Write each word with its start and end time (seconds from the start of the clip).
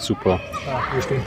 Super. 0.00 0.40
Ah, 0.66 0.92
hier 0.92 1.02
stehen. 1.02 1.22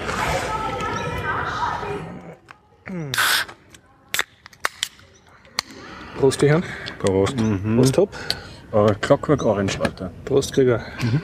Prost, 6.19 6.41
die 6.41 6.49
Herren. 6.49 6.63
Prost. 6.99 7.35
Prost, 7.37 7.95
Top. 7.95 8.09
Äh, 8.71 8.93
Clockwork 9.01 9.43
Orange, 9.45 9.77
Leute. 9.77 10.11
Prost, 10.25 10.53
Krieger. 10.53 10.83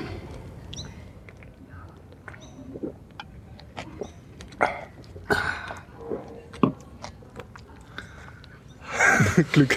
Glück. 9.54 9.76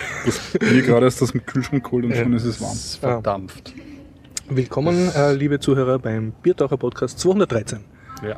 Hier 0.60 0.82
gerade 0.82 1.06
ist 1.06 1.22
das 1.22 1.34
mit 1.34 1.46
Kühlschrank 1.46 1.84
geholt 1.84 2.04
und 2.04 2.16
schon 2.16 2.32
ist 2.34 2.44
es 2.44 2.60
warm. 2.60 2.72
Es 2.72 2.96
verdampft. 2.96 3.72
Willkommen, 4.54 5.10
äh, 5.16 5.32
liebe 5.32 5.60
Zuhörer, 5.60 5.98
beim 5.98 6.32
Biertaucher 6.42 6.76
Podcast 6.76 7.18
213. 7.20 7.78
Ja. 8.22 8.36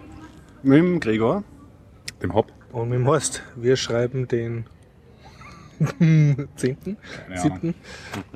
Mit 0.63 0.79
dem 0.79 1.01
Gregor. 1.01 1.43
Dem 2.23 2.33
Hop. 2.35 2.53
Und 2.71 2.91
mit 2.91 3.01
dem 3.01 3.07
Horst. 3.09 3.43
Wir 3.57 3.75
schreiben 3.75 4.29
den 4.29 4.67
10. 5.99 5.99
Keine 6.07 6.47
7. 7.37 7.75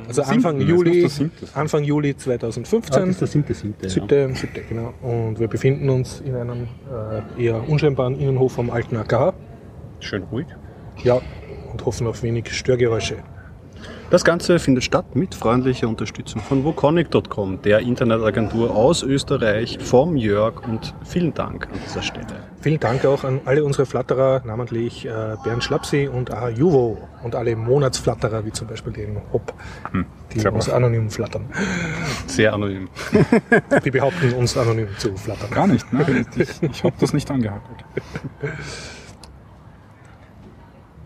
Also 0.08 0.22
Siebten, 0.22 0.34
Anfang 0.34 0.58
das 0.58 0.68
Juli, 0.68 1.02
muss 1.02 1.16
siebte 1.16 1.46
sein. 1.46 1.54
Anfang 1.54 1.84
Juli 1.84 2.16
2015. 2.16 3.16
der 3.16 3.28
siebte, 3.28 3.54
siebte. 3.54 3.88
Siebte, 3.88 4.34
siebte, 4.34 4.62
genau. 4.68 4.92
Und 5.00 5.38
wir 5.38 5.46
befinden 5.46 5.88
uns 5.88 6.20
in 6.20 6.34
einem 6.34 6.66
äh, 7.38 7.44
eher 7.44 7.68
unscheinbaren 7.68 8.18
Innenhof 8.18 8.58
am 8.58 8.70
alten 8.70 8.96
AKH. 8.96 9.34
Schön 10.00 10.24
ruhig. 10.24 10.48
Ja, 11.04 11.20
und 11.70 11.86
hoffen 11.86 12.08
auf 12.08 12.24
wenig 12.24 12.52
Störgeräusche. 12.52 13.18
Das 14.10 14.24
Ganze 14.24 14.58
findet 14.58 14.84
statt 14.84 15.16
mit 15.16 15.34
freundlicher 15.34 15.86
Unterstützung 15.86 16.40
von 16.40 16.64
woconic.com, 16.64 17.60
der 17.60 17.80
Internetagentur 17.80 18.74
aus 18.74 19.02
Österreich, 19.02 19.78
vom 19.82 20.16
Jörg 20.16 20.66
und 20.66 20.94
vielen 21.04 21.34
Dank 21.34 21.66
an 21.66 21.78
dieser 21.84 22.00
Stelle. 22.00 22.26
Vielen 22.62 22.80
Dank 22.80 23.04
auch 23.04 23.24
an 23.24 23.42
alle 23.44 23.62
unsere 23.62 23.84
Flatterer, 23.84 24.40
namentlich 24.46 25.04
äh, 25.04 25.36
Bernd 25.44 25.62
Schlapsi 25.62 26.08
und 26.08 26.32
Aha 26.32 26.48
Juvo 26.48 27.06
und 27.22 27.34
alle 27.34 27.54
Monatsflatterer, 27.54 28.46
wie 28.46 28.52
zum 28.52 28.68
Beispiel 28.68 28.94
den 28.94 29.20
Hopp, 29.30 29.52
die 30.32 30.40
servus. 30.40 30.68
uns 30.68 30.74
anonym 30.74 31.10
flattern. 31.10 31.44
Sehr 32.26 32.54
anonym. 32.54 32.88
Die 33.84 33.90
behaupten, 33.90 34.32
uns 34.32 34.56
anonym 34.56 34.88
zu 34.96 35.14
flattern. 35.16 35.50
Gar 35.50 35.66
nicht, 35.66 35.92
ne? 35.92 36.24
Ich, 36.34 36.62
ich 36.62 36.82
habe 36.82 36.94
das 36.98 37.12
nicht 37.12 37.30
angehakt. 37.30 37.84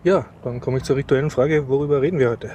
Ja, 0.05 0.25
dann 0.43 0.61
komme 0.61 0.77
ich 0.77 0.83
zur 0.83 0.95
rituellen 0.95 1.29
Frage, 1.29 1.67
worüber 1.67 2.01
reden 2.01 2.19
wir 2.19 2.29
heute? 2.29 2.51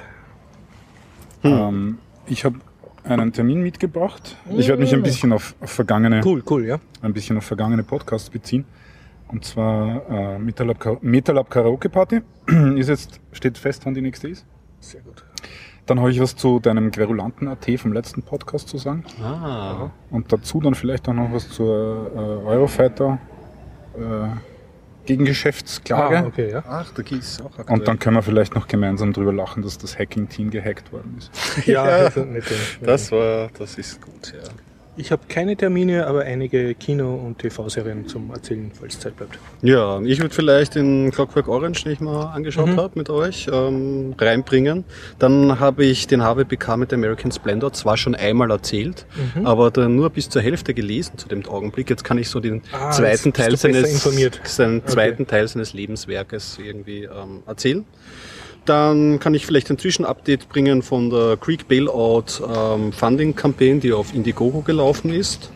Ähm, 1.43 1.99
ich 2.27 2.45
habe 2.45 2.59
einen 3.03 3.31
Termin 3.33 3.61
mitgebracht. 3.61 4.37
Ich 4.57 4.67
werde 4.67 4.81
mich 4.81 4.93
ein 4.93 5.03
bisschen 5.03 5.33
auf, 5.33 5.55
auf 5.61 5.71
vergangene, 5.71 6.21
Cool, 6.23 6.43
cool, 6.49 6.65
ja. 6.65 6.79
ein 7.01 7.13
bisschen 7.13 7.37
auf 7.37 7.45
vergangene 7.45 7.83
Podcasts 7.83 8.29
beziehen. 8.29 8.65
Und 9.27 9.45
zwar 9.45 10.09
äh, 10.09 10.39
Metalab, 10.39 11.03
Metalab 11.03 11.49
Karaoke 11.49 11.89
Party. 11.89 12.21
ist 12.75 12.89
jetzt, 12.89 13.19
steht 13.31 13.57
fest, 13.57 13.85
wann 13.85 13.93
die 13.93 14.01
nächste 14.01 14.27
ist. 14.27 14.45
Sehr 14.79 15.01
gut. 15.01 15.23
Dann 15.85 15.99
habe 15.99 16.11
ich 16.11 16.19
was 16.19 16.35
zu 16.35 16.59
deinem 16.59 16.91
querulanten 16.91 17.47
AT 17.47 17.67
vom 17.77 17.93
letzten 17.93 18.21
Podcast 18.21 18.69
zu 18.69 18.77
sagen. 18.77 19.03
Ah. 19.23 19.89
Und 20.11 20.31
dazu 20.31 20.59
dann 20.61 20.75
vielleicht 20.75 21.09
auch 21.09 21.13
noch 21.13 21.31
was 21.31 21.49
zur 21.49 22.11
äh, 22.15 22.47
Eurofighter 22.47 23.19
äh, 23.97 24.48
Gegengeschäftsklage. 25.09 26.17
Ah, 26.19 26.25
okay, 26.27 26.51
ja. 26.51 26.63
Ach, 26.67 26.91
da 26.93 27.01
gibt's 27.01 27.41
auch 27.41 27.57
aktuell. 27.57 27.79
Und 27.79 27.87
dann 27.87 27.97
können 27.97 28.15
wir 28.15 28.21
vielleicht 28.23 28.53
noch 28.55 28.67
gemeinsam 28.67 29.11
drüber 29.11 29.33
lachen, 29.33 29.63
dass 29.63 29.77
das 29.77 29.97
Hacking-Team 29.97 30.51
gehackt 30.51 30.91
worden 30.93 31.15
ist. 31.17 31.31
Ja, 31.67 31.85
Ja, 31.89 32.03
das 32.03 32.17
ist 32.17 32.25
nett, 32.27 32.43
ja. 32.49 32.85
Das 32.85 33.11
war, 33.11 33.49
das 33.57 33.77
ist 33.77 34.01
gut, 34.01 34.33
ja. 34.33 34.49
Ich 34.99 35.13
habe 35.13 35.21
keine 35.29 35.55
Termine, 35.55 36.07
aber 36.07 36.23
einige 36.23 36.75
Kino- 36.75 37.15
und 37.15 37.39
TV-Serien 37.39 38.05
zum 38.09 38.31
Erzählen, 38.31 38.69
falls 38.77 38.99
Zeit 38.99 39.15
bleibt. 39.15 39.39
Ja, 39.61 40.01
ich 40.01 40.19
würde 40.19 40.35
vielleicht 40.35 40.75
den 40.75 41.09
Clockwork 41.11 41.47
Orange, 41.47 41.83
den 41.85 41.93
ich 41.93 42.01
mal 42.01 42.25
angeschaut 42.25 42.75
habe 42.75 42.99
mit 42.99 43.09
euch, 43.09 43.47
ähm, 43.49 44.13
reinbringen. 44.17 44.83
Dann 45.17 45.57
habe 45.61 45.85
ich 45.85 46.07
den 46.07 46.21
HWBK 46.21 46.75
mit 46.75 46.91
American 46.93 47.31
Splendor 47.31 47.71
zwar 47.71 47.95
schon 47.95 48.13
einmal 48.13 48.51
erzählt, 48.51 49.05
aber 49.45 49.71
dann 49.71 49.95
nur 49.95 50.09
bis 50.09 50.27
zur 50.27 50.41
Hälfte 50.41 50.73
gelesen 50.73 51.17
zu 51.17 51.29
dem 51.29 51.45
Augenblick. 51.47 51.89
Jetzt 51.89 52.03
kann 52.03 52.17
ich 52.17 52.27
so 52.27 52.41
den 52.41 52.61
Ah, 52.73 52.91
zweiten 52.91 53.31
Teil 53.31 53.55
seines, 53.55 54.03
seinen 54.43 54.85
zweiten 54.85 55.25
Teil 55.27 55.47
seines 55.47 55.71
Lebenswerkes 55.71 56.59
irgendwie 56.61 57.05
ähm, 57.05 57.43
erzählen. 57.47 57.85
Dann 58.69 59.19
kann 59.19 59.33
ich 59.33 59.47
vielleicht 59.47 59.71
ein 59.71 59.79
Zwischenupdate 59.79 60.47
bringen 60.47 60.83
von 60.83 61.09
der 61.09 61.37
Creek 61.37 61.67
Bailout 61.67 62.25
ähm, 62.47 62.93
Funding 62.93 63.35
Campaign, 63.35 63.79
die 63.79 63.91
auf 63.91 64.13
Indiegogo 64.13 64.61
gelaufen 64.61 65.11
ist. 65.11 65.51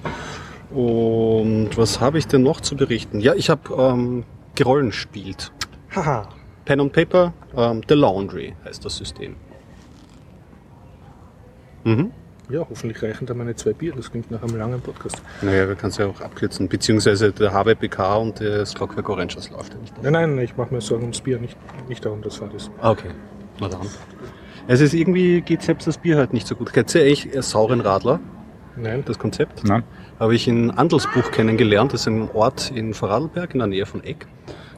Und 0.71 1.77
was 1.77 1.99
habe 1.99 2.17
ich 2.17 2.25
denn 2.25 2.41
noch 2.41 2.59
zu 2.59 2.75
berichten? 2.75 3.19
Ja, 3.19 3.35
ich 3.35 3.51
habe 3.51 3.71
ähm, 3.77 4.23
gerollenspielt. 4.55 5.51
Haha. 5.95 6.27
Pen 6.65 6.79
and 6.79 6.91
Paper, 6.91 7.33
ähm, 7.55 7.81
The 7.87 7.93
Laundry 7.93 8.55
heißt 8.65 8.83
das 8.83 8.97
System. 8.97 9.35
Mhm. 11.83 12.11
Ja, 12.49 12.65
hoffentlich 12.69 13.01
reichen 13.01 13.25
da 13.25 13.33
meine 13.33 13.55
zwei 13.55 13.73
Bier. 13.73 13.93
Das 13.95 14.11
klingt 14.11 14.29
nach 14.29 14.43
einem 14.43 14.57
langen 14.57 14.81
Podcast. 14.81 15.21
Naja, 15.41 15.67
wir 15.67 15.75
können 15.75 15.91
es 15.91 15.97
ja 15.97 16.07
auch 16.07 16.19
abkürzen, 16.21 16.67
beziehungsweise 16.67 17.31
der 17.31 17.53
HWBK 17.53 18.17
und 18.17 18.41
das 18.41 18.73
Clockwork 18.73 19.09
Orange, 19.09 19.35
das 19.35 19.49
läuft 19.49 19.73
ja 19.73 19.79
nicht. 19.79 20.03
Nein, 20.03 20.13
nein, 20.13 20.37
ich 20.39 20.57
mache 20.57 20.73
mir 20.73 20.81
Sorgen 20.81 21.03
ums 21.03 21.21
Bier, 21.21 21.39
nicht, 21.39 21.57
nicht 21.87 22.03
darum, 22.05 22.21
dass 22.21 22.37
Fahrt 22.37 22.53
ist. 22.53 22.69
Ah, 22.81 22.91
okay. 22.91 23.09
Na 23.59 23.69
dann. 23.69 23.87
Es 24.67 24.81
ist 24.81 24.93
irgendwie, 24.93 25.41
geht 25.41 25.61
selbst 25.61 25.87
das 25.87 25.97
Bier 25.97 26.17
halt 26.17 26.33
nicht 26.33 26.47
so 26.47 26.55
gut. 26.55 26.71
Kennst 26.73 26.95
du 26.95 26.99
eigentlich 26.99 27.33
äh, 27.33 27.41
Sauren 27.41 27.81
Radler, 27.81 28.19
Nein, 28.75 29.03
das 29.05 29.19
Konzept? 29.19 29.63
Nein? 29.63 29.83
Habe 30.19 30.35
ich 30.35 30.47
in 30.47 30.71
Andelsbuch 30.71 31.31
kennengelernt. 31.31 31.93
Das 31.93 32.01
ist 32.01 32.07
ein 32.07 32.29
Ort 32.31 32.71
in 32.71 32.93
Vorarlberg 32.93 33.53
in 33.53 33.59
der 33.59 33.67
Nähe 33.67 33.85
von 33.85 34.03
Egg. 34.03 34.25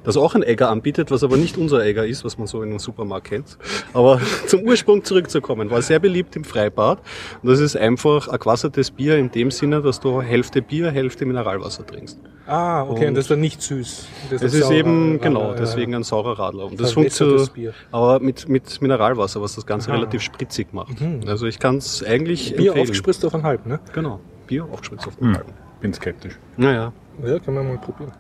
Das 0.06 0.18
auch 0.18 0.36
ein 0.36 0.44
Egger 0.44 0.70
anbietet, 0.70 1.12
was 1.12 1.24
aber 1.24 1.38
nicht 1.38 1.58
unser 1.58 1.84
Egger 1.84 2.06
ist, 2.06 2.24
was 2.24 2.38
man 2.38 2.48
so 2.48 2.62
in 2.62 2.70
einem 2.70 2.80
Supermarkt 2.80 3.28
kennt. 3.28 3.58
Aber 3.94 4.20
zum 4.48 4.62
Ursprung 4.62 5.04
zurückzukommen, 5.04 5.70
war 5.72 5.82
sehr 5.82 6.00
beliebt 6.00 6.36
im 6.36 6.44
Freibad. 6.44 7.00
Und 7.42 7.50
das 7.50 7.60
ist 7.60 7.76
einfach 7.76 8.28
ein 8.28 8.40
gewassertes 8.40 8.92
Bier 8.92 9.18
in 9.18 9.32
dem 9.32 9.52
Sinne, 9.52 9.82
dass 9.82 10.00
du 10.00 10.22
Hälfte 10.22 10.62
Bier, 10.62 10.92
Hälfte 10.92 11.26
Mineralwasser 11.26 11.86
trinkst. 11.86 12.20
Ah, 12.48 12.84
okay, 12.84 13.02
und, 13.04 13.08
Und 13.10 13.16
das 13.16 13.30
war 13.32 13.38
nicht 13.38 13.62
süß. 13.62 14.08
Das 14.30 14.42
Es 14.44 14.54
ist 14.54 14.70
eben, 14.70 15.16
äh, 15.16 15.18
genau, 15.18 15.54
deswegen 15.54 15.96
ein 15.96 16.04
saurer 16.04 16.38
Radler. 16.38 16.66
Und 16.66 16.80
das 16.80 16.94
funktioniert, 16.94 17.52
aber 17.92 18.20
mit, 18.20 18.48
mit 18.48 18.82
Mineralwasser, 18.82 19.42
was 19.42 19.56
das 19.56 19.66
Ganze 19.66 19.90
Aha. 19.90 19.98
relativ 19.98 20.22
spritzig 20.22 20.72
macht. 20.72 20.96
Also 21.26 21.48
ich 21.48 21.58
kann 21.58 21.78
es 21.78 22.04
eigentlich 22.04 22.56
Bier 22.56 22.68
empfehlen. 22.68 22.84
aufgespritzt 22.84 23.26
auf 23.26 23.34
ein 23.34 23.42
halb, 23.42 23.66
ne? 23.66 23.80
Genau, 23.94 24.20
Bier 24.46 24.66
aufgespritzt 24.72 25.08
auf 25.08 25.16
den 25.16 25.28
Hm. 25.30 25.34
Balken. 25.34 25.54
Bin 25.82 25.94
skeptisch. 25.94 26.38
Naja, 26.58 26.94
Ja, 27.26 27.40
können 27.40 27.58
wir 27.58 27.64
mal 27.64 27.78
probieren. 27.80 28.12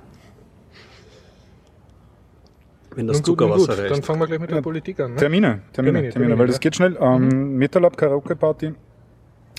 Wenn 2.96 3.08
das 3.08 3.18
Nun 3.18 3.26
Zuckerwasser 3.26 3.76
gut, 3.76 3.86
Dann 3.86 3.92
reicht. 3.92 4.06
fangen 4.06 4.20
wir 4.20 4.28
gleich 4.28 4.40
mit 4.40 4.52
der 4.52 4.62
Politik 4.62 5.00
an. 5.00 5.12
Ne? 5.12 5.18
Termine, 5.18 5.48
Termine, 5.48 5.62
Termine, 5.74 5.94
Termine, 5.94 6.12
Termine, 6.12 6.40
weil 6.40 6.46
ja. 6.46 6.52
das 6.52 6.60
geht 6.60 6.76
schnell. 6.76 6.98
Ähm, 7.00 7.58
Metalab 7.58 7.98
Karaoke 7.98 8.36
Party. 8.36 8.74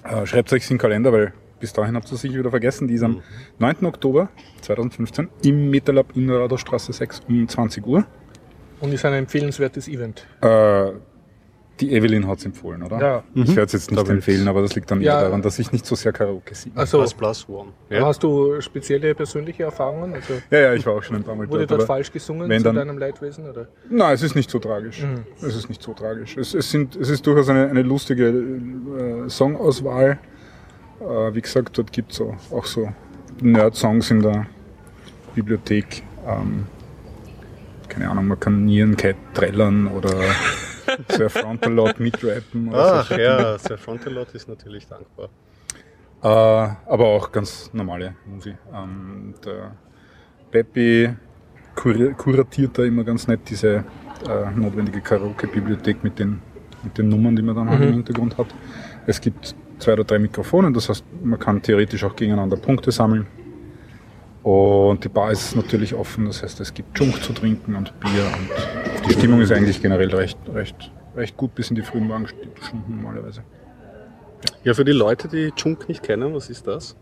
Äh, 0.05 0.27
Schreibt 0.27 0.53
euch 0.53 0.63
in 0.65 0.77
den 0.77 0.79
Kalender, 0.79 1.13
weil 1.13 1.33
bis 1.61 1.73
dahin 1.73 1.97
habt 1.97 2.09
ihr 2.09 2.15
es 2.15 2.21
sicher 2.21 2.39
wieder 2.39 2.51
vergessen. 2.51 2.89
Die 2.89 2.95
ist 2.95 3.03
am 3.03 3.23
9. 3.59 3.87
Oktober 3.87 4.29
2015 4.63 5.29
im 5.45 5.71
Metalab 5.71 6.15
in 6.15 6.27
der 6.29 6.41
Radarstraße 6.41 6.93
6 6.93 7.23
um 7.29 7.49
20 7.49 7.87
Uhr. 7.87 8.05
Und 8.81 8.93
ist 8.93 9.05
ein 9.05 9.15
empfehlenswertes 9.15 9.89
Event. 9.89 10.27
Äh, 10.43 10.91
die 11.81 11.93
Evelyn 11.95 12.27
hat 12.27 12.39
es 12.39 12.47
empfohlen, 12.47 12.83
oder? 12.83 12.99
Ja. 13.01 13.25
Ich 13.35 13.49
werde 13.51 13.65
es 13.67 13.73
jetzt 13.73 13.91
nicht 13.91 14.09
empfehlen, 14.09 14.49
aber 14.49 14.63
das 14.63 14.75
liegt 14.75 14.91
dann 14.91 15.01
Ja. 15.03 15.17
eher 15.19 15.25
daran, 15.27 15.43
dass 15.43 15.59
ich 15.59 15.73
nicht 15.73 15.85
so 15.85 15.95
sehr 15.95 16.13
Karaoke 16.13 16.55
singe. 16.55 16.75
Also, 16.77 16.99
Plus 16.99 17.13
plus 17.15 17.49
one. 17.49 17.69
Ja? 17.91 18.07
hast 18.07 18.23
du 18.23 18.61
spezielle 18.61 19.15
persönliche 19.15 19.65
Erfahrungen? 19.65 20.15
Also, 20.15 20.35
Ja, 20.51 20.59
ja, 20.59 20.73
ich 20.75 20.87
war 20.87 20.95
auch 20.95 21.03
schon 21.03 21.17
ein 21.17 21.23
paar 21.23 21.35
Mal 21.35 21.49
wurde 21.49 21.61
dort. 21.67 21.73
dort 21.73 21.81
aber- 21.83 21.87
falsch 21.87 22.11
gesungen 22.13 22.49
wenn 22.49 22.61
zu 22.61 22.65
dann- 22.65 22.77
deinem 22.77 22.97
Leidwesen? 22.99 23.49
Oder? 23.51 23.69
Nein, 23.91 24.15
es 24.15 24.23
ist 24.23 24.35
nicht 24.35 24.51
so 24.51 24.59
tragisch. 24.59 25.05
Es 25.43 25.55
ist 25.55 25.69
nicht 25.69 25.83
so 25.83 25.93
tragisch. 25.93 26.37
Es, 26.37 26.55
es, 26.55 26.71
sind, 26.71 26.97
es 26.97 27.11
ist 27.11 27.27
durchaus 27.27 27.49
eine, 27.51 27.69
eine 27.69 27.83
lustige 27.83 28.29
äh, 28.29 29.29
Songauswahl. 29.29 30.19
Äh, 31.01 31.35
wie 31.35 31.43
gesagt, 31.43 31.77
dort 31.77 31.93
gibt 31.93 32.13
es 32.13 32.21
auch, 32.23 32.35
auch 32.53 32.65
so 32.65 32.89
Nerd-Songs 33.43 34.11
in 34.11 34.23
der 34.23 34.47
Bibliothek. 35.35 36.03
Ähm, 36.27 36.65
keine 37.89 38.09
Ahnung, 38.11 38.29
man 38.29 38.41
kann 38.41 38.65
Nierenkite 38.65 39.17
trällern 39.35 39.89
oder 39.89 40.11
sehr 41.09 41.31
Frontalot 41.31 41.99
mitrappen. 42.01 42.71
Ach 42.73 43.11
ja, 43.11 43.57
der 43.59 43.79
Frontalot 43.79 44.35
ist 44.35 44.49
natürlich 44.49 44.87
dankbar. 44.87 45.29
so. 46.23 46.29
äh, 46.29 46.33
aber 46.33 47.07
auch 47.07 47.31
ganz 47.33 47.71
normale 47.73 48.15
Musik. 48.27 48.57
Ähm, 48.73 49.35
der 49.45 49.73
Peppi 50.51 51.15
kuri- 51.75 52.15
kuratiert 52.15 52.79
da 52.79 52.85
immer 52.85 53.05
ganz 53.05 53.27
nett 53.29 53.41
diese 53.49 53.85
äh, 54.29 54.51
notwendige 54.55 55.01
Karaoke-Bibliothek 55.01 56.03
mit 56.03 56.19
den, 56.19 56.41
mit 56.83 56.97
den 56.97 57.09
Nummern, 57.09 57.37
die 57.37 57.43
man 57.43 57.55
dann 57.55 57.69
halt 57.71 57.83
im 57.83 57.93
Hintergrund 57.93 58.39
hat. 58.39 58.47
Es 59.07 59.21
gibt 59.21 59.55
zwei 59.79 59.93
oder 59.93 60.05
drei 60.05 60.19
Mikrofone, 60.19 60.73
das 60.73 60.89
heißt, 60.89 61.05
man 61.23 61.39
kann 61.39 61.61
theoretisch 61.61 62.03
auch 62.05 62.17
gegeneinander 62.17 62.57
Punkte 62.57 62.91
sammeln. 62.91 63.27
Und 64.47 65.03
die 65.03 65.09
Bar 65.09 65.33
ist 65.33 65.57
natürlich 65.57 65.93
offen, 65.93 66.27
das 66.27 66.41
heißt, 66.45 66.61
es 66.61 66.73
gibt 66.73 66.97
Junk 66.97 67.21
zu 67.21 67.33
trinken 67.33 67.75
und 67.75 67.99
Bier 67.99 68.27
und 68.39 69.05
die 69.09 69.13
Stimmung 69.13 69.41
ist 69.41 69.51
eigentlich 69.51 69.83
generell 69.83 70.15
recht, 70.15 70.39
recht, 70.55 70.93
recht 71.17 71.37
gut 71.37 71.53
bis 71.57 71.71
in 71.71 71.75
die 71.75 71.83
frühen 71.83 72.07
Morgenstunden 72.07 72.55
normalerweise. 72.89 73.43
Ja, 74.63 74.73
für 74.75 74.85
die 74.85 74.93
Leute, 74.93 75.27
die 75.27 75.53
Junk 75.57 75.89
nicht 75.89 76.05
kennen, 76.05 76.33
was 76.33 76.49
ist 76.49 76.65
das? 76.69 76.95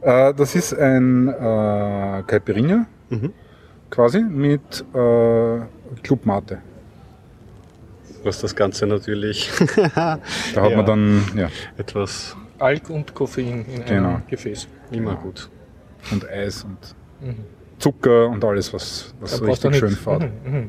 Äh, 0.00 0.32
das 0.32 0.54
ist 0.54 0.72
ein 0.72 1.28
äh, 1.28 2.22
Caipirinha 2.26 2.86
Mhm. 3.10 3.34
quasi 3.90 4.20
mit 4.20 4.82
äh, 4.94 5.60
Club 6.02 6.24
Mate. 6.24 6.62
Was 8.24 8.40
das 8.40 8.56
Ganze 8.56 8.86
natürlich 8.86 9.50
Da 9.84 10.12
hat 10.14 10.20
Ja. 10.70 10.74
man 10.76 10.86
dann 10.86 11.22
ja, 11.36 11.50
etwas 11.76 12.34
Alk 12.58 12.88
und 12.88 13.14
Koffein 13.14 13.66
in 13.66 13.84
Genau. 13.84 14.08
einem 14.08 14.22
Gefäß. 14.26 14.66
immer 14.90 15.16
gut. 15.16 15.50
Und 16.10 16.28
Eis 16.28 16.64
und 16.64 16.78
Mhm. 17.20 17.36
Zucker 17.78 18.28
und 18.28 18.44
alles, 18.44 18.72
was, 18.72 19.14
was 19.20 19.42
richtig 19.42 19.76
schön 19.76 19.90
fährt. 19.90 20.22
Mhm, 20.22 20.50
mhm, 20.50 20.58
mhm. 20.58 20.68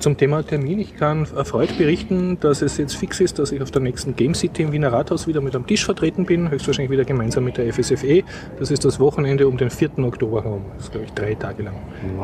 Zum 0.00 0.18
Thema 0.18 0.42
Termin, 0.42 0.78
ich 0.78 0.96
kann 0.96 1.26
erfreut 1.34 1.76
berichten, 1.78 2.38
dass 2.40 2.60
es 2.60 2.76
jetzt 2.76 2.94
fix 2.94 3.20
ist, 3.20 3.38
dass 3.38 3.52
ich 3.52 3.62
auf 3.62 3.70
der 3.70 3.80
nächsten 3.80 4.14
Game 4.14 4.34
City 4.34 4.62
im 4.62 4.72
Wiener 4.72 4.92
Rathaus 4.92 5.26
wieder 5.26 5.40
mit 5.40 5.56
am 5.56 5.66
Tisch 5.66 5.84
vertreten 5.84 6.26
bin, 6.26 6.50
höchstwahrscheinlich 6.50 6.90
wieder 6.90 7.06
gemeinsam 7.06 7.44
mit 7.44 7.56
der 7.56 7.72
FSFE. 7.72 8.22
Das 8.58 8.70
ist 8.70 8.84
das 8.84 9.00
Wochenende 9.00 9.48
um 9.48 9.56
den 9.56 9.70
4. 9.70 9.98
Oktober 10.00 10.44
herum. 10.44 10.66
Das 10.74 10.84
ist, 10.84 10.92
glaube 10.92 11.06
ich, 11.06 11.12
drei 11.14 11.34
Tage 11.34 11.62
lang. 11.62 11.76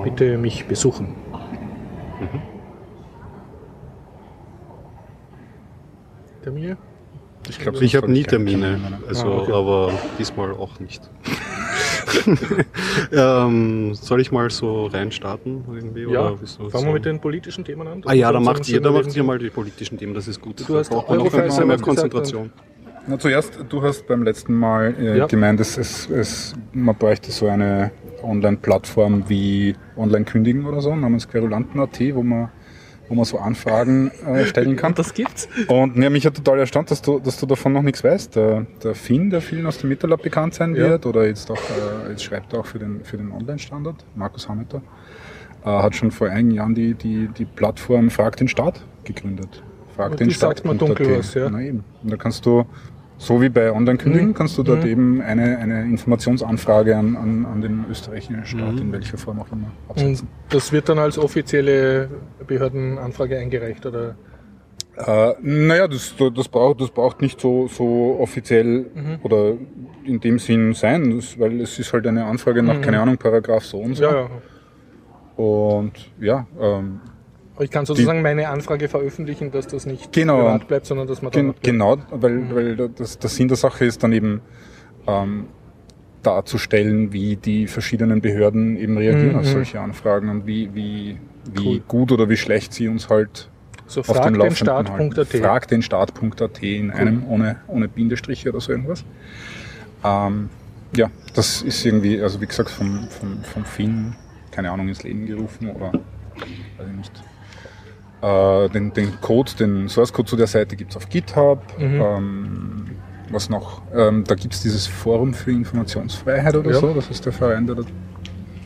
Bitte 0.04 0.36
mich 0.36 0.66
besuchen. 0.66 1.14
Termine? 6.42 6.76
Ich 7.48 7.58
glaube, 7.58 7.84
Ich 7.84 7.94
habe 7.96 8.10
nie 8.10 8.22
Termine, 8.22 8.78
Termine. 8.78 8.98
also 9.08 9.26
Ah, 9.26 9.36
okay. 9.42 9.52
aber 9.52 9.92
diesmal 10.18 10.52
auch 10.52 10.80
nicht. 10.80 11.02
ähm, 13.12 13.94
soll 13.94 14.20
ich 14.20 14.32
mal 14.32 14.50
so 14.50 14.86
reinstarten 14.86 15.64
irgendwie? 15.72 16.02
Ja, 16.02 16.30
oder 16.30 16.36
fangen 16.38 16.46
so? 16.72 16.80
wir 16.86 16.92
mit 16.92 17.04
den 17.04 17.20
politischen 17.20 17.64
Themen 17.64 17.86
an. 17.86 18.02
Das 18.02 18.10
Ah 18.12 18.14
ja, 18.14 18.30
uns 18.30 18.44
macht 18.44 18.68
ihr, 18.68 18.80
dann 18.80 18.92
schöner 18.92 19.04
macht 19.04 19.16
ihr 19.16 19.24
mal 19.24 19.38
die 19.38 19.50
politischen 19.50 19.98
Themen, 19.98 20.14
das 20.14 20.28
ist 20.28 20.40
gut. 20.40 20.66
Du 20.68 20.76
hast 20.76 20.90
da 20.90 20.96
braucht 20.96 21.08
man 21.08 21.18
noch 21.18 21.24
ein 21.34 21.44
bisschen 21.44 21.66
mehr 21.66 21.76
gesagt 21.76 21.82
Konzentration. 21.82 22.50
Na, 23.06 23.18
zuerst, 23.18 23.58
du 23.68 23.82
hast 23.82 24.06
beim 24.06 24.22
letzten 24.22 24.54
Mal 24.54 24.94
äh, 24.98 25.18
Ja. 25.18 25.26
gemeint, 25.26 25.60
es, 25.60 25.76
es, 25.76 26.08
es, 26.08 26.54
man 26.72 26.96
bräuchte 26.96 27.30
so 27.32 27.46
eine 27.48 27.90
Online-Plattform 28.22 29.24
wie 29.28 29.76
Online 29.96 30.24
kündigen 30.24 30.64
oder 30.64 30.80
so, 30.80 30.94
namens 30.96 31.28
Querulanten.at, 31.28 32.00
wo 32.14 32.22
man, 32.22 32.48
wo 33.08 33.14
man 33.14 33.24
so 33.24 33.38
Anfragen 33.38 34.10
äh, 34.26 34.46
stellen 34.46 34.76
kann. 34.76 34.94
Das 34.94 35.14
gibt's. 35.14 35.48
Und 35.68 35.96
ja, 35.96 36.10
mich 36.10 36.24
hat 36.26 36.34
total 36.34 36.58
erstaunt, 36.58 36.90
dass 36.90 37.02
du, 37.02 37.18
dass 37.18 37.38
du 37.38 37.46
davon 37.46 37.72
noch 37.72 37.82
nichts 37.82 38.02
weißt. 38.02 38.36
Der, 38.36 38.66
der 38.82 38.94
Finn, 38.94 39.30
der 39.30 39.40
vielen 39.40 39.66
aus 39.66 39.78
dem 39.78 39.88
Mittelab 39.90 40.22
bekannt 40.22 40.54
sein 40.54 40.74
Ja. 40.74 40.88
wird, 40.90 41.06
oder 41.06 41.26
jetzt 41.26 41.50
auch, 41.50 41.56
äh, 41.56 42.10
jetzt 42.10 42.24
schreibt 42.24 42.52
er 42.52 42.60
auch 42.60 42.66
für 42.66 42.78
den, 42.78 43.04
für 43.04 43.16
den 43.16 43.30
Online-Standard, 43.32 44.04
Markus 44.14 44.48
Hameter, 44.48 44.82
äh, 45.64 45.68
hat 45.68 45.94
schon 45.94 46.10
vor 46.10 46.28
einigen 46.28 46.52
Jahren 46.52 46.74
die, 46.74 46.94
die, 46.94 47.28
die 47.28 47.44
Plattform 47.44 48.10
Frag 48.10 48.36
den 48.36 48.48
Staat 48.48 48.84
gegründet. 49.04 49.62
Frag 49.94 50.12
Und 50.12 50.20
den 50.20 50.28
die 50.28 50.34
sagt 50.34 50.64
mir 50.64 50.74
dunkel 50.74 51.18
was, 51.18 51.34
ja. 51.34 51.48
Na 51.50 51.60
eben. 51.60 51.84
Und 52.02 52.10
da 52.10 52.16
kannst 52.16 52.44
du, 52.46 52.64
so 53.26 53.40
wie 53.40 53.48
bei 53.48 53.72
Online-Kündigen, 53.72 54.28
Mhm. 54.28 54.34
kannst 54.34 54.56
du 54.58 54.62
dort 54.62 54.84
Mhm. 54.84 54.90
eben 54.90 55.20
eine, 55.22 55.58
eine 55.58 55.82
Informationsanfrage 55.84 56.96
an, 56.96 57.16
an, 57.16 57.46
an 57.46 57.60
den 57.60 57.84
österreichischen 57.90 58.44
Staat, 58.44 58.74
Mhm. 58.74 58.78
in 58.82 58.92
welcher 58.92 59.16
Form 59.18 59.40
auch 59.40 59.50
immer, 59.52 59.70
Und 59.88 59.90
absetzen. 59.98 60.28
das 60.50 60.72
wird 60.72 60.88
dann 60.88 60.98
als 60.98 61.18
offizielle 61.18 62.08
Behördenanfrage 62.46 63.38
eingereicht, 63.38 63.84
oder? 63.86 64.16
Äh, 64.96 65.32
naja, 65.42 65.88
das, 65.88 66.14
das, 66.36 66.48
braucht, 66.48 66.80
das 66.80 66.90
braucht 66.90 67.20
nicht 67.20 67.40
so, 67.40 67.66
so 67.66 68.16
offiziell 68.20 68.86
Mhm. 68.94 69.18
oder 69.22 69.54
in 70.04 70.20
dem 70.20 70.38
Sinn 70.38 70.72
sein, 70.74 71.16
das, 71.16 71.38
weil 71.38 71.60
es 71.60 71.78
ist 71.78 71.92
halt 71.92 72.06
eine 72.06 72.24
Anfrage 72.26 72.62
nach, 72.62 72.76
Mhm. 72.76 72.80
keine 72.82 73.00
Ahnung, 73.00 73.16
Paragraph 73.16 73.64
so 73.64 73.78
und 73.78 73.94
so. 73.96 74.04
Ja, 74.04 74.14
ja. 74.14 75.42
Und 75.42 75.92
ja, 76.20 76.46
ähm, 76.60 77.00
Ich 77.60 77.70
kann 77.70 77.86
sozusagen 77.86 78.20
meine 78.22 78.48
Anfrage 78.48 78.88
veröffentlichen, 78.88 79.52
dass 79.52 79.68
das 79.68 79.86
nicht 79.86 80.12
Genau. 80.12 80.38
privat 80.38 80.66
bleibt, 80.68 80.86
sondern 80.86 81.06
dass 81.06 81.22
man 81.22 81.30
gen, 81.30 81.54
genau, 81.62 81.98
weil, 82.10 82.32
Mhm. 82.32 82.54
weil 82.54 82.76
das, 82.88 83.18
der 83.18 83.30
Sinn 83.30 83.46
der 83.48 83.56
Sache 83.56 83.84
ist 83.84 84.02
dann 84.02 84.12
eben 84.12 84.40
ähm, 85.06 85.46
darzustellen, 86.22 87.12
wie 87.12 87.36
die 87.36 87.66
verschiedenen 87.66 88.20
Behörden 88.20 88.76
eben 88.76 88.96
reagieren 88.98 89.32
Mhm. 89.34 89.38
auf 89.38 89.46
solche 89.46 89.80
Anfragen 89.80 90.28
und 90.30 90.46
wie, 90.46 90.74
wie, 90.74 91.18
wie 91.52 91.66
Cool. 91.68 91.80
gut 91.86 92.10
oder 92.12 92.28
wie 92.28 92.36
schlecht 92.36 92.72
sie 92.72 92.88
uns 92.88 93.08
halt 93.08 93.50
so 93.86 94.00
auf 94.00 94.06
dem 94.06 94.14
frag 94.14 94.24
den 94.24 94.34
Laufenden 94.36 94.56
Staat.at. 94.56 94.90
halten. 94.90 95.24
Frag 95.26 95.68
den 95.68 95.82
Staat.at 95.82 96.62
in 96.62 96.90
einem, 96.90 97.24
ohne, 97.28 97.56
ohne 97.68 97.86
Bindestriche 97.86 98.48
oder 98.48 98.60
so 98.60 98.72
irgendwas. 98.72 99.04
Ähm, 100.02 100.48
ja, 100.96 101.10
das 101.34 101.60
ist 101.62 101.84
irgendwie, 101.84 102.20
also 102.20 102.40
wie 102.40 102.46
gesagt, 102.46 102.70
vom, 102.70 103.06
vom, 103.10 103.42
vom 103.44 103.64
Finn, 103.64 104.14
keine 104.50 104.70
Ahnung, 104.70 104.88
ins 104.88 105.02
Leben 105.02 105.26
gerufen 105.26 105.68
oder 105.70 105.92
weiß 105.92 106.88
ich 106.90 106.96
nicht. 106.96 107.12
Äh, 108.24 108.68
den, 108.70 108.92
den 108.94 109.20
Code, 109.20 109.52
den 109.58 109.88
Source 109.88 110.12
Code 110.12 110.28
zu 110.30 110.36
der 110.36 110.46
Seite 110.46 110.76
gibt's 110.76 110.96
auf 110.96 111.08
GitHub. 111.10 111.60
Mhm. 111.78 112.00
Ähm, 112.00 112.86
was 113.30 113.50
noch? 113.50 113.82
Ähm, 113.94 114.24
da 114.24 114.34
gibt's 114.34 114.62
dieses 114.62 114.86
Forum 114.86 115.34
für 115.34 115.50
Informationsfreiheit 115.50 116.54
oder 116.56 116.70
Ja. 116.70 116.78
so. 116.78 116.94
Das 116.94 117.10
ist 117.10 117.24
der 117.26 117.32
Verein, 117.32 117.66
der 117.66 117.76
da, 117.76 117.82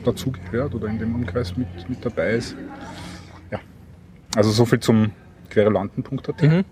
dazugehört 0.04 0.74
oder 0.74 0.86
in 0.86 0.98
dem 1.00 1.14
Umkreis 1.14 1.56
mit, 1.56 1.66
mit 1.88 2.04
dabei 2.04 2.32
ist. 2.32 2.54
Ja. 3.50 3.58
Also 4.36 4.50
so 4.50 4.64
viel 4.64 4.78
zum 4.80 5.10
querulanten.at. 5.50 6.42
Mhm. 6.42 6.64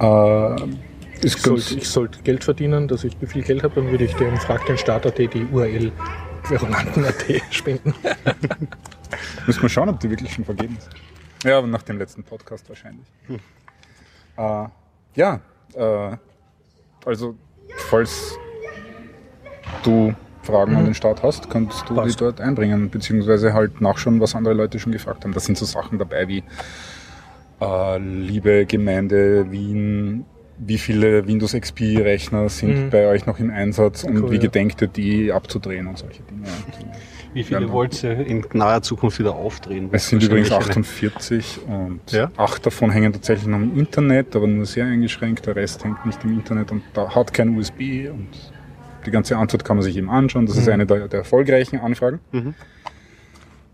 Äh, 0.00 0.56
Ich 1.22 1.36
sollte, 1.36 1.74
ich 1.76 1.88
sollte 1.88 2.22
Geld 2.22 2.42
verdienen, 2.44 2.88
dass 2.88 3.04
ich 3.04 3.16
viel 3.26 3.42
Geld 3.42 3.62
habe, 3.62 3.76
dann 3.76 3.90
würde 3.90 4.04
ich 4.04 4.14
dem 4.14 4.36
Frag 4.38 4.66
den 4.66 4.76
Staat.at 4.78 5.16
die 5.18 5.46
URL 5.52 5.92
Querulanten.at 6.42 7.24
spenden. 7.50 7.94
müssen 9.46 9.62
wir 9.62 9.68
schauen, 9.68 9.88
ob 9.88 10.00
die 10.00 10.10
wirklich 10.10 10.32
schon 10.34 10.44
vergeben 10.44 10.76
ist. 10.76 10.88
Ja, 11.44 11.62
nach 11.62 11.82
dem 11.82 11.98
letzten 11.98 12.24
Podcast 12.24 12.68
wahrscheinlich. 12.68 13.06
Äh, 14.36 14.66
ja, 15.14 15.40
äh, 15.74 16.16
also 17.04 17.34
falls 17.88 18.36
du 19.82 20.14
Fragen 20.42 20.74
an 20.76 20.84
den 20.86 20.94
Staat 20.94 21.22
hast, 21.22 21.48
kannst 21.50 21.82
du 21.88 21.94
die 21.94 22.00
Passt. 22.00 22.20
dort 22.20 22.40
einbringen, 22.40 22.90
beziehungsweise 22.90 23.52
halt 23.54 23.80
nachschauen, 23.80 24.20
was 24.20 24.34
andere 24.34 24.54
Leute 24.54 24.78
schon 24.78 24.92
gefragt 24.92 25.24
haben. 25.24 25.32
Da 25.32 25.40
sind 25.40 25.56
so 25.56 25.64
Sachen 25.64 25.98
dabei 25.98 26.28
wie 26.28 26.42
äh, 27.60 27.98
liebe 27.98 28.66
Gemeinde 28.66 29.50
Wien, 29.50 30.24
wie 30.58 30.78
viele 30.78 31.26
Windows 31.26 31.52
XP-Rechner 31.54 32.48
sind 32.48 32.86
Mhm. 32.86 32.90
bei 32.90 33.06
euch 33.06 33.26
noch 33.26 33.38
im 33.38 33.50
Einsatz 33.50 34.04
und 34.04 34.18
Cool, 34.22 34.30
wie 34.32 34.38
gedenkt 34.38 34.82
ihr 34.82 34.88
die 34.88 35.32
abzudrehen 35.32 35.86
und 35.86 35.98
solche 35.98 36.22
Dinge. 36.22 36.46
Wie 37.34 37.42
viele 37.44 37.70
wollt 37.70 38.02
ihr 38.04 38.26
in 38.26 38.44
naher 38.52 38.80
Zukunft 38.82 39.18
wieder 39.18 39.34
aufdrehen? 39.34 39.88
Es 39.92 40.08
sind 40.08 40.22
übrigens 40.22 40.50
Wahrscheinlich 40.50 40.76
eine- 40.76 40.84
48 40.86 41.58
und 41.66 42.00
Ja? 42.12 42.30
acht 42.36 42.64
davon 42.64 42.90
hängen 42.90 43.12
tatsächlich 43.12 43.46
noch 43.48 43.58
im 43.58 43.76
Internet, 43.78 44.34
aber 44.36 44.46
nur 44.46 44.64
sehr 44.66 44.86
eingeschränkt. 44.86 45.44
Der 45.46 45.56
Rest 45.56 45.84
hängt 45.84 46.06
nicht 46.06 46.22
im 46.24 46.32
Internet 46.34 46.70
und 46.72 46.82
da 46.94 47.14
hat 47.14 47.34
kein 47.34 47.56
USB 47.58 48.08
und 48.08 48.28
die 49.04 49.10
ganze 49.10 49.36
Antwort 49.36 49.64
kann 49.64 49.76
man 49.76 49.82
sich 49.84 49.96
eben 49.96 50.08
anschauen. 50.08 50.46
Das 50.46 50.56
ist 50.56 50.66
Mhm. 50.66 50.72
eine 50.72 50.86
der, 50.86 51.08
der 51.08 51.18
erfolgreichen 51.20 51.78
Anfragen. 51.80 52.20
Mhm. 52.32 52.54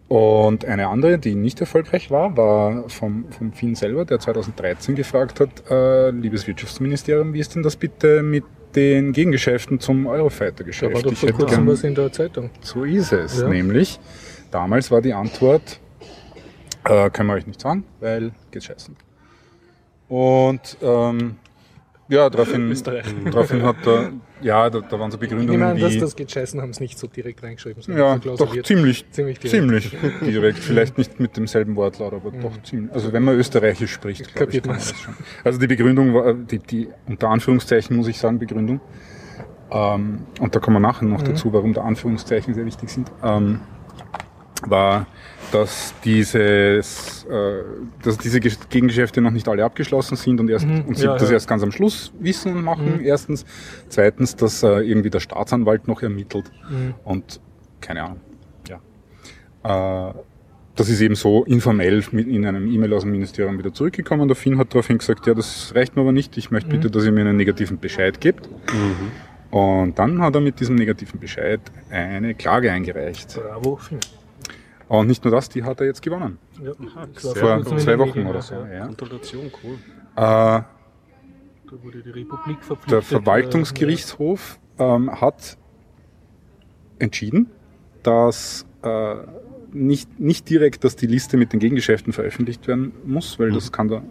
Und 0.09 0.65
eine 0.65 0.89
andere, 0.89 1.19
die 1.19 1.37
nicht 1.37 1.61
erfolgreich 1.61 2.11
war, 2.11 2.37
war 2.37 2.89
vom, 2.89 3.27
vom 3.31 3.53
Finn 3.53 3.77
selber, 3.77 4.05
der 4.05 4.19
2013 4.19 4.97
gefragt 4.97 5.39
hat, 5.39 5.71
äh, 5.71 6.11
liebes 6.11 6.49
Wirtschaftsministerium, 6.49 7.33
wie 7.33 7.39
ist 7.39 7.55
denn 7.55 7.63
das 7.63 7.77
bitte 7.77 8.23
mit 8.25 8.43
den 8.75 9.13
Gegengeschäften 9.13 9.81
zum 9.81 10.07
Da 10.07 10.13
Eurofighter-Geschäft? 10.13 10.95
war 10.95 11.03
doch 11.03 11.15
vor 11.15 11.33
kurzem 11.33 11.67
was 11.67 11.85
in 11.85 11.95
der 11.95 12.13
Zeitung. 12.13 12.51
so 12.61 12.85
ist 12.85 13.13
es. 13.13 13.41
Ja. 13.41 13.49
Nämlich, 13.49 13.99
damals 14.51 14.91
war 14.91 15.01
die 15.01 15.13
Antwort, 15.13 15.81
äh, 16.85 17.11
können 17.11 17.29
wir 17.29 17.35
euch 17.35 17.47
nicht 17.47 17.61
sagen, 17.61 17.85
weil 18.01 18.33
geht 18.51 18.65
scheißen. 18.65 18.97
Und 20.09 20.77
ähm, 20.83 21.37
ja, 22.11 22.29
daraufhin, 22.29 22.77
daraufhin 23.25 23.63
hat 23.63 23.77
er, 23.87 24.11
ja, 24.43 24.69
da, 24.69 24.81
da 24.81 24.99
waren 25.01 25.11
so 25.11 25.17
Ich 25.17 25.21
Begründungen 25.21 25.61
nehme 25.61 25.71
an, 25.73 25.81
dass 25.81 25.97
das 25.97 26.15
geht 26.17 26.31
scheißen, 26.31 26.61
haben 26.61 26.71
es 26.71 26.81
nicht 26.81 26.99
so 26.99 27.07
direkt 27.07 27.43
reingeschrieben. 27.43 27.83
sondern 27.83 28.21
ja, 28.23 28.37
so 28.37 28.45
doch 28.45 28.63
ziemlich, 28.63 29.07
Ziemlich 29.11 29.39
direkt. 29.39 29.57
ziemlich 29.57 29.97
direkt. 30.21 30.59
Vielleicht 30.59 30.99
nicht 30.99 31.19
mit 31.21 31.37
demselben 31.37 31.77
Wortlaut, 31.77 32.13
aber 32.13 32.31
doch 32.31 32.63
ziemlich. 32.63 32.93
Also 32.93 33.13
wenn 33.13 33.23
man 33.23 33.37
Österreichisch 33.37 33.93
spricht, 33.93 34.35
Kapiert 34.35 34.67
man's. 34.67 34.91
das 34.91 35.01
schon. 35.01 35.15
Also 35.45 35.59
die 35.59 35.67
Begründung 35.67 36.13
war, 36.13 36.35
die, 36.35 36.59
die 36.59 36.89
unter 37.07 37.29
Anführungszeichen 37.31 37.97
muss 37.97 38.09
ich 38.09 38.19
sagen, 38.19 38.39
Begründung. 38.39 38.81
Ähm, 39.71 40.27
und 40.41 40.55
da 40.55 40.59
kommen 40.61 40.77
wir 40.77 40.81
nachher 40.81 41.07
noch 41.07 41.23
dazu, 41.23 41.53
warum 41.53 41.73
da 41.73 41.83
Anführungszeichen 41.83 42.55
sehr 42.55 42.67
wichtig 42.67 42.89
sind. 42.91 43.11
Ähm, 43.23 43.61
war, 44.67 45.07
dass 45.53 45.95
dieses, 46.05 47.25
äh, 47.31 47.63
dass 48.03 48.19
diese 48.19 48.41
Ge- 48.41 48.53
Gegengeschäfte 48.69 49.21
noch 49.21 49.31
nicht 49.31 49.49
alle 49.49 49.65
abgeschlossen 49.65 50.17
sind 50.17 50.41
und 50.41 50.49
erst 50.51 50.67
Mhm, 50.67 50.85
und 50.87 50.97
sie 50.97 51.05
ja, 51.07 51.15
das 51.17 51.29
ja. 51.29 51.35
erst 51.35 51.49
ganz 51.49 51.63
am 51.63 51.73
Schluss 51.73 52.13
wissen 52.19 52.57
und 52.57 52.63
machen. 52.65 52.99
Mhm. 52.99 53.05
Erstens, 53.05 53.45
zweitens, 53.89 54.37
dass 54.37 54.63
äh, 54.63 54.81
irgendwie 54.81 55.11
der 55.11 55.21
Staatsanwalt 55.21 55.89
noch 55.89 56.03
ermittelt 56.03 56.51
Mhm. 56.71 56.95
und 57.05 57.41
keine 57.81 58.05
Ahnung. 58.05 58.21
Ja. 58.69 60.11
Äh, 60.11 60.15
das 60.77 60.89
ist 60.89 61.01
eben 61.03 61.15
so 61.15 61.45
informell 61.45 62.03
mit 62.13 62.27
in 62.29 62.47
einem 62.47 62.67
E-Mail 62.73 62.95
aus 62.95 63.03
dem 63.03 63.11
Ministerium 63.11 63.59
wieder 63.59 63.75
zurückgekommen. 63.75 64.29
Der 64.29 64.37
Finn 64.37 64.57
hat 64.57 64.73
daraufhin 64.73 64.99
gesagt, 64.99 65.27
ja, 65.27 65.35
das 65.35 65.73
reicht 65.75 65.95
mir 65.97 66.03
aber 66.03 66.13
nicht. 66.13 66.37
Ich 66.39 66.51
möchte 66.51 66.71
bitte, 66.71 66.91
dass 66.91 67.05
ihr 67.05 67.13
mir 67.13 67.21
einen 67.23 67.37
negativen 67.37 67.79
Bescheid 67.79 68.21
gebt. 68.21 68.49
Mhm. 68.73 69.11
Und 69.51 69.99
dann 69.99 70.23
hat 70.23 70.35
er 70.37 70.41
mit 70.41 70.61
diesem 70.61 70.77
negativen 70.77 71.19
Bescheid 71.19 71.61
eine 71.91 72.35
Klage 72.35 72.71
eingereicht. 72.73 73.35
Bravo, 73.35 73.77
Finn. 73.77 73.99
Und 74.91 75.07
nicht 75.07 75.23
nur 75.25 75.31
das, 75.31 75.49
die 75.49 75.63
hat 75.63 75.79
er 75.79 75.87
jetzt 75.87 76.03
gewonnen. 76.03 76.37
Ja, 76.61 76.73
klar, 77.15 77.63
Vor 77.63 77.77
zwei 77.79 77.97
Wochen 77.97 78.27
oder 78.27 78.41
ja. 78.41 78.43
so. 78.43 78.55
Ja. 78.57 78.87
Gratulation, 78.89 79.53
cool. 79.63 79.75
Äh, 80.17 80.17
Da 80.17 80.65
wurde 81.85 82.03
die 82.03 82.11
Republik 82.11 82.65
verpflichtet. 82.65 82.91
Der 82.91 83.03
Verwaltungsgerichtshof 83.03 84.59
ähm, 84.81 85.09
hat 85.21 85.57
entschieden, 86.99 87.51
dass 88.03 88.67
äh, 88.83 89.15
nicht, 89.73 90.19
nicht 90.19 90.51
direkt, 90.51 90.83
dass 90.83 90.97
die 90.97 91.07
Liste 91.07 91.37
mit 91.37 91.53
den 91.53 91.61
Gegengeschäften 91.61 92.13
veröffentlicht 92.13 92.67
werden 92.67 92.91
muss, 93.05 93.39
weil 93.39 93.53
das 93.53 93.71
kann 93.71 93.87
der 93.87 94.03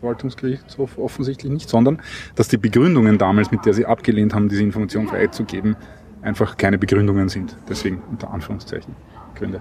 Verwaltungsgerichtshof 0.00 0.98
offensichtlich 0.98 1.52
nicht, 1.52 1.68
sondern 1.68 2.02
dass 2.34 2.48
die 2.48 2.56
Begründungen 2.56 3.18
damals, 3.18 3.52
mit 3.52 3.64
der 3.64 3.72
sie 3.72 3.86
abgelehnt 3.86 4.34
haben, 4.34 4.48
diese 4.48 4.64
Information 4.64 5.06
freizugeben, 5.06 5.76
einfach 6.22 6.56
keine 6.56 6.76
Begründungen 6.76 7.28
sind. 7.28 7.56
Deswegen 7.68 8.02
unter 8.10 8.32
Anführungszeichen 8.32 8.96
Gründe. 9.34 9.60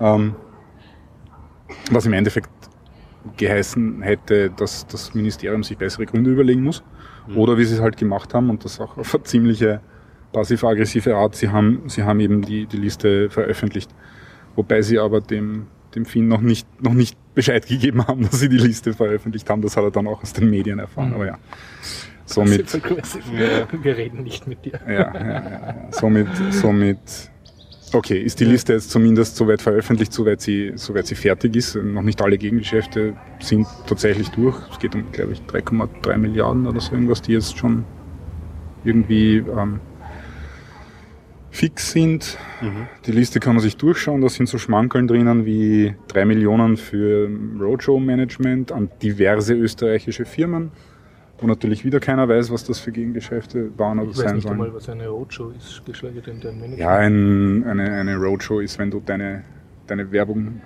Ähm, 0.00 0.34
was 1.90 2.06
im 2.06 2.12
Endeffekt 2.12 2.50
geheißen 3.36 4.02
hätte, 4.02 4.50
dass 4.50 4.86
das 4.86 5.14
Ministerium 5.14 5.62
sich 5.62 5.76
bessere 5.76 6.06
Gründe 6.06 6.30
überlegen 6.30 6.62
muss. 6.62 6.82
Oder 7.34 7.58
wie 7.58 7.64
sie 7.64 7.74
es 7.74 7.80
halt 7.80 7.96
gemacht 7.96 8.34
haben 8.34 8.50
und 8.50 8.64
das 8.64 8.80
auch 8.80 8.96
auf 8.96 9.14
eine 9.14 9.22
ziemliche 9.24 9.80
passiv-aggressive 10.32 11.14
Art, 11.14 11.36
sie 11.36 11.48
haben, 11.50 11.82
sie 11.86 12.02
haben 12.02 12.20
eben 12.20 12.42
die, 12.42 12.66
die 12.66 12.76
Liste 12.76 13.30
veröffentlicht. 13.30 13.90
Wobei 14.56 14.82
sie 14.82 14.98
aber 14.98 15.20
dem, 15.20 15.66
dem 15.94 16.04
Finn 16.04 16.28
noch 16.28 16.40
nicht, 16.40 16.66
noch 16.82 16.94
nicht 16.94 17.16
Bescheid 17.34 17.66
gegeben 17.68 18.06
haben, 18.06 18.22
dass 18.22 18.40
sie 18.40 18.48
die 18.48 18.58
Liste 18.58 18.94
veröffentlicht 18.94 19.48
haben. 19.48 19.62
Das 19.62 19.76
hat 19.76 19.84
er 19.84 19.90
dann 19.90 20.06
auch 20.06 20.22
aus 20.22 20.32
den 20.32 20.50
Medien 20.50 20.78
erfahren. 20.78 21.10
Mhm. 21.10 21.14
Aber 21.14 21.26
ja, 21.26 21.38
somit, 22.24 22.64
Passive-aggressive. 22.64 23.68
Wir 23.82 23.96
reden 23.96 24.22
nicht 24.22 24.46
mit 24.46 24.64
dir. 24.64 24.80
ja, 24.86 24.92
ja, 24.92 25.14
ja, 25.14 25.32
ja. 25.32 25.74
somit, 25.90 26.28
somit, 26.50 27.30
okay, 27.92 28.20
ist 28.20 28.40
die 28.40 28.44
Liste 28.44 28.72
jetzt 28.72 28.90
zumindest 28.90 29.36
soweit 29.36 29.62
veröffentlicht, 29.62 30.12
soweit 30.12 30.40
sie, 30.40 30.72
soweit 30.76 31.06
sie 31.06 31.14
fertig 31.14 31.56
ist. 31.56 31.76
Noch 31.76 32.02
nicht 32.02 32.20
alle 32.22 32.38
Gegengeschäfte 32.38 33.14
sind 33.40 33.66
tatsächlich 33.86 34.28
durch. 34.30 34.56
Es 34.70 34.78
geht 34.78 34.94
um, 34.94 35.10
glaube 35.12 35.32
ich, 35.32 35.40
3,3 35.42 36.16
Milliarden 36.16 36.66
oder 36.66 36.80
so 36.80 36.92
irgendwas, 36.92 37.22
die 37.22 37.32
jetzt 37.32 37.58
schon 37.58 37.84
irgendwie 38.84 39.36
ähm, 39.38 39.80
fix 41.50 41.92
sind. 41.92 42.38
Die 43.06 43.12
Liste 43.12 43.40
kann 43.40 43.54
man 43.54 43.62
sich 43.62 43.76
durchschauen. 43.76 44.20
Da 44.20 44.28
sind 44.28 44.48
so 44.48 44.58
Schmankeln 44.58 45.06
drinnen 45.06 45.44
wie 45.44 45.94
3 46.08 46.24
Millionen 46.24 46.76
für 46.76 47.28
Roadshow-Management 47.58 48.72
an 48.72 48.90
diverse 49.02 49.54
österreichische 49.54 50.24
Firmen, 50.24 50.70
wo 51.40 51.46
natürlich 51.46 51.84
wieder 51.84 52.00
keiner 52.00 52.28
weiß, 52.28 52.50
was 52.52 52.64
das 52.64 52.78
für 52.80 52.92
Gegengeschäfte 52.92 53.70
waren 53.78 53.98
oder 53.98 54.10
Ich 54.10 54.16
weiß 54.18 54.24
sein 54.24 54.34
nicht 54.36 54.42
sollen. 54.44 54.54
einmal, 54.60 54.74
was 54.74 54.88
eine 54.88 55.08
Roadshow 55.08 55.50
ist, 55.56 55.82
geschweige 55.86 56.20
denn 56.20 56.40
deren 56.40 56.56
Management. 56.56 56.78
Ja, 56.80 56.96
ein, 56.96 57.64
eine, 57.64 57.90
eine 57.92 58.16
Roadshow 58.16 58.60
ist, 58.60 58.78
wenn 58.78 58.90
du 58.90 59.00
deine, 59.04 59.42
deine 59.86 60.10
Werbung 60.12 60.60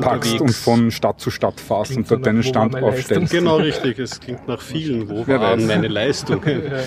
packst 0.00 0.40
und 0.40 0.50
von 0.52 0.90
Stadt 0.90 1.18
zu 1.20 1.30
Stadt 1.30 1.60
fährst 1.60 1.92
Klingt 1.92 2.06
und 2.06 2.10
dort 2.10 2.26
deinen 2.26 2.42
Stand 2.42 2.76
aufstellst. 2.76 3.32
Genau 3.32 3.56
richtig, 3.56 3.98
es 3.98 4.20
klingt 4.20 4.46
nach 4.46 4.60
vielen. 4.60 5.08
Wo 5.08 5.26
Wer 5.26 5.40
waren 5.40 5.60
weiß. 5.60 5.66
meine 5.66 5.88
Leistungen? 5.88 6.42
Ja. 6.64 6.78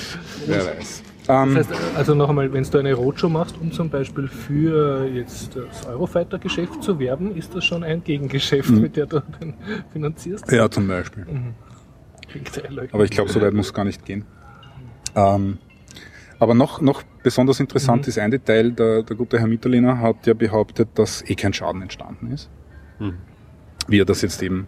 Wer 0.47 0.65
weiß. 0.77 1.03
Ähm, 1.29 1.55
Das 1.55 1.69
heißt, 1.69 1.79
also 1.95 2.15
noch 2.15 2.29
einmal, 2.29 2.51
wenn 2.53 2.63
du 2.63 2.77
eine 2.79 2.93
Roadshow 2.93 3.29
machst, 3.29 3.55
um 3.61 3.71
zum 3.71 3.89
Beispiel 3.89 4.27
für 4.27 5.05
jetzt 5.07 5.55
das 5.55 5.85
Eurofighter-Geschäft 5.87 6.83
zu 6.83 6.99
werben, 6.99 7.35
ist 7.35 7.53
das 7.55 7.63
schon 7.65 7.83
ein 7.83 8.03
Gegengeschäft, 8.03 8.69
Mhm. 8.71 8.81
mit 8.81 8.95
der 8.95 9.05
du 9.07 9.21
den 9.39 9.53
finanzierst? 9.93 10.51
ja, 10.51 10.69
zum 10.69 10.87
Beispiel. 10.87 11.23
Erleuchtend. 11.23 11.53
Aber 12.91 13.03
ich 13.03 13.11
glaube, 13.11 13.31
so 13.31 13.41
weit 13.41 13.53
muss 13.53 13.67
es 13.67 13.73
gar 13.73 13.85
nicht 13.85 14.05
gehen. 14.05 14.25
Ähm, 15.15 15.57
aber 16.39 16.53
noch, 16.55 16.81
noch 16.81 17.03
besonders 17.23 17.59
interessant 17.59 18.07
ist 18.07 18.17
ein 18.17 18.31
Detail, 18.31 18.71
der, 18.71 19.03
der 19.03 19.15
gute 19.15 19.39
Herr 19.39 19.47
Mitterlehner 19.47 19.99
hat 19.99 20.25
ja 20.25 20.33
behauptet, 20.33 20.89
dass 20.95 21.21
eh 21.29 21.35
kein 21.35 21.53
Schaden 21.53 21.81
entstanden 21.81 22.31
ist. 22.31 22.49
Mhm. 22.99 23.15
Wie 23.87 23.99
er 23.99 24.05
das 24.05 24.21
jetzt 24.21 24.41
eben 24.41 24.67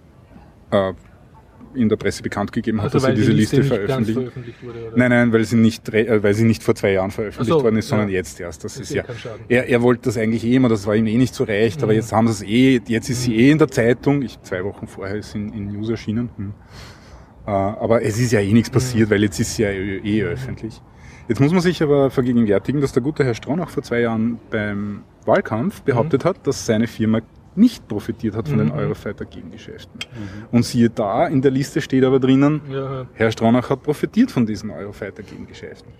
äh, 0.71 0.93
in 1.75 1.89
der 1.89 1.95
Presse 1.95 2.21
bekannt 2.21 2.51
gegeben 2.51 2.79
hat, 2.79 2.93
also 2.93 2.97
dass 2.97 3.03
er 3.05 3.09
weil 3.09 3.15
diese 3.15 3.31
die 3.31 3.37
Liste 3.37 3.55
ganz 3.57 3.67
veröffentlicht. 3.69 4.19
veröffentlicht 4.19 4.63
wurde? 4.63 4.91
Nein, 4.95 5.09
nein, 5.09 5.33
weil 5.33 5.43
sie 5.45 5.55
nicht, 5.55 5.89
äh, 5.89 6.21
weil 6.21 6.35
sie 6.35 6.43
nicht 6.43 6.61
vor 6.61 6.75
zwei 6.75 6.91
Jahren 6.91 7.09
veröffentlicht 7.09 7.57
so, 7.57 7.63
worden 7.63 7.77
ist, 7.77 7.87
sondern 7.87 8.09
ja. 8.09 8.15
jetzt 8.15 8.39
erst. 8.39 8.63
Das 8.63 8.73
Das 8.73 8.81
ist 8.83 8.91
ist 8.91 8.95
ja. 8.95 9.03
Er, 9.47 9.67
er 9.67 9.81
wollte 9.81 10.03
das 10.03 10.17
eigentlich 10.17 10.43
eh 10.43 10.55
immer, 10.55 10.69
das 10.69 10.85
war 10.85 10.95
ihm 10.95 11.07
eh 11.07 11.17
nicht 11.17 11.33
so 11.33 11.43
recht, 11.43 11.81
aber 11.81 11.93
Mhm. 11.93 11.97
jetzt 11.99 12.11
haben 12.13 12.27
sie 12.27 12.33
es 12.33 12.41
eh, 12.43 12.81
jetzt 12.91 13.09
ist 13.09 13.23
sie 13.23 13.35
eh 13.35 13.49
in 13.49 13.57
der 13.57 13.69
Zeitung. 13.69 14.21
Ich, 14.21 14.39
zwei 14.41 14.63
Wochen 14.63 14.85
vorher 14.85 15.15
ist 15.15 15.33
in, 15.33 15.51
in 15.53 15.71
News 15.71 15.89
erschienen. 15.89 16.29
Hm. 16.37 16.53
Äh, 17.45 17.51
aber 17.51 18.01
es 18.03 18.19
ist 18.19 18.31
ja 18.31 18.39
eh 18.39 18.53
nichts 18.53 18.69
Mhm. 18.69 18.73
passiert, 18.73 19.09
weil 19.09 19.21
jetzt 19.23 19.39
ist 19.39 19.57
ja 19.57 19.67
eh, 19.69 20.23
öffentlich. 20.23 20.81
Jetzt 21.27 21.39
muss 21.39 21.51
man 21.51 21.61
sich 21.61 21.81
aber 21.81 22.09
vergegenwärtigen, 22.09 22.81
dass 22.81 22.91
der 22.91 23.01
gute 23.03 23.23
Herr 23.23 23.33
Stronach 23.33 23.69
vor 23.69 23.81
zwei 23.83 24.01
Jahren 24.01 24.39
beim 24.49 25.03
Wahlkampf 25.25 25.81
behauptet 25.81 26.25
hat, 26.25 26.45
dass 26.45 26.65
seine 26.65 26.87
Firma 26.87 27.19
nicht 27.55 27.87
profitiert 27.87 28.35
hat 28.35 28.49
von 28.49 28.57
den 28.57 28.67
Mhm. 28.69 28.73
Eurofighter-Gegengeschäften. 28.73 29.99
Und 30.51 30.65
siehe 30.65 30.89
da, 30.89 31.27
in 31.27 31.41
der 31.41 31.51
Liste 31.51 31.81
steht 31.81 32.03
aber 32.03 32.19
drinnen, 32.19 32.61
Ja, 32.69 33.05
Herr 33.13 33.31
Stronach 33.31 33.69
hat 33.69 33.83
profitiert 33.83 34.31
von 34.31 34.45
diesen 34.45 34.69
Eurofighter-Gegengeschäften. 34.71 35.91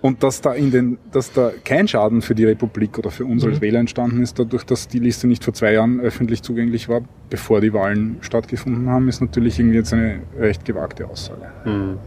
Und 0.00 0.22
dass 0.22 0.40
da, 0.40 0.52
in 0.54 0.70
den, 0.70 0.98
dass 1.10 1.32
da 1.32 1.50
kein 1.64 1.88
Schaden 1.88 2.22
für 2.22 2.34
die 2.36 2.44
Republik 2.44 2.98
oder 2.98 3.10
für 3.10 3.24
uns 3.24 3.44
als 3.44 3.56
Mhm. 3.56 3.60
Wähler 3.62 3.80
entstanden 3.80 4.22
ist, 4.22 4.38
dadurch, 4.38 4.64
dass 4.64 4.86
die 4.86 5.00
Liste 5.00 5.26
nicht 5.26 5.42
vor 5.42 5.54
zwei 5.54 5.72
Jahren 5.72 5.98
öffentlich 6.00 6.42
zugänglich 6.42 6.88
war, 6.88 7.00
bevor 7.30 7.60
die 7.60 7.72
Wahlen 7.72 8.18
stattgefunden 8.20 8.88
haben, 8.88 9.08
ist 9.08 9.20
natürlich 9.20 9.58
irgendwie 9.58 9.78
jetzt 9.78 9.92
eine 9.92 10.20
recht 10.38 10.64
gewagte 10.64 11.04
Aussage. 11.08 11.42
Hm. 11.64 11.98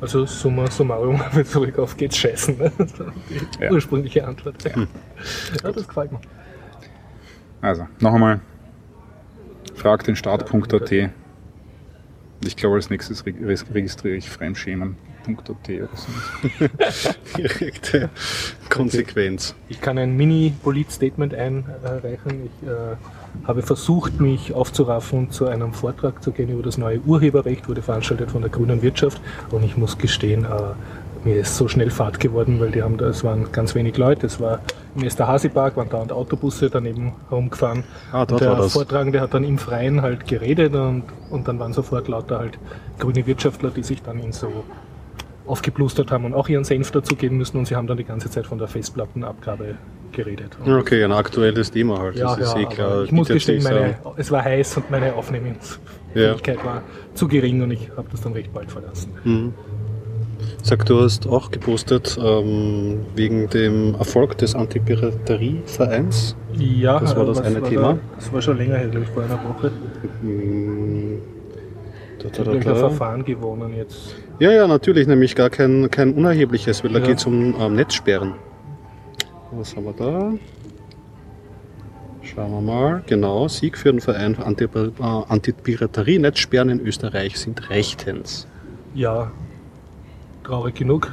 also 0.00 0.26
summa 0.26 0.68
summarum, 0.68 1.20
wenn 1.32 1.44
zurück 1.44 1.78
auf 1.78 1.96
geht's 1.96 2.16
scheißen. 2.18 2.58
Ne? 2.58 2.72
Die 3.30 3.62
Ja. 3.64 3.70
ursprüngliche 3.70 4.26
Antwort. 4.26 4.64
Ja. 4.64 4.86
das 5.62 5.86
gefällt 5.86 6.10
mir. 6.10 6.20
Also, 7.60 7.86
noch 8.00 8.14
einmal, 8.14 8.40
frag 9.76 10.02
den 10.04 10.16
Start.at. 10.16 10.92
Ich 12.44 12.56
glaube, 12.56 12.76
als 12.76 12.90
nächstes 12.90 13.24
reg- 13.26 13.36
registriere 13.74 14.16
ich 14.16 14.28
fremdschämen.at 15.36 15.68
oder 15.68 15.88
so. 15.94 17.36
Direkte 17.36 18.10
Konsequenz. 18.68 19.54
Ich 19.68 19.80
kann 19.80 19.98
ein 19.98 20.16
Mini-Polit-Statement 20.16 21.34
einreichen. 21.34 22.46
Ich 22.46 22.68
äh, 22.68 22.96
habe 23.46 23.62
versucht, 23.62 24.20
mich 24.20 24.54
aufzuraffen 24.54 25.18
und 25.18 25.32
zu 25.32 25.46
einem 25.46 25.72
Vortrag 25.72 26.22
zu 26.22 26.32
gehen 26.32 26.50
über 26.50 26.62
das 26.62 26.78
neue 26.78 27.00
Urheberrecht, 27.00 27.68
wurde 27.68 27.82
veranstaltet 27.82 28.30
von 28.30 28.42
der 28.42 28.50
Grünen 28.50 28.82
Wirtschaft. 28.82 29.20
Und 29.50 29.64
ich 29.64 29.76
muss 29.76 29.98
gestehen, 29.98 30.44
äh, 30.44 30.74
mir 31.24 31.36
ist 31.40 31.56
so 31.56 31.66
schnell 31.66 31.90
Fahrt 31.90 32.20
geworden, 32.20 32.60
weil 32.60 32.70
die 32.70 32.82
haben 32.82 32.98
es 33.00 33.24
waren 33.24 33.50
ganz 33.50 33.74
wenig 33.74 33.96
Leute. 33.96 34.26
Es 34.26 34.40
war 34.40 34.60
im 34.94 35.02
Esterhazy-Park, 35.02 35.76
waren 35.76 35.88
dauernd 35.88 36.12
Autobusse 36.12 36.70
daneben 36.70 37.12
herumgefahren. 37.28 37.84
Ah, 38.12 38.22
und 38.22 38.30
dort 38.30 38.40
der 38.40 38.50
war 38.50 38.56
das. 38.58 38.72
Vortragende 38.72 39.20
hat 39.20 39.34
dann 39.34 39.44
im 39.44 39.58
Freien 39.58 40.02
halt 40.02 40.26
geredet 40.26 40.74
und, 40.74 41.04
und 41.30 41.48
dann 41.48 41.58
waren 41.58 41.72
sofort 41.72 42.08
lauter 42.08 42.38
halt 42.38 42.58
grüne 42.98 43.26
Wirtschaftler, 43.26 43.70
die 43.70 43.82
sich 43.82 44.02
dann 44.02 44.20
in 44.20 44.32
so 44.32 44.64
aufgeplustert 45.48 46.10
haben 46.10 46.24
und 46.24 46.34
auch 46.34 46.48
ihren 46.48 46.64
Senf 46.64 46.90
dazugeben 46.90 47.36
müssen 47.38 47.56
und 47.58 47.66
sie 47.66 47.74
haben 47.76 47.86
dann 47.86 47.96
die 47.96 48.04
ganze 48.04 48.30
Zeit 48.30 48.46
von 48.46 48.58
der 48.58 48.68
Festplattenabgabe 48.68 49.76
geredet. 50.12 50.56
Und 50.64 50.72
Okay, 50.72 51.02
ein 51.04 51.12
aktuelles 51.12 51.70
Thema 51.70 51.98
halt. 51.98 52.16
ja, 52.16 52.36
das 52.36 52.48
ist 52.48 52.54
ja, 52.54 52.60
eh 52.60 52.66
klar. 52.66 53.04
ich 53.04 53.12
muss 53.12 53.28
gestehen, 53.28 53.62
meine, 53.62 53.96
es 54.16 54.30
war 54.30 54.44
heiß 54.44 54.76
und 54.78 54.90
meine 54.90 55.14
Aufnehmensfähigkeit 55.14 56.64
war 56.64 56.82
zu 57.14 57.28
gering 57.28 57.62
und 57.62 57.70
ich 57.70 57.90
habe 57.96 58.08
das 58.10 58.20
dann 58.20 58.32
recht 58.32 58.52
bald 58.52 58.70
verlassen. 58.70 59.12
Mhm. 59.24 59.54
Sag, 60.62 60.86
du 60.86 61.00
hast 61.00 61.26
auch 61.26 61.50
gepostet 61.50 62.18
ähm, 62.22 63.00
wegen 63.14 63.48
dem 63.48 63.94
Erfolg 63.94 64.38
des 64.38 64.54
Antipiraterie-Vereins. 64.54 66.36
Ja, 66.54 66.98
Das 67.00 67.16
war 67.16 67.24
das 67.26 67.40
eine 67.40 67.62
war 67.62 67.68
Thema? 67.68 67.92
Da? 67.94 67.98
Das 68.16 68.32
war 68.32 68.42
schon 68.42 68.56
länger 68.58 68.76
her, 68.76 68.88
glaube 68.88 69.06
ich, 69.06 69.10
vor 69.12 69.22
einer 69.22 69.38
Woche. 69.44 69.70
Mhm. 70.22 70.87
Da, 72.18 72.28
da, 72.30 72.42
da, 72.44 72.58
da. 72.58 72.74
Verfahren 72.74 73.24
gewonnen 73.24 73.74
jetzt. 73.76 74.16
Ja, 74.40 74.50
ja, 74.50 74.66
natürlich, 74.66 75.06
nämlich 75.06 75.34
gar 75.36 75.50
kein, 75.50 75.90
kein 75.90 76.14
unerhebliches, 76.14 76.82
weil 76.82 76.92
da 76.92 76.98
Ja. 76.98 77.06
geht 77.06 77.18
es 77.18 77.26
um 77.26 77.54
ähm, 77.58 77.74
Netzsperren. 77.74 78.34
Was 79.52 79.74
haben 79.76 79.84
wir 79.84 79.92
da? 79.92 80.32
Schauen 82.22 82.50
wir 82.50 82.60
mal. 82.60 83.02
Genau, 83.06 83.48
Sieg 83.48 83.78
für 83.78 83.90
den 83.90 84.00
Verein 84.00 84.36
äh, 84.36 85.02
Antipiraterie. 85.28 86.18
Netzsperren 86.18 86.68
in 86.68 86.80
Österreich 86.80 87.38
sind 87.38 87.70
rechtens. 87.70 88.46
Ja, 88.94 89.30
traurig 90.44 90.74
genug. 90.74 91.10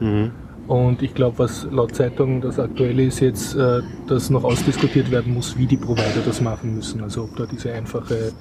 Mhm. 0.00 0.30
Und 0.66 1.02
ich 1.02 1.14
glaube, 1.14 1.38
was 1.40 1.66
laut 1.70 1.94
Zeitung 1.94 2.40
das 2.40 2.58
Aktuelle 2.58 3.02
ist 3.04 3.20
jetzt, 3.20 3.54
äh, 3.54 3.82
dass 4.08 4.30
noch 4.30 4.44
ausdiskutiert 4.44 5.10
werden 5.10 5.34
muss, 5.34 5.58
wie 5.58 5.66
die 5.66 5.76
Provider 5.76 6.22
das 6.24 6.40
machen 6.40 6.74
müssen. 6.76 7.02
Also 7.02 7.24
ob 7.24 7.36
da 7.36 7.44
diese 7.44 7.72
einfache, 7.72 8.32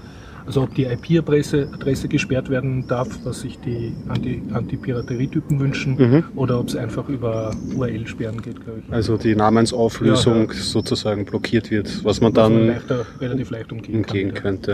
also 0.46 0.64
ob 0.64 0.74
die 0.76 0.84
IP-Adresse 0.86 1.70
Adresse 1.74 2.08
gesperrt 2.08 2.50
werden 2.50 2.86
darf, 2.88 3.08
was 3.24 3.42
sich 3.42 3.60
die 3.60 3.94
Anti- 4.08 4.42
Anti-Piraterie-Typen 4.52 5.60
wünschen, 5.60 5.96
Mhm. 5.98 6.24
oder 6.36 6.60
ob 6.60 6.68
es 6.68 6.76
einfach 6.76 7.08
über 7.10 7.52
URL-Sperren 7.76 8.42
geht, 8.42 8.64
glaube 8.64 8.82
ich. 8.86 8.94
Also 8.94 9.18
die 9.18 9.36
Namensauflösung 9.36 10.50
Ja, 10.50 10.54
sozusagen 10.56 11.26
blockiert 11.26 11.72
wird, 11.72 12.04
was 12.04 12.20
man 12.22 12.36
Was 12.36 12.50
man 12.50 12.58
dann 12.58 12.68
leichter, 12.68 13.06
relativ 13.20 13.50
leicht 13.52 13.72
umgehen, 13.72 13.96
umgehen 13.96 14.34
kann. 14.34 14.44
könnte. 14.62 14.74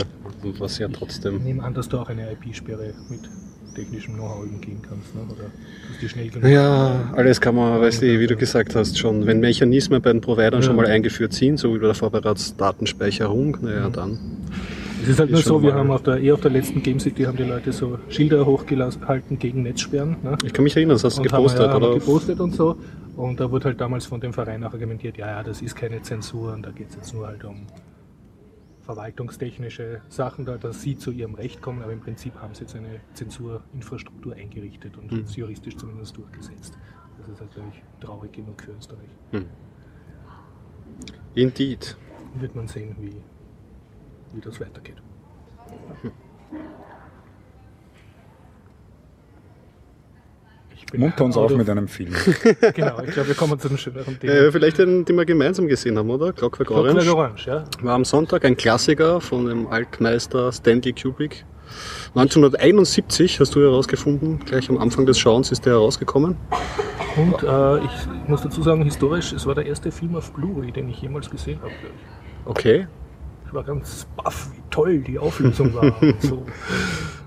Was 0.57 0.77
ja 0.77 0.87
Ich 0.87 0.95
trotzdem. 0.97 1.43
nehme 1.43 1.63
an, 1.63 1.73
dass 1.73 1.89
du 1.89 1.97
auch 1.97 2.09
eine 2.09 2.31
IP-Sperre 2.31 2.93
mit 3.09 3.19
technischem 3.75 4.15
Know-how 4.15 4.43
umgehen 4.43 4.79
kannst, 4.81 5.13
ne? 5.15 5.21
oder 5.29 5.43
dass 5.43 5.99
die 6.01 6.09
schnell 6.09 6.29
genug 6.29 6.49
Ja, 6.49 7.11
alles 7.15 7.39
kann 7.39 7.55
man, 7.55 7.79
weißt 7.79 8.01
du, 8.01 8.19
wie 8.19 8.27
du 8.27 8.35
gesagt 8.35 8.75
hast, 8.75 8.97
schon. 8.97 9.25
Wenn 9.25 9.39
Mechanismen 9.39 10.01
bei 10.01 10.11
den 10.11 10.21
Providern 10.21 10.55
Ja. 10.55 10.61
schon 10.63 10.75
mal 10.75 10.85
eingeführt 10.87 11.33
sind, 11.33 11.57
so 11.59 11.73
wie 11.75 11.79
bei 11.79 11.85
der 11.85 11.93
Vorratsdatenspeicherung, 11.95 13.57
naja, 13.61 13.89
Mhm. 13.89 13.93
dann. 13.93 14.19
Es 15.01 15.07
ist 15.07 15.19
halt 15.19 15.31
nur 15.31 15.41
so, 15.41 15.61
wir 15.63 15.73
haben 15.73 15.91
auf 15.91 16.03
der, 16.03 16.21
eh 16.21 16.31
auf 16.31 16.41
der 16.41 16.51
letzten 16.51 16.83
Game 16.83 16.99
City 16.99 17.23
haben 17.23 17.37
die 17.37 17.43
Leute 17.43 17.71
so 17.71 17.99
Schilder 18.09 18.45
hochgehalten 18.45 19.39
gegen 19.39 19.63
Netzsperren. 19.63 20.17
Ne? 20.23 20.37
Ich 20.43 20.53
kann 20.53 20.63
mich 20.63 20.75
erinnern, 20.75 20.95
das 20.95 21.03
hast 21.03 21.17
du 21.17 21.19
haben 21.19 21.29
gepostet, 21.29 21.61
ja, 21.61 21.73
haben 21.73 21.81
wir 21.81 21.89
oder? 21.89 21.99
gepostet 21.99 22.39
und 22.39 22.53
so. 22.53 22.75
Und 23.15 23.39
da 23.39 23.49
wurde 23.51 23.65
halt 23.65 23.81
damals 23.81 24.05
von 24.05 24.19
dem 24.19 24.33
Verein 24.33 24.63
auch 24.63 24.73
argumentiert, 24.73 25.17
ja, 25.17 25.27
ja, 25.27 25.43
das 25.43 25.61
ist 25.61 25.75
keine 25.75 26.01
Zensur 26.01 26.53
und 26.53 26.65
da 26.65 26.71
geht 26.71 26.89
es 26.89 26.95
jetzt 26.95 27.13
nur 27.13 27.27
halt 27.27 27.43
um 27.43 27.65
verwaltungstechnische 28.81 30.01
Sachen, 30.09 30.45
da, 30.45 30.57
dass 30.57 30.81
sie 30.81 30.97
zu 30.97 31.11
ihrem 31.11 31.35
Recht 31.35 31.61
kommen, 31.61 31.83
aber 31.83 31.91
im 31.93 31.99
Prinzip 31.99 32.33
haben 32.41 32.55
sie 32.55 32.61
jetzt 32.61 32.75
eine 32.75 33.01
Zensurinfrastruktur 33.13 34.33
eingerichtet 34.33 34.97
und 34.97 35.11
Hm. 35.11 35.19
jetzt 35.19 35.35
juristisch 35.35 35.77
zumindest 35.77 36.17
durchgesetzt. 36.17 36.77
Das 37.19 37.29
ist 37.29 37.39
halt, 37.39 37.51
glaube 37.53 37.69
ich, 37.73 37.83
traurig 38.05 38.31
genug 38.31 38.61
für 38.61 38.71
Österreich. 38.71 39.09
Indeed. 41.35 41.97
Wird 42.39 42.55
man 42.55 42.67
sehen, 42.67 42.95
wie, 42.99 43.15
wie 44.33 44.41
das 44.41 44.59
weitergeht. 44.59 44.97
Ich 50.75 50.85
bin 50.91 51.01
Munter 51.01 51.25
uns 51.25 51.37
auf 51.37 51.55
mit 51.55 51.69
einem 51.69 51.87
Film. 51.87 52.13
Genau, 52.73 52.99
ich 53.01 53.11
glaube, 53.11 53.27
wir 53.27 53.35
kommen 53.35 53.59
zu 53.59 53.67
einem 53.67 53.77
schöneren 53.77 54.19
Thema. 54.19 54.33
Äh, 54.33 54.51
vielleicht 54.51 54.79
den, 54.79 55.05
den 55.05 55.15
wir 55.15 55.25
gemeinsam 55.25 55.67
gesehen 55.67 55.97
haben, 55.97 56.09
oder? 56.09 56.33
Clockwork 56.33 56.71
Orange. 56.71 57.01
Clockwork 57.01 57.17
Orange, 57.17 57.47
ja. 57.47 57.63
War 57.81 57.93
am 57.93 58.05
Sonntag 58.05 58.43
ein 58.45 58.57
Klassiker 58.57 59.21
von 59.21 59.45
dem 59.45 59.67
Altmeister 59.67 60.51
Stanley 60.51 60.93
Kubrick. 60.93 61.45
1971 62.15 63.39
hast 63.39 63.53
du 63.53 63.61
herausgefunden, 63.61 64.39
gleich 64.39 64.69
am 64.69 64.79
Anfang 64.79 65.05
des 65.05 65.19
Schauens 65.19 65.51
ist 65.51 65.65
der 65.65 65.73
herausgekommen. 65.73 66.35
Und 67.15 67.43
äh, 67.43 67.77
ich 67.85 68.27
muss 68.27 68.41
dazu 68.41 68.63
sagen, 68.63 68.83
historisch, 68.83 69.33
es 69.33 69.45
war 69.45 69.53
der 69.53 69.65
erste 69.65 69.91
Film 69.91 70.15
auf 70.15 70.31
Blu-ray, 70.33 70.71
den 70.71 70.89
ich 70.89 71.01
jemals 71.01 71.29
gesehen 71.29 71.59
habe. 71.61 71.71
Okay. 72.45 72.87
Ich 73.49 73.55
war 73.55 73.63
ganz 73.63 74.05
baff, 74.15 74.51
wie 74.51 74.58
toll 74.69 74.99
die 74.99 75.19
Auflösung 75.19 75.73
war. 75.73 75.95
so. 76.19 76.45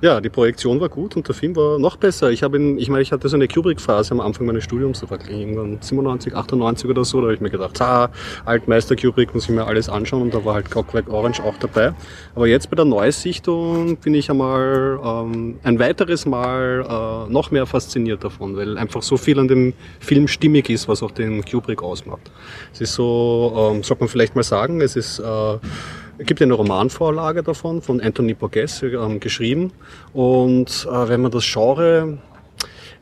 Ja, 0.03 0.21
die 0.21 0.31
Projektion 0.31 0.81
war 0.81 0.89
gut 0.89 1.15
und 1.15 1.29
der 1.29 1.35
Film 1.37 1.55
war 1.55 1.79
noch 1.79 1.95
besser. 1.95 2.33
Ich 2.33 2.43
habe 2.43 2.59
ihn, 2.59 2.77
ich 2.77 2.89
meine, 2.89 3.03
ich 3.03 3.13
hatte 3.13 3.29
so 3.29 3.37
eine 3.37 3.47
Kubrick-Phase 3.47 4.11
am 4.11 4.21
Anfang 4.21 4.47
meines 4.47 4.65
Studiums, 4.65 4.99
da 4.99 5.09
war 5.09 5.19
irgendwann 5.31 5.79
97, 5.81 6.35
98 6.35 6.91
oder 6.91 7.05
so, 7.05 7.19
da 7.19 7.27
habe 7.27 7.35
ich 7.35 7.41
mir 7.41 7.51
gedacht, 7.51 7.81
ah, 7.81 8.11
Altmeister 8.45 8.97
Kubrick, 8.97 9.33
muss 9.33 9.45
ich 9.45 9.51
mir 9.51 9.65
alles 9.65 9.89
anschauen 9.89 10.23
und 10.23 10.35
da 10.35 10.45
war 10.45 10.55
halt 10.55 10.69
Clockwork 10.73 11.09
Orange 11.09 11.41
auch 11.45 11.57
dabei. 11.61 11.95
Aber 12.35 12.49
jetzt 12.49 12.69
bei 12.69 12.75
der 12.75 12.85
Neusichtung 12.85 13.97
bin 13.99 14.15
ich 14.15 14.29
einmal 14.29 14.99
ähm, 15.05 15.61
ein 15.63 15.79
weiteres 15.79 16.27
Mal 16.27 16.85
äh, 16.85 17.33
noch 17.33 17.53
mehr 17.53 17.67
fasziniert 17.67 18.25
davon, 18.25 18.57
weil 18.57 18.79
einfach 18.79 19.03
so 19.03 19.17
viel 19.17 19.39
an 19.39 19.47
dem 19.47 19.73
Film 20.01 20.27
stimmig 20.27 20.69
ist, 20.69 20.89
was 20.89 21.05
auch 21.05 21.13
den 21.13 21.45
Kubrick 21.45 21.81
ausmacht. 21.81 22.29
Es 22.73 22.81
ist 22.81 22.95
so, 22.95 23.71
ähm, 23.73 23.85
sollte 23.85 24.03
man 24.03 24.09
vielleicht 24.09 24.35
mal 24.35 24.43
sagen, 24.43 24.81
es 24.81 24.97
ist 24.97 25.21
äh, 25.21 25.59
es 26.19 26.27
gibt 26.27 26.43
eine 26.43 26.53
Romanvorlage 26.53 27.32
davon 27.41 27.81
von 27.81 28.01
Anthony 28.01 28.35
Borges 28.35 28.83
ähm, 28.83 29.21
geschrieben. 29.21 29.73
Und 30.13 30.87
äh, 30.91 31.09
wenn 31.09 31.23
man 31.23 31.31
das 31.31 31.51
Genre 31.51 32.19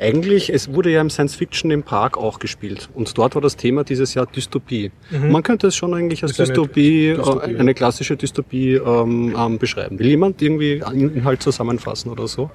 eigentlich, 0.00 0.50
es 0.52 0.72
wurde 0.72 0.90
ja 0.90 1.00
im 1.00 1.10
Science 1.10 1.34
Fiction 1.34 1.70
im 1.70 1.82
Park 1.82 2.16
auch 2.16 2.38
gespielt. 2.38 2.88
Und 2.94 3.16
dort 3.18 3.34
war 3.34 3.42
das 3.42 3.56
Thema 3.56 3.84
dieses 3.84 4.14
Jahr 4.14 4.26
Dystopie. 4.26 4.92
Man 5.10 5.42
könnte 5.42 5.66
es 5.66 5.76
schon 5.76 5.92
eigentlich 5.92 6.22
als 6.22 6.38
Mhm. 6.38 6.44
Eine 6.44 6.48
Dystopie, 6.48 7.14
Dystopie, 7.14 7.50
äh, 7.50 7.52
ja. 7.52 7.58
eine 7.58 7.74
klassische 7.74 8.16
Dystopie 8.16 8.74
ähm, 8.74 9.34
ähm, 9.36 9.58
beschreiben. 9.58 9.98
Will 9.98 10.06
jemand 10.06 10.40
irgendwie 10.40 10.82
einen 10.82 11.14
Inhalt 11.14 11.42
zusammenfassen 11.42 12.10
oder 12.10 12.26
so? 12.28 12.50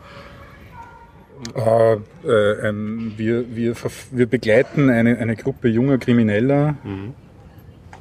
Äh, 1.56 1.98
äh, 2.28 2.68
ein, 2.68 3.14
wir, 3.18 3.56
wir, 3.56 3.76
wir 4.12 4.26
begleiten 4.26 4.90
eine, 4.90 5.18
eine 5.20 5.36
Gruppe 5.36 5.68
junger 5.68 6.00
Krimineller, 6.00 6.76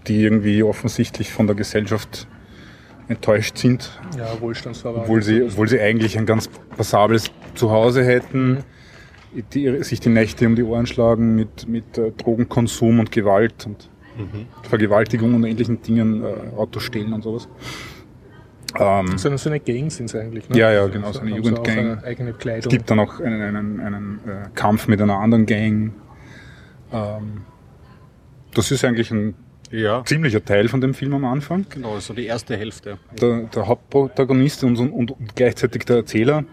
die 0.07 0.23
irgendwie 0.23 0.62
offensichtlich 0.62 1.33
von 1.33 1.47
der 1.47 1.57
Gesellschaft 1.57 2.26
enttäuscht 3.09 3.59
sind, 3.59 3.99
Ja, 4.17 4.41
Wohlstandsverwahrung. 4.41 5.03
obwohl 5.05 5.23
sie, 5.23 5.43
obwohl 5.43 5.69
sie 5.69 5.81
eigentlich 5.81 6.17
ein 6.19 6.27
ganz 6.27 6.49
passables 6.77 7.31
Zuhause 7.55 8.05
hätten, 8.05 8.59
die, 9.53 9.83
sich 9.83 10.01
die 10.01 10.09
Nächte 10.11 10.47
um 10.47 10.55
die 10.57 10.63
Ohren 10.63 10.87
schlagen 10.87 11.35
mit, 11.35 11.69
mit 11.69 11.99
äh, 11.99 12.13
Drogenkonsum 12.13 13.01
und 13.01 13.11
Gewalt 13.13 13.67
und 13.67 13.91
Vergewaltigung 14.63 15.35
und 15.35 15.43
ähnlichen 15.45 15.83
Dingen, 15.83 16.23
äh, 16.23 16.57
Autos 16.57 16.85
stehlen 16.85 17.12
und 17.12 17.23
sowas. 17.23 17.49
Ähm, 18.79 19.19
So 19.19 19.29
eine, 19.29 19.38
so 19.38 19.51
eine 19.51 19.59
Gang 19.61 19.90
sind 19.90 20.09
sie 20.09 20.21
eigentlich. 20.21 20.49
Ne? 20.49 20.57
Ja, 20.59 20.73
ja, 20.73 20.87
genau, 20.87 21.11
so 21.12 21.21
eine 21.21 21.33
auch 21.33 21.37
Jugendgang. 21.37 21.79
eine 21.79 22.05
eigene 22.05 22.33
Kleidung. 22.33 22.61
Es 22.62 22.69
gibt 22.69 22.88
dann 22.90 23.01
auch 23.01 23.19
einen, 23.21 23.43
einen, 23.57 23.81
einen 23.81 24.21
äh, 24.27 24.49
Kampf 24.55 24.87
mit 24.87 25.01
einer 25.03 25.19
anderen 25.19 25.47
Gang. 25.47 25.93
Ähm, 26.93 27.43
das 28.55 28.71
ist 28.71 28.85
eigentlich 28.85 29.11
ein 29.11 29.35
Ja. 29.70 30.05
ziemlicher 30.05 30.44
Teil 30.44 30.68
von 30.68 30.81
dem 30.81 30.94
Film 30.94 31.14
am 31.14 31.24
Anfang. 31.24 31.66
Genau, 31.68 31.98
so 31.98 32.14
die 32.14 32.27
erste 32.27 32.57
Hälfte. 32.57 32.98
Der, 33.20 33.42
der 33.55 33.66
Hauptprotagonist 33.66 34.64
und, 34.64 34.79
und, 34.79 34.92
und 34.92 35.35
gleichzeitig 35.35 35.85
der 35.85 35.96
Erzähler 35.96 36.44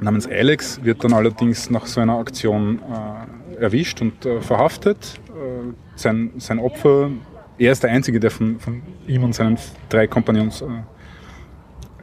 namens 0.00 0.26
Alex 0.26 0.82
wird 0.84 1.02
dann 1.02 1.12
allerdings 1.12 1.70
nach 1.70 1.86
so 1.86 2.00
einer 2.00 2.18
Aktion 2.18 2.80
äh, 3.58 3.62
erwischt 3.62 4.00
und 4.00 4.24
äh, 4.24 4.40
verhaftet. 4.40 5.18
Äh, 5.28 5.72
sein, 5.96 6.32
sein 6.38 6.58
Opfer, 6.58 7.10
er 7.58 7.72
ist 7.72 7.82
der 7.82 7.90
Einzige, 7.90 8.20
der 8.20 8.30
von, 8.30 8.60
von 8.60 8.82
ihm 9.06 9.24
und 9.24 9.34
seinen 9.34 9.58
drei 9.88 10.06
Kompagnons 10.06 10.62
äh, 10.62 10.66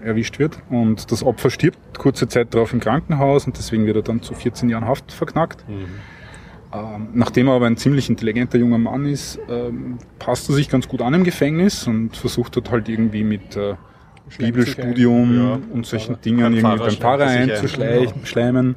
erwischt 0.06 0.40
wird. 0.40 0.60
Und 0.70 1.12
das 1.12 1.24
Opfer 1.24 1.50
stirbt 1.50 1.98
kurze 1.98 2.28
Zeit 2.28 2.54
darauf 2.54 2.74
im 2.74 2.80
Krankenhaus 2.80 3.48
und 3.48 3.58
deswegen 3.58 3.86
wird 3.86 3.96
er 3.96 4.02
dann 4.04 4.22
zu 4.22 4.34
14 4.34 4.70
Jahren 4.70 4.86
Haft 4.86 5.12
verknackt. 5.12 5.64
Ähm, 6.74 7.10
nachdem 7.14 7.48
er 7.48 7.54
aber 7.54 7.68
ein 7.68 7.78
ziemlich 7.78 8.10
intelligenter 8.10 8.58
junger 8.58 8.78
Mann 8.78 9.06
ist, 9.06 9.40
ähm, 9.50 9.98
passt 10.20 10.50
er 10.50 10.56
sich 10.56 10.70
ganz 10.70 10.88
gut 10.88 11.02
an 11.02 11.14
im 11.14 11.24
Gefängnis 11.24 11.88
und 11.88 12.16
versucht 12.16 12.56
dort 12.56 12.72
halt 12.72 12.90
irgendwie 12.90 13.24
mit 13.24 13.56
äh, 13.56 13.76
Bibelstudium. 14.38 15.38
Ja. 15.38 15.60
und 15.72 15.86
solchen. 15.86 16.20
Dingen 16.22 16.40
irgendwie 16.40 16.62
beim 16.62 16.80
Pfarrer 16.92 17.26
er 17.26 17.42
einzuschleimen, 17.42 18.72
äh, 18.72 18.76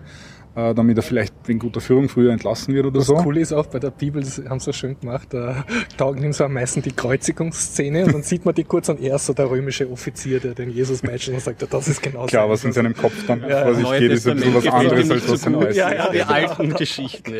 damit 0.75 0.97
er 0.97 1.03
vielleicht 1.03 1.35
wegen 1.47 1.59
guter 1.59 1.81
Führung 1.81 2.09
früher 2.09 2.33
entlassen 2.33 2.75
wird 2.75 2.87
oder 2.87 2.99
Das 2.99 3.07
so. 3.07 3.15
Coole 3.15 3.41
ist 3.41 3.53
auch 3.53 3.67
bei 3.67 3.79
der 3.79 3.91
Bibel, 3.91 4.23
das 4.23 4.43
haben 4.49 4.59
sie 4.59 4.67
so 4.67 4.73
schön 4.73 4.99
gemacht, 4.99 5.29
da 5.31 5.65
taugen 5.97 6.23
ihm 6.25 6.33
so 6.33 6.45
am 6.45 6.53
meisten 6.53 6.83
die 6.83 6.91
Kreuzigungsszene 6.91 8.05
und 8.05 8.15
dann 8.15 8.23
sieht 8.23 8.45
man 8.45 8.55
die 8.55 8.65
kurz 8.65 8.89
und 8.89 9.01
er 9.01 9.17
ist 9.17 9.27
so 9.27 9.33
der 9.33 9.51
römische 9.51 9.89
Offizier, 9.91 10.41
der 10.41 10.55
den 10.55 10.71
Jesus 10.71 11.03
meitscht 11.03 11.29
und 11.29 11.41
sagt, 11.41 11.63
ja, 11.63 11.69
das 11.71 11.89
ist 11.89 12.03
genau 12.03 12.27
Klar, 12.27 12.49
was 12.51 12.65
in 12.65 12.73
seinem 12.73 12.95
Kopf 12.95 13.15
dann 13.27 13.41
Ja, 13.49 13.63
vor 13.65 13.75
sich 13.75 13.85
Neue 13.85 14.01
geht, 14.01 14.13
ist 14.13 14.27
ein 14.27 14.37
bisschen 14.37 14.55
was 14.55 14.67
anderes, 14.67 15.11
als 15.11 15.31
was 15.31 15.43
so 15.43 15.51
gut. 15.51 15.61
Neues 15.61 15.77
Ja, 15.77 15.95
ja, 15.95 16.11
Die 16.11 16.23
alten 16.23 16.75
Geschichten, 16.75 17.35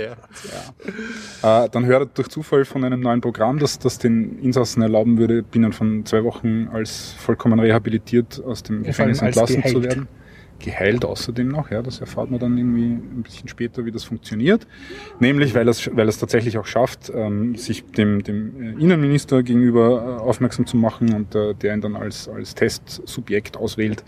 ja. 1.43 1.65
Äh, 1.65 1.69
dann 1.71 1.87
hört 1.87 2.03
er 2.03 2.07
durch 2.07 2.29
Zufall 2.29 2.65
von 2.65 2.85
einem 2.85 3.01
neuen 3.01 3.21
Programm, 3.21 3.59
das, 3.59 3.79
das 3.79 3.99
den 3.99 4.39
Insassen 4.39 4.83
erlauben 4.83 5.19
würde, 5.19 5.43
binnen 5.43 5.73
von 5.73 6.05
zwei 6.05 6.25
Wochen 6.25 6.69
als 6.73 7.15
vollkommen 7.19 7.59
rehabilitiert 7.59 8.43
aus 8.45 8.63
dem 8.63 8.83
Gefängnis 8.83 9.23
entlassen 9.23 9.65
zu 9.65 9.83
werden. 9.83 10.09
Geheilt 10.61 11.05
außerdem 11.05 11.49
noch, 11.49 11.71
ja, 11.71 11.83
das 11.83 12.01
erfahrt 12.01 12.31
man 12.31 12.41
dann 12.41 12.59
irgendwie 12.59 12.87
ein 12.87 13.23
bisschen 13.23 13.49
später, 13.49 13.85
wie 13.85 13.93
das 13.93 14.05
funktioniert. 14.05 14.67
Nämlich, 15.21 15.55
weil 15.55 15.69
es 15.69 15.89
weil 15.95 16.09
es 16.09 16.19
tatsächlich 16.19 16.59
auch 16.59 16.67
schafft, 16.67 17.13
ähm, 17.15 17.55
sich 17.55 17.85
dem, 17.85 18.25
dem 18.25 18.61
äh, 18.61 18.83
Innenminister 18.83 19.43
gegenüber 19.43 20.19
äh, 20.19 20.21
aufmerksam 20.21 20.67
zu 20.67 20.77
machen 20.77 21.15
und 21.15 21.35
äh, 21.35 21.55
der 21.55 21.75
ihn 21.75 21.81
dann 21.81 21.95
als, 21.95 22.29
als 22.29 22.55
Testsubjekt 22.55 23.57
auswählt. 23.57 24.05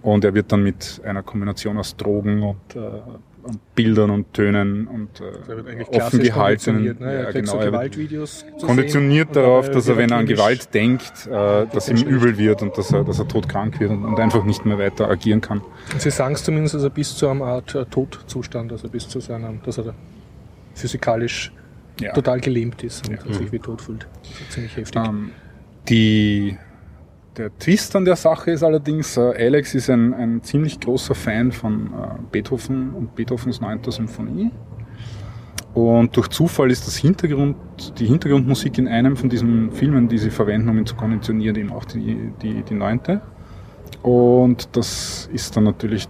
Und 0.00 0.24
er 0.24 0.34
wird 0.34 0.52
dann 0.52 0.62
mit 0.62 1.00
einer 1.04 1.22
Kombination 1.22 1.78
aus 1.78 1.96
Drogen 1.96 2.42
und, 2.42 2.76
äh, 2.76 3.00
und 3.44 3.74
Bildern 3.74 4.10
und 4.10 4.32
Tönen 4.32 4.86
und 4.86 5.20
äh, 5.20 5.96
offen 5.96 6.20
gehaltenen, 6.20 6.84
konditioniert, 6.84 7.00
ne? 7.00 7.22
Ja, 7.24 7.30
genau, 7.30 7.52
so 7.52 7.58
Gewaltvideos 7.58 8.44
konditioniert 8.60 9.36
darauf, 9.36 9.70
dass 9.70 9.88
er, 9.88 9.96
wenn 9.96 10.10
er 10.10 10.18
an 10.18 10.26
Gewalt 10.26 10.72
denkt, 10.74 11.26
äh, 11.26 11.66
dass 11.66 11.88
ihm 11.88 11.98
übel 12.06 12.36
wird 12.38 12.62
und 12.62 12.76
dass 12.76 12.90
er, 12.92 13.04
dass 13.04 13.18
er 13.18 13.28
todkrank 13.28 13.78
wird 13.80 13.90
und, 13.90 14.04
und 14.04 14.18
einfach 14.18 14.44
nicht 14.44 14.64
mehr 14.64 14.78
weiter 14.78 15.08
agieren 15.08 15.40
kann. 15.40 15.60
Und 15.92 16.00
Sie 16.00 16.10
sagen 16.10 16.34
es 16.34 16.42
zumindest, 16.42 16.74
also 16.74 16.90
bis 16.90 17.14
zu 17.16 17.28
einer 17.28 17.44
Art 17.44 17.74
äh, 17.74 17.84
Todzustand, 17.86 18.72
also 18.72 18.88
bis 18.88 19.08
zu 19.08 19.20
seinem, 19.20 19.60
dass 19.62 19.78
er 19.78 19.84
da 19.84 19.94
physikalisch 20.74 21.52
Ja. 22.00 22.12
total 22.12 22.40
gelähmt 22.40 22.82
ist 22.82 23.08
und 23.08 23.34
sich 23.34 23.52
wie 23.52 23.58
tot 23.60 23.80
fühlt. 23.80 24.06
Das 24.22 24.40
ist 24.40 24.52
ziemlich 24.52 24.76
heftig. 24.76 25.00
Ähm, 25.06 25.30
die, 25.88 26.56
der 27.36 27.56
Twist 27.58 27.96
an 27.96 28.04
der 28.04 28.16
Sache 28.16 28.52
ist 28.52 28.62
allerdings, 28.62 29.16
äh, 29.16 29.20
Alex 29.20 29.74
ist 29.74 29.90
ein, 29.90 30.14
ein 30.14 30.42
ziemlich 30.42 30.78
großer 30.80 31.14
Fan 31.14 31.52
von 31.52 31.86
äh, 31.86 31.88
Beethoven 32.30 32.92
und 32.94 33.14
Beethovens 33.14 33.60
9. 33.60 33.80
Symphonie. 33.90 34.50
Und 35.74 36.16
durch 36.16 36.28
Zufall 36.28 36.70
ist 36.70 36.86
das 36.86 36.96
Hintergrund, 36.96 37.56
die 37.98 38.06
Hintergrundmusik 38.06 38.78
in 38.78 38.86
einem 38.86 39.16
von 39.16 39.28
diesen 39.28 39.72
Filmen, 39.72 40.08
die 40.08 40.18
sie 40.18 40.30
verwenden, 40.30 40.68
um 40.68 40.78
ihn 40.78 40.86
zu 40.86 40.94
konditionieren, 40.94 41.56
eben 41.56 41.72
auch 41.72 41.84
die, 41.84 42.30
die, 42.40 42.62
die 42.62 42.74
neunte. 42.74 43.20
Und 44.02 44.68
das 44.76 45.28
ist 45.32 45.56
dann 45.56 45.64
natürlich 45.64 46.08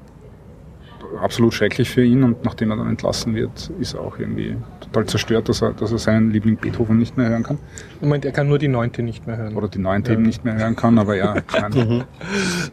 absolut 1.18 1.54
schrecklich 1.54 1.88
für 1.88 2.04
ihn 2.04 2.22
und 2.24 2.44
nachdem 2.44 2.70
er 2.72 2.76
dann 2.76 2.88
entlassen 2.88 3.34
wird, 3.34 3.70
ist 3.80 3.94
er 3.94 4.00
auch 4.00 4.18
irgendwie 4.18 4.56
total 4.94 5.06
zerstört, 5.06 5.48
dass 5.48 5.62
er, 5.62 5.72
dass 5.72 5.92
er 5.92 5.98
seinen 5.98 6.30
Liebling 6.30 6.56
Beethoven 6.56 6.98
nicht 6.98 7.16
mehr 7.16 7.28
hören 7.28 7.42
kann. 7.42 7.58
Moment, 8.00 8.24
er 8.24 8.32
kann 8.32 8.48
nur 8.48 8.58
die 8.58 8.68
neunte 8.68 9.02
nicht 9.02 9.26
mehr 9.26 9.36
hören. 9.36 9.56
Oder 9.56 9.68
die 9.68 9.78
neunte 9.78 10.12
eben 10.12 10.22
nicht 10.22 10.44
mehr 10.44 10.56
hören 10.56 10.76
kann, 10.76 10.98
aber 10.98 11.16
ja, 11.16 11.34
meine, 11.60 12.06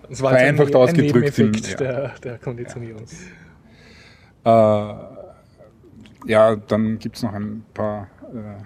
Das 0.09 0.21
war 0.21 0.31
ein, 0.31 0.37
vereinfacht 0.37 0.69
ein 0.69 0.75
ausgedrückt 0.75 1.37
Nebeneffekt 1.37 1.71
ja. 1.71 1.77
der, 1.77 2.11
der 2.23 2.37
Konditionierung. 2.37 3.03
äh, 4.45 4.93
ja, 6.27 6.55
dann 6.55 6.99
gibt's 6.99 7.23
noch 7.23 7.33
ein 7.33 7.63
paar 7.73 8.07
äh, 8.33 8.63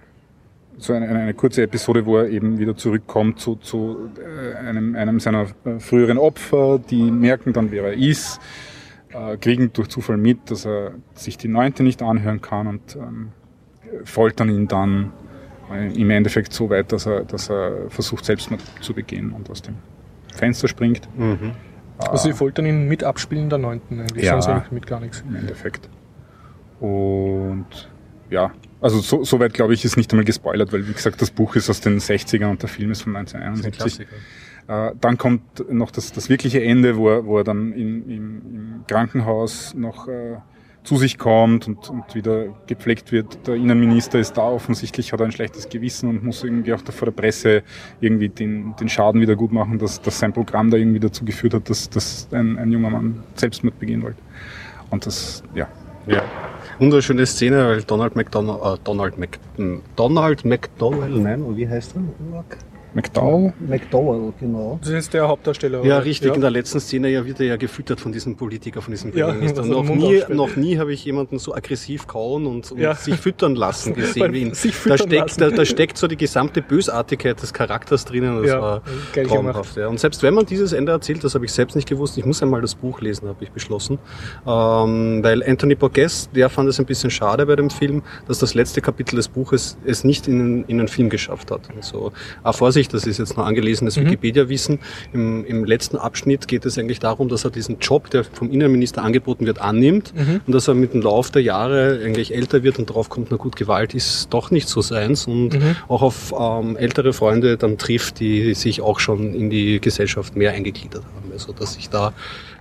so 0.78 0.92
eine, 0.92 1.08
eine 1.08 1.34
kurze 1.34 1.64
Episode, 1.64 2.06
wo 2.06 2.18
er 2.18 2.28
eben 2.28 2.60
wieder 2.60 2.76
zurückkommt 2.76 3.40
zu, 3.40 3.56
zu 3.56 4.10
äh, 4.20 4.56
einem, 4.58 4.94
einem 4.96 5.22
seiner 5.22 5.48
früheren 5.80 6.18
Opfer, 6.18 6.80
die 6.80 7.12
merken 7.12 7.54
dann, 7.54 7.72
wer 7.72 7.86
er 7.86 7.94
ist, 7.94 8.42
äh, 9.14 9.38
kriegen 9.38 9.72
durch 9.72 9.88
Zufall 9.88 10.18
mit, 10.18 10.52
dass 10.52 10.66
er 10.66 10.96
sich 11.14 11.38
die 11.38 11.48
Neunte 11.48 11.84
nicht 11.84 12.02
anhören 12.02 12.42
kann 12.42 12.68
und 12.68 12.98
ähm, 12.98 13.32
foltern 14.04 14.50
ihn 14.50 14.68
dann 14.68 15.12
äh, 15.72 15.94
im 15.94 16.10
Endeffekt 16.10 16.54
so 16.54 16.70
weit, 16.70 16.92
dass 16.92 17.06
er, 17.06 17.24
dass 17.24 17.50
er 17.50 17.90
versucht, 17.90 18.26
Selbstmord 18.26 18.62
zu 18.82 18.94
begehen 18.94 19.32
und 19.32 19.50
aus 19.50 19.62
dem 19.62 19.76
Fenster 20.34 20.68
springt. 20.68 21.08
Mhm. 21.18 21.52
Also 21.98 22.28
sie 22.28 22.34
foltern 22.34 22.66
ihn 22.66 22.88
mit 22.88 23.04
Abspielen 23.04 23.50
der 23.50 23.58
Neunten 23.60 24.02
eigentlich, 24.02 24.26
Ja. 24.26 24.34
sonst 24.34 24.48
eigentlich 24.48 24.72
mit 24.72 24.86
gar 24.88 25.00
nichts. 25.00 25.24
im 25.28 25.36
Endeffekt. 25.36 25.90
Und 26.80 27.66
ja, 28.30 28.52
also 28.82 29.00
so, 29.00 29.24
so 29.24 29.40
weit 29.40 29.54
glaube 29.54 29.74
ich 29.74 29.86
ist 29.86 29.96
nicht 29.98 30.12
einmal 30.12 30.26
gespoilert, 30.26 30.74
weil 30.74 30.88
wie 30.88 30.94
gesagt 30.94 31.22
das 31.22 31.32
Buch 31.32 31.56
ist 31.56 31.70
aus 31.70 31.80
den 31.80 32.00
60ern 32.00 32.50
und 32.52 32.62
der 32.62 32.70
Film 32.70 32.92
ist 32.92 33.04
von 33.04 33.16
1971. 33.16 34.06
Äh, 34.68 34.92
dann 35.00 35.18
kommt 35.18 35.72
noch 35.72 35.92
das, 35.92 36.12
das 36.12 36.28
wirkliche 36.30 36.62
Ende, 36.64 36.98
wo 36.98 37.10
er, 37.10 37.26
wo 37.26 37.38
er 37.38 37.44
dann 37.44 37.72
in, 37.72 38.10
im, 38.10 38.42
im 38.56 38.84
Krankenhaus 38.88 39.74
noch 39.76 40.08
äh, 40.08 40.38
zu 40.86 40.98
sich 40.98 41.18
kommt 41.18 41.68
und, 41.68 41.90
und 41.90 42.16
wieder 42.16 42.46
gepflegt 42.68 43.12
wird. 43.12 43.48
Der 43.48 43.56
Innenminister 43.56 44.20
ist 44.20 44.34
da, 44.34 44.44
offensichtlich 44.44 45.12
hat 45.12 45.20
er 45.20 45.26
ein 45.26 45.32
schlechtes 45.32 45.68
Gewissen 45.68 46.10
und 46.10 46.24
muss 46.24 46.44
irgendwie 46.44 46.74
auch 46.74 46.82
da 46.82 46.92
vor 46.92 47.08
der 47.08 47.14
Presse 47.14 47.64
irgendwie 48.00 48.30
den, 48.30 48.76
den 48.80 48.88
Schaden 48.88 49.20
wieder 49.20 49.36
gut 49.36 49.52
machen, 49.52 49.80
dass, 49.80 50.02
dass 50.02 50.20
sein 50.20 50.32
Programm 50.32 50.70
da 50.70 50.78
irgendwie 50.78 51.00
dazu 51.00 51.26
geführt 51.26 51.56
hat, 51.56 51.70
dass, 51.70 51.90
dass 51.90 52.28
ein, 52.32 52.58
ein 52.58 52.72
junger 52.72 52.90
Mann 52.90 53.24
Selbstmord 53.36 53.80
begehen 53.80 54.04
wollte. 54.04 54.22
Und 54.92 55.06
das, 55.06 55.44
ja, 55.54 55.68
Ja. 56.08 56.24
Wunderschöne 56.78 57.26
Szene, 57.26 57.66
weil 57.66 57.84
Donald 57.84 58.16
McDonald, 58.16 58.62
äh, 58.62 58.82
Donald 58.84 59.16
hm, 59.56 59.82
Donald 59.96 60.46
McDowell, 60.46 61.20
nein, 61.20 61.44
wie 61.56 61.68
heißt 61.68 61.96
er? 61.96 62.44
McDowell? 62.96 63.54
McDowell, 63.60 64.34
genau. 64.40 64.80
Das 64.82 64.90
ist 64.92 65.14
der 65.14 65.28
Hauptdarsteller. 65.28 65.80
Ja, 65.84 65.98
oder? 65.98 66.06
richtig. 66.06 66.34
In 66.34 66.42
der 66.42 66.50
letzten 66.50 66.80
Szene 66.80 67.10
ja 67.10 67.26
wird 67.26 67.40
er 67.42 67.46
ja 67.48 67.56
gefüttert 67.58 68.00
von 68.00 68.12
diesem 68.14 68.36
Politiker, 68.38 68.82
von 68.82 68.92
diesem 68.94 69.12
Ja, 69.16 69.26
Premierminister. 69.28 69.64
er 69.66 69.68
noch, 69.68 69.84
nie, 69.84 70.24
noch 70.34 70.56
nie 70.56 70.78
habe 70.80 70.94
ich 70.94 71.04
jemanden 71.06 71.38
so 71.38 71.54
aggressiv 71.54 72.08
kauen 72.08 72.46
und, 72.48 72.72
und 72.72 72.80
Ja. 72.80 72.96
sich 72.96 73.16
füttern 73.16 73.56
lassen 73.56 73.94
gesehen 73.96 74.32
wie 74.34 74.42
ihn. 74.44 74.54
sich 74.54 74.72
Da 74.74 74.78
füttern 74.80 74.98
steckt, 75.10 75.12
lassen. 75.22 75.40
da, 75.42 75.50
da 75.50 75.66
steckt 75.66 75.98
so 75.98 76.08
die 76.08 76.16
gesamte 76.18 76.62
Bösartigkeit 76.62 77.42
des 77.42 77.54
Charakters 77.54 78.06
drinnen. 78.06 78.38
Das 78.42 78.48
Ja, 78.52 78.62
war 78.62 78.82
traumhaft. 79.14 79.76
Ja. 79.76 79.88
Und 79.90 80.00
selbst 80.00 80.24
wenn 80.24 80.34
man 80.34 80.46
dieses 80.46 80.72
Ende 80.72 80.94
erzählt, 80.94 81.24
das 81.24 81.36
habe 81.36 81.44
ich 81.46 81.52
selbst 81.52 81.76
nicht 81.76 81.90
gewusst, 81.90 82.18
ich 82.18 82.26
muss 82.26 82.42
einmal 82.42 82.62
das 82.62 82.76
Buch 82.76 83.02
lesen, 83.02 83.28
habe 83.28 83.44
ich 83.44 83.52
beschlossen. 83.52 84.00
Ähm, 84.48 85.24
weil 85.24 85.44
Anthony 85.44 85.76
Borges, 85.76 86.30
der 86.34 86.50
fand 86.50 86.70
es 86.70 86.80
ein 86.80 86.86
bisschen 86.86 87.10
schade 87.10 87.46
bei 87.46 87.56
dem 87.56 87.70
Film, 87.70 88.04
dass 88.28 88.40
das 88.40 88.54
letzte 88.54 88.82
Kapitel 88.82 89.16
des 89.18 89.28
Buches 89.28 89.78
es 89.86 90.04
nicht 90.04 90.28
in, 90.28 90.40
den- 90.40 90.64
in 90.68 90.78
den 90.78 90.88
Film 90.88 91.10
geschafft 91.10 91.52
hat. 91.52 91.62
Also, 91.76 92.12
ah, 92.44 92.54
Vorsicht, 92.54 92.85
das 92.88 93.06
ist 93.06 93.20
jetzt 93.20 93.38
nur 93.38 93.46
angelesenes 93.46 93.98
Wikipedia-Wissen. 93.98 94.80
Im, 95.14 95.46
Im 95.46 95.66
letzten 95.66 95.98
Abschnitt 95.98 96.48
geht 96.48 96.66
es 96.66 96.78
eigentlich 96.78 97.00
darum, 97.00 97.30
dass 97.30 97.44
er 97.44 97.52
diesen 97.52 97.80
Job, 97.80 98.10
der 98.10 98.24
vom 98.24 98.52
Innenminister 98.52 99.04
angeboten 99.04 99.46
wird, 99.46 99.60
annimmt 99.60 100.14
und 100.46 100.54
dass 100.54 100.68
er 100.68 100.74
mit 100.74 100.94
dem 100.94 101.02
Lauf 101.02 101.32
der 101.32 101.42
Jahre 101.42 102.00
eigentlich 102.04 102.34
älter 102.34 102.64
wird 102.64 102.80
und 102.80 102.88
drauf 102.88 103.10
kommt, 103.10 103.28
na 103.32 103.38
gut, 103.38 103.56
Gewalt 103.56 103.94
ist 103.94 104.28
doch 104.34 104.52
nicht 104.52 104.68
so 104.68 104.82
seins 104.82 105.28
und 105.28 105.58
auch 105.88 106.02
auf 106.02 106.34
ähm, 106.38 106.78
ältere 106.78 107.14
Freunde 107.14 107.58
dann 107.58 107.78
trifft, 107.78 108.20
die 108.20 108.54
sich 108.54 108.82
auch 108.82 109.00
schon 109.00 109.34
in 109.34 109.50
die 109.50 109.80
Gesellschaft 109.80 110.36
mehr 110.36 110.52
eingegliedert 110.52 111.04
haben. 111.04 111.32
Also 111.32 111.54
dass 111.54 111.74
sich 111.74 111.90
da 111.90 112.14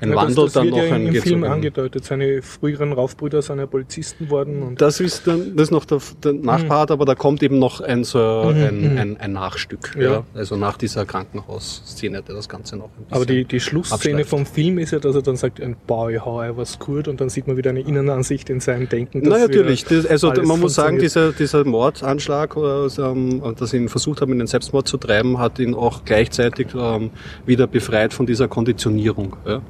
ein 0.05 0.11
Ja, 0.11 0.17
Wandel 0.17 0.35
das, 0.37 0.45
das 0.45 0.53
dann 0.55 0.69
noch 0.71 0.79
ja 0.79 0.97
im, 0.97 1.15
Film 1.15 1.45
angedeutet. 1.45 2.05
Seine 2.05 2.43
früheren 2.43 2.93
Raufbrüder 2.93 3.43
sind 3.43 3.59
ja 3.59 3.67
Polizisten 3.67 4.31
worden. 4.31 4.63
Und 4.63 4.81
Das 4.81 5.01
ist 5.01 5.27
dann 5.27 5.57
das 5.57 5.65
ist 5.69 5.71
noch 5.71 5.85
der, 5.85 5.99
der 6.23 6.33
Nachpart, 6.35 6.91
aber 6.91 7.05
da 7.05 7.15
kommt 7.15 7.43
eben 7.43 7.59
noch 7.59 7.81
ein 7.81 8.05
so 8.05 8.19
ein, 8.19 8.97
ein, 8.99 9.17
ein 9.19 9.33
Nachstück. 9.33 9.95
Ja. 9.97 10.01
Mhm, 10.01 10.03
Ja. 10.03 10.25
Also 10.35 10.57
nach 10.57 10.77
dieser 10.77 11.05
Krankenhausszene, 11.07 12.23
der 12.23 12.35
das 12.35 12.49
Ganze 12.49 12.77
noch 12.77 12.87
ein 12.87 12.91
bisschen. 13.05 13.15
aber 13.17 13.27
die, 13.27 13.45
die 13.45 13.61
Schlussszene 13.61 14.17
abschleift. 14.19 14.31
vom 14.31 14.47
Film 14.47 14.79
ist 14.79 14.93
ja, 14.93 14.99
dass 14.99 15.15
er 15.15 15.23
dann 15.23 15.37
sagt, 15.37 15.61
ein 15.61 15.77
Boy, 15.87 16.17
how 16.19 16.45
I 16.45 16.57
was 16.57 16.79
gut 16.79 17.09
und 17.09 17.21
dann 17.21 17.29
sieht 17.29 17.47
man 17.47 17.57
wieder 17.57 17.71
eine 17.71 17.81
Innenansicht 17.81 18.51
in 18.51 18.61
seinem 18.61 18.89
Denken. 18.89 19.23
Na 19.25 19.39
natürlich. 19.39 19.85
Das, 19.85 20.07
also 20.07 20.33
man 20.45 20.61
muss 20.61 20.75
sagen, 20.75 20.99
dieser, 20.99 21.33
dieser 21.33 21.65
Mordanschlag, 21.65 22.57
oder, 22.57 22.89
ähm, 22.99 23.43
dass 23.59 23.71
sie 23.71 23.79
ihn 23.79 23.89
versucht 23.89 24.21
haben, 24.21 24.33
in 24.33 24.39
den 24.39 24.47
Selbstmord 24.47 24.87
zu 24.89 24.97
treiben, 24.97 25.39
hat 25.39 25.59
ihn 25.59 25.75
auch 25.75 26.05
gleichzeitig 26.05 26.69
ähm, 26.75 27.11
wieder 27.47 27.67
befreit 27.67 28.13
von 28.13 28.27
dieser 28.27 28.49
Konditionierung. 28.49 29.37
Ja? 29.47 29.61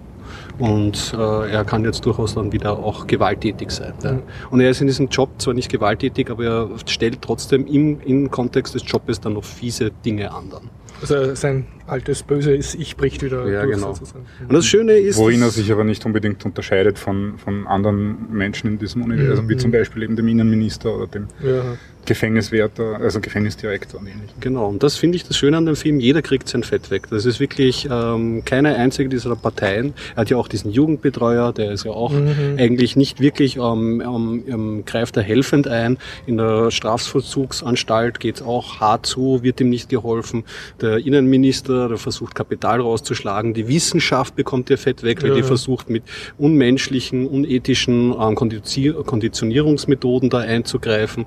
Und 0.58 1.14
äh, 1.18 1.50
er 1.50 1.64
kann 1.64 1.84
jetzt 1.84 2.06
durchaus 2.06 2.34
dann 2.34 2.52
wieder 2.52 2.78
auch 2.78 3.06
gewalttätig 3.06 3.70
sein. 3.70 3.92
Ja? 4.02 4.12
Mhm. 4.12 4.22
Und 4.50 4.60
er 4.60 4.70
ist 4.70 4.80
in 4.80 4.86
diesem 4.86 5.08
Job 5.08 5.30
zwar 5.38 5.54
nicht 5.54 5.70
gewalttätig, 5.70 6.30
aber 6.30 6.44
er 6.44 6.68
stellt 6.86 7.22
trotzdem 7.22 7.66
im, 7.66 8.00
im 8.00 8.30
Kontext 8.30 8.74
des 8.74 8.82
Jobes 8.86 9.20
dann 9.20 9.34
noch 9.34 9.44
fiese 9.44 9.90
Dinge 10.04 10.32
an. 10.32 10.50
Dann. 10.50 10.70
Also 11.00 11.34
sein 11.34 11.66
altes 11.86 12.22
böses 12.22 12.74
Ich 12.74 12.96
bricht 12.96 13.22
wieder 13.22 13.46
Ja, 13.48 13.62
durch 13.62 13.76
genau. 13.76 13.94
sozusagen. 13.94 14.24
Und 14.48 14.52
das 14.54 14.66
Schöne 14.66 14.92
ist, 14.94 15.18
Worin 15.18 15.42
er 15.42 15.50
sich 15.50 15.70
aber 15.72 15.84
nicht 15.84 16.04
unbedingt 16.06 16.44
unterscheidet 16.44 16.98
von, 16.98 17.38
von 17.38 17.66
anderen 17.66 18.32
Menschen 18.32 18.68
in 18.70 18.78
diesem 18.78 19.02
Universum, 19.02 19.48
wie 19.48 19.56
zum 19.56 19.70
Beispiel 19.70 20.02
eben 20.02 20.16
dem 20.16 20.28
Innenminister 20.28 20.94
oder 20.96 21.06
dem 21.06 21.26
Ja. 21.42 21.76
Gefängniswärter, 22.06 22.98
also 23.00 23.18
Gefängnisdirektor 23.20 23.98
und 23.98 24.06
ähnlichem. 24.06 24.38
Genau, 24.40 24.68
und 24.68 24.82
das 24.82 24.96
finde 24.96 25.16
ich 25.16 25.24
das 25.26 25.38
Schöne 25.38 25.56
an 25.56 25.64
dem 25.64 25.74
Film, 25.74 26.00
jeder 26.00 26.20
kriegt 26.20 26.48
sein 26.48 26.62
Fett 26.62 26.90
weg. 26.90 27.06
Das 27.08 27.24
ist 27.24 27.40
wirklich 27.40 27.88
ähm, 27.90 28.42
keine 28.44 28.76
einzige 28.76 29.08
dieser 29.08 29.34
Parteien. 29.36 29.94
Er 30.14 30.20
hat 30.22 30.30
ja 30.30 30.36
auch 30.36 30.48
diesen 30.48 30.70
Jugendbetreuer, 30.70 31.54
der 31.54 31.72
ist 31.72 31.84
ja 31.84 31.92
auch 31.92 32.12
eigentlich 32.58 32.96
nicht 32.96 33.20
wirklich, 33.20 33.56
ähm, 33.56 34.02
ähm, 34.04 34.44
ähm, 34.46 34.84
greift 34.84 35.16
er 35.16 35.22
helfend 35.22 35.66
ein. 35.66 35.96
In 36.26 36.36
der 36.36 36.70
Strafvollzugsanstalt 36.70 38.20
geht 38.20 38.36
es 38.36 38.42
auch 38.42 38.80
hart 38.80 39.06
zu, 39.06 39.42
wird 39.42 39.60
ihm 39.60 39.70
nicht 39.70 39.88
geholfen. 39.88 40.44
Der 40.80 40.98
Innenminister, 40.98 41.73
der 41.88 41.98
versucht 41.98 42.34
Kapital 42.34 42.80
rauszuschlagen. 42.80 43.54
Die 43.54 43.68
Wissenschaft 43.68 44.36
bekommt 44.36 44.70
ihr 44.70 44.78
Fett 44.78 45.02
weg, 45.02 45.22
weil 45.22 45.30
Ja. 45.30 45.36
die 45.36 45.42
versucht 45.42 45.90
mit 45.90 46.02
unmenschlichen, 46.38 47.26
unethischen 47.26 48.14
ähm, 48.18 48.34
Konditionierungsmethoden 48.34 50.30
da 50.30 50.38
einzugreifen. 50.38 51.26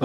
Äh, 0.00 0.04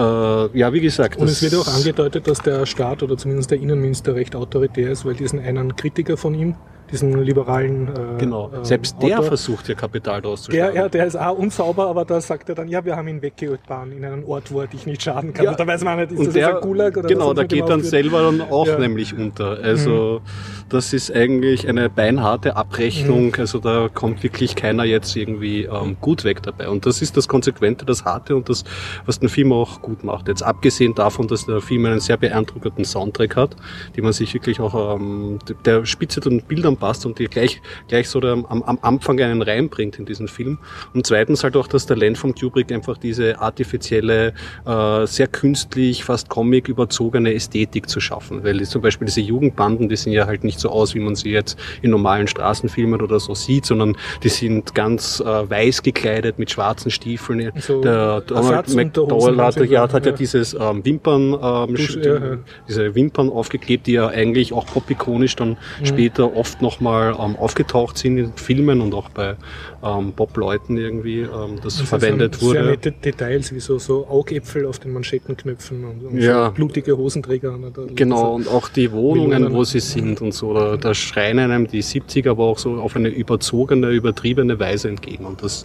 ja, 0.58 0.72
wie 0.72 0.80
gesagt. 0.80 1.18
Und 1.18 1.28
es 1.28 1.42
wird 1.42 1.54
auch 1.54 1.68
angedeutet, 1.68 2.26
dass 2.26 2.40
der 2.40 2.66
Staat 2.66 3.02
oder 3.02 3.16
zumindest 3.16 3.50
der 3.50 3.58
Innenminister 3.60 4.14
recht 4.14 4.34
autoritär 4.36 4.90
ist, 4.90 5.04
weil 5.04 5.14
diesen 5.14 5.38
einen 5.40 5.76
Kritiker 5.76 6.16
von 6.16 6.34
ihm, 6.34 6.54
diesen 6.92 7.22
liberalen 7.22 7.88
äh, 7.88 8.18
Genau. 8.18 8.50
Selbst 8.62 8.96
der 9.02 9.18
Autor, 9.18 9.28
versucht 9.28 9.68
ja 9.68 9.74
Kapital 9.74 10.22
daraus 10.22 10.42
zu 10.42 10.52
der, 10.52 10.74
ja, 10.74 10.88
der 10.88 11.06
ist 11.06 11.16
auch 11.16 11.36
unsauber, 11.38 11.88
aber 11.88 12.04
da 12.04 12.20
sagt 12.20 12.48
er 12.48 12.54
dann, 12.54 12.68
ja, 12.68 12.84
wir 12.84 12.96
haben 12.96 13.08
ihn 13.08 13.22
weggetan 13.22 13.92
in 13.92 14.04
einen 14.04 14.24
Ort, 14.24 14.52
wo 14.52 14.60
er 14.60 14.66
dich 14.66 14.86
nicht 14.86 15.02
schaden 15.02 15.32
kann. 15.32 15.44
Ja. 15.44 15.50
Und 15.52 15.60
da 15.60 15.66
weiß 15.66 15.82
man 15.84 15.98
nicht, 15.98 16.12
ist 16.12 16.18
und 16.18 16.26
das 16.26 16.34
der, 16.34 16.56
ein 16.56 16.60
Gulag 16.60 16.96
oder 16.96 17.08
genau, 17.08 17.34
da 17.34 17.44
geht 17.44 17.62
dann 17.62 17.80
aufführt? 17.80 17.86
selber 17.86 18.22
dann 18.22 18.40
auch 18.42 18.66
Ja. 18.66 18.74
Mhm. 18.76 18.82
nämlich 18.82 19.16
unter. 19.16 19.58
Also 19.62 20.20
das 20.68 20.92
ist 20.92 21.14
eigentlich 21.14 21.68
eine 21.68 21.88
beinharte 21.90 22.56
Abrechnung. 22.56 23.26
Mhm. 23.26 23.34
Also 23.38 23.58
da 23.58 23.88
kommt 23.92 24.22
wirklich 24.22 24.54
keiner 24.56 24.84
jetzt 24.84 25.16
irgendwie 25.16 25.64
ähm, 25.64 25.96
gut 26.00 26.24
weg 26.24 26.42
dabei. 26.42 26.68
Und 26.68 26.86
das 26.86 27.02
ist 27.02 27.16
das 27.16 27.28
Konsequente, 27.28 27.84
das 27.84 28.04
Harte 28.04 28.36
und 28.36 28.48
das, 28.48 28.64
was 29.06 29.18
den 29.18 29.28
Film 29.28 29.52
auch 29.52 29.82
gut 29.82 30.04
macht. 30.04 30.28
Jetzt 30.28 30.42
abgesehen 30.42 30.94
davon, 30.94 31.28
dass 31.28 31.46
der 31.46 31.60
Film 31.60 31.86
einen 31.86 32.00
sehr 32.00 32.16
beeindruckenden 32.16 32.84
Soundtrack 32.84 33.36
hat, 33.36 33.56
den 33.96 34.04
man 34.04 34.12
sich 34.12 34.32
wirklich 34.34 34.60
auch, 34.60 34.96
ähm, 34.96 35.38
der 35.64 35.84
spitze 35.84 36.20
den 36.20 36.42
Bildern 36.42 36.76
passt 36.82 37.06
und 37.06 37.18
die 37.18 37.26
gleich, 37.26 37.62
gleich 37.88 38.08
so 38.08 38.18
der, 38.18 38.32
am, 38.32 38.62
am 38.64 38.78
Anfang 38.82 39.20
einen 39.20 39.40
reinbringt 39.40 39.98
in 40.00 40.04
diesen 40.04 40.26
Film. 40.26 40.58
Und 40.94 41.06
zweitens 41.06 41.44
halt 41.44 41.56
auch 41.56 41.68
das 41.68 41.86
Talent 41.86 42.18
von 42.18 42.34
Kubrick 42.34 42.72
einfach 42.72 42.98
diese 42.98 43.38
artifizielle, 43.40 44.34
äh, 44.66 45.06
sehr 45.06 45.28
künstlich, 45.28 46.02
fast 46.04 46.28
comic 46.28 46.68
überzogene 46.68 47.32
Ästhetik 47.34 47.88
zu 47.88 48.00
schaffen. 48.00 48.42
Weil 48.44 48.60
zum 48.66 48.82
Beispiel 48.82 49.06
diese 49.06 49.20
Jugendbanden, 49.20 49.88
die 49.88 49.96
sehen 49.96 50.12
ja 50.12 50.26
halt 50.26 50.42
nicht 50.44 50.58
so 50.58 50.70
aus, 50.70 50.94
wie 50.96 51.00
man 51.00 51.14
sie 51.14 51.30
jetzt 51.30 51.56
in 51.82 51.90
normalen 51.90 52.26
Straßenfilmen 52.26 53.00
oder 53.00 53.20
so 53.20 53.34
sieht, 53.34 53.64
sondern 53.66 53.96
die 54.24 54.28
sind 54.28 54.74
ganz 54.74 55.20
äh, 55.20 55.24
weiß 55.50 55.82
gekleidet 55.82 56.38
mit 56.38 56.50
schwarzen 56.50 56.90
Stiefeln. 56.90 57.52
So 57.60 57.80
der 57.80 58.22
Donald 58.22 58.74
McDowell 58.74 59.36
hat, 59.38 59.56
ja, 59.70 59.82
hat 59.92 60.06
ja 60.06 60.12
dieses 60.12 60.54
ähm, 60.54 60.84
Wimpern, 60.84 61.32
ähm, 61.40 61.76
Tusch, 61.76 61.90
sch- 61.96 62.04
ja, 62.06 62.14
ja. 62.32 62.38
diese 62.68 62.94
Wimpern 62.94 63.28
aufgeklebt, 63.30 63.86
die 63.86 63.92
ja 63.92 64.08
eigentlich 64.08 64.52
auch 64.52 64.66
popikonisch 64.66 65.36
dann 65.36 65.50
Mhm. 65.52 65.86
später 65.86 66.36
oft 66.36 66.60
nochmal 66.72 67.14
ähm, 67.18 67.36
aufgetaucht 67.36 67.98
sind 67.98 68.18
in 68.18 68.32
Filmen 68.34 68.80
und 68.80 68.94
auch 68.94 69.08
bei 69.10 69.36
ähm, 69.82 70.12
Pop-Leuten 70.12 70.76
irgendwie 70.76 71.20
ähm, 71.20 71.58
das 71.62 71.78
Das 71.78 71.88
verwendet 71.88 72.36
sind 72.36 72.50
Sehr 72.50 72.60
wurde. 72.62 72.70
nette 72.72 72.92
Details, 72.92 73.52
wie 73.54 73.60
so, 73.60 73.78
so 73.78 74.06
Augäpfel 74.08 74.66
auf 74.66 74.78
den 74.78 74.92
Manschettenknöpfen 74.92 75.84
und, 75.84 76.04
und 76.04 76.18
Ja. 76.20 76.46
so 76.46 76.52
blutige 76.52 76.96
Hosenträger. 76.96 77.58
Da- 77.74 77.82
Genau, 77.94 78.34
und 78.34 78.48
auch 78.48 78.68
die 78.68 78.90
Wohnungen, 78.92 79.52
wo 79.52 79.64
sie 79.64 79.80
sind 79.80 80.20
und 80.20 80.32
so, 80.32 80.54
da, 80.54 80.76
da 80.76 80.94
schreien 80.94 81.38
einem 81.38 81.66
die 81.66 81.82
70er 81.82 82.30
aber 82.30 82.44
auch 82.44 82.58
so 82.58 82.74
auf 82.76 82.96
eine 82.96 83.08
überzogene, 83.08 83.90
übertriebene 83.90 84.58
Weise 84.58 84.88
entgegen. 84.88 85.24
Und 85.26 85.42
das 85.42 85.64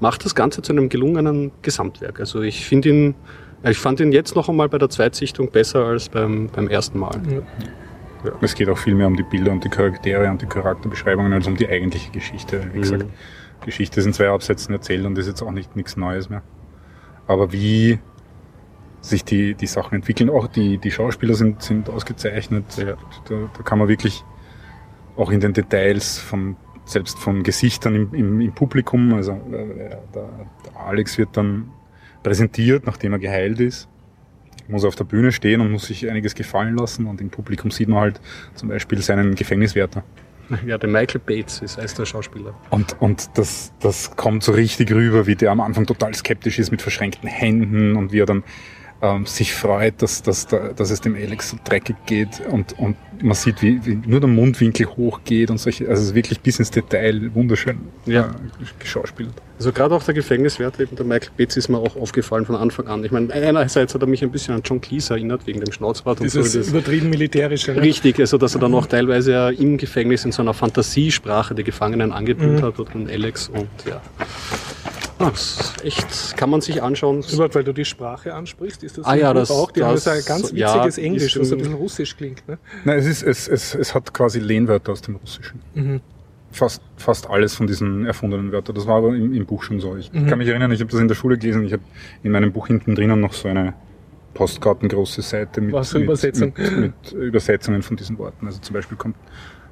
macht 0.00 0.24
das 0.24 0.34
Ganze 0.34 0.62
zu 0.62 0.72
einem 0.72 0.88
gelungenen 0.88 1.52
Gesamtwerk. 1.62 2.20
Also 2.20 2.42
ich 2.42 2.64
finde 2.64 2.88
ihn, 2.88 3.14
ich 3.64 3.78
fand 3.78 4.00
ihn 4.00 4.12
jetzt 4.12 4.34
noch 4.34 4.48
einmal 4.48 4.68
bei 4.68 4.78
der 4.78 4.88
Zweitsichtung 4.90 5.50
besser 5.50 5.84
als 5.84 6.08
beim, 6.08 6.48
beim 6.48 6.68
ersten 6.68 6.98
Mal. 6.98 7.20
Ja. 7.30 7.40
Es 8.40 8.54
geht 8.54 8.68
auch 8.68 8.78
viel 8.78 8.94
mehr 8.94 9.06
um 9.06 9.16
die 9.16 9.22
Bilder 9.22 9.52
und 9.52 9.64
die 9.64 9.68
Charaktere 9.68 10.30
und 10.30 10.42
die 10.42 10.46
Charakterbeschreibungen 10.46 11.32
als 11.32 11.46
um 11.46 11.56
die 11.56 11.68
eigentliche 11.68 12.10
Geschichte. 12.10 12.68
Wie 12.72 12.80
gesagt, 12.80 13.06
Geschichte 13.64 14.00
ist 14.00 14.06
in 14.06 14.12
zwei 14.12 14.28
Absätzen 14.28 14.74
erzählt 14.74 15.04
und 15.04 15.16
ist 15.18 15.26
jetzt 15.26 15.42
auch 15.42 15.50
nicht 15.50 15.76
nichts 15.76 15.96
Neues 15.96 16.28
mehr. 16.28 16.42
Aber 17.26 17.52
wie 17.52 17.98
sich 19.00 19.24
die, 19.24 19.54
die 19.54 19.66
Sachen 19.66 19.96
entwickeln. 19.96 20.30
Auch 20.30 20.46
die, 20.48 20.78
die 20.78 20.90
Schauspieler 20.90 21.34
sind, 21.34 21.62
sind 21.62 21.88
ausgezeichnet. 21.88 22.64
Ja. 22.76 22.96
Da, 23.28 23.50
da 23.56 23.62
kann 23.62 23.78
man 23.78 23.88
wirklich 23.88 24.24
auch 25.16 25.30
in 25.30 25.40
den 25.40 25.52
Details 25.52 26.18
von 26.18 26.56
selbst 26.84 27.18
von 27.18 27.42
Gesichtern 27.42 27.94
im, 27.94 28.14
im, 28.14 28.40
im 28.40 28.52
Publikum, 28.52 29.12
also 29.12 29.32
äh, 29.32 29.90
der, 30.14 30.48
der 30.64 30.80
Alex 30.80 31.18
wird 31.18 31.36
dann 31.36 31.70
präsentiert, 32.22 32.86
nachdem 32.86 33.12
er 33.12 33.18
geheilt 33.18 33.60
ist, 33.60 33.90
muss 34.68 34.84
auf 34.84 34.94
der 34.94 35.04
Bühne 35.04 35.32
stehen 35.32 35.60
und 35.60 35.72
muss 35.72 35.86
sich 35.86 36.08
einiges 36.08 36.34
gefallen 36.34 36.76
lassen 36.76 37.06
und 37.06 37.20
im 37.20 37.30
Publikum 37.30 37.70
sieht 37.70 37.88
man 37.88 38.00
halt 38.00 38.20
zum 38.54 38.68
Beispiel 38.68 39.02
seinen 39.02 39.34
Gefängniswärter. 39.34 40.04
Ja, 40.66 40.78
der 40.78 40.88
Michael 40.88 41.20
Bates 41.24 41.60
ist 41.60 41.76
heißt 41.76 41.98
der 41.98 42.06
Schauspieler. 42.06 42.54
Und, 42.70 42.96
und 43.00 43.28
das, 43.34 43.72
das 43.80 44.16
kommt 44.16 44.42
so 44.42 44.52
richtig 44.52 44.90
rüber, 44.92 45.26
wie 45.26 45.36
der 45.36 45.50
am 45.50 45.60
Anfang 45.60 45.84
total 45.84 46.14
skeptisch 46.14 46.58
ist 46.58 46.70
mit 46.70 46.80
verschränkten 46.80 47.28
Händen 47.28 47.96
und 47.96 48.12
wie 48.12 48.20
er 48.20 48.26
dann 48.26 48.44
ähm, 49.00 49.26
sich 49.26 49.54
freut, 49.54 50.02
dass, 50.02 50.22
dass, 50.22 50.46
da, 50.48 50.70
dass 50.74 50.90
es 50.90 51.00
dem 51.00 51.14
Alex 51.14 51.50
so 51.50 51.58
dreckig 51.64 51.96
geht 52.06 52.40
und, 52.50 52.76
und 52.78 52.96
man 53.22 53.34
sieht, 53.34 53.62
wie, 53.62 53.80
wie 53.84 53.94
nur 54.06 54.20
der 54.20 54.28
Mundwinkel 54.28 54.86
hochgeht 54.86 55.50
und 55.50 55.58
solche, 55.58 55.88
also 55.88 56.02
es 56.02 56.08
ist 56.08 56.14
wirklich 56.14 56.40
bis 56.40 56.58
ins 56.58 56.70
Detail 56.70 57.30
wunderschön 57.34 57.78
Ja. 58.06 58.26
äh, 58.26 58.64
geschauspielt. 58.78 59.30
Also 59.58 59.72
gerade 59.72 59.92
auch 59.94 60.02
der 60.04 60.14
Gefängniswärter, 60.14 60.80
eben 60.82 60.94
der 60.94 61.04
Michael 61.04 61.30
Bates, 61.36 61.56
ist 61.56 61.68
mir 61.68 61.78
auch 61.78 61.96
aufgefallen 61.96 62.46
von 62.46 62.54
Anfang 62.54 62.86
an. 62.86 63.04
Ich 63.04 63.10
meine, 63.10 63.32
einerseits 63.32 63.92
hat 63.94 64.00
er 64.02 64.06
mich 64.06 64.22
ein 64.22 64.30
bisschen 64.30 64.54
an 64.54 64.62
John 64.64 64.80
Cleese 64.80 65.14
erinnert, 65.14 65.46
wegen 65.48 65.60
dem 65.60 65.72
Schnauzbart 65.72 66.20
und 66.20 66.30
so. 66.30 66.40
Das- 66.40 66.54
übertrieben 66.68 67.10
militärische. 67.10 67.72
ne? 67.72 67.82
Richtig, 67.82 68.18
also 68.20 68.38
dass 68.38 68.54
er 68.54 68.60
dann 68.60 68.74
auch 68.74 68.86
teilweise 68.86 69.32
ja 69.32 69.48
im 69.50 69.78
Gefängnis 69.78 70.24
in 70.24 70.30
so 70.32 70.42
einer 70.42 70.54
Fantasiesprache 70.54 71.54
die 71.56 71.64
Gefangenen 71.64 72.12
angebildet 72.12 72.62
Mhm. 72.62 72.66
hat 72.66 72.78
und 72.94 73.10
Alex 73.10 73.48
und 73.48 73.68
ja. 73.88 74.00
Das 75.18 75.74
ist 75.82 75.84
echt, 75.84 76.36
kann 76.36 76.50
man 76.50 76.60
sich 76.60 76.82
anschauen. 76.82 77.24
Überhaupt, 77.32 77.54
weil 77.54 77.64
du 77.64 77.72
die 77.72 77.84
Sprache 77.84 78.34
ansprichst, 78.34 78.82
ist 78.84 78.98
das 78.98 79.04
Ah 79.06 79.14
ja, 79.14 79.32
das- 79.34 79.50
auch? 79.50 79.70
Die 79.72 79.82
haben 79.82 79.94
das- 79.94 80.04
so 80.04 80.10
ein 80.10 80.22
ganz 80.26 80.52
ja, 80.52 80.74
witziges 80.76 80.98
Englisch, 80.98 81.36
ist 81.36 81.40
was 81.40 81.52
ein 81.52 81.58
bisschen 81.58 81.74
russisch 81.74 82.16
klingt. 82.16 82.46
Ne? 82.48 82.58
Nein, 82.84 82.98
es, 82.98 83.06
ist, 83.06 83.22
es, 83.22 83.48
es, 83.48 83.74
es 83.74 83.94
hat 83.94 84.12
quasi 84.14 84.38
Lehnwörter 84.38 84.92
aus 84.92 85.00
dem 85.02 85.16
Russischen. 85.16 85.60
Mhm. 85.74 86.00
Fast, 86.50 86.80
fast 86.96 87.28
alles 87.28 87.54
von 87.54 87.66
diesen 87.66 88.06
erfundenen 88.06 88.52
Wörtern. 88.52 88.74
Das 88.74 88.86
war 88.86 88.96
aber 88.98 89.08
im, 89.08 89.34
im 89.34 89.44
Buch 89.44 89.62
schon 89.62 89.80
so. 89.80 89.96
Ich 89.96 90.12
Mhm. 90.12 90.26
kann 90.28 90.38
mich 90.38 90.48
erinnern, 90.48 90.70
ich 90.72 90.80
habe 90.80 90.90
das 90.90 91.00
in 91.00 91.08
der 91.08 91.14
Schule 91.14 91.36
gelesen. 91.36 91.64
Ich 91.64 91.72
habe 91.72 91.82
in 92.22 92.32
meinem 92.32 92.52
Buch 92.52 92.68
hinten 92.68 92.94
drinnen 92.94 93.20
noch 93.20 93.32
so 93.34 93.48
eine 93.48 93.74
postkartengroße 94.34 95.22
Seite 95.22 95.60
mit, 95.60 95.74
mit, 95.74 96.40
mit, 96.40 96.76
mit 96.78 97.12
Übersetzungen 97.12 97.82
von 97.82 97.96
diesen 97.96 98.18
Worten. 98.18 98.46
Also 98.46 98.60
zum 98.60 98.72
Beispiel 98.74 98.96
kommt, 98.96 99.16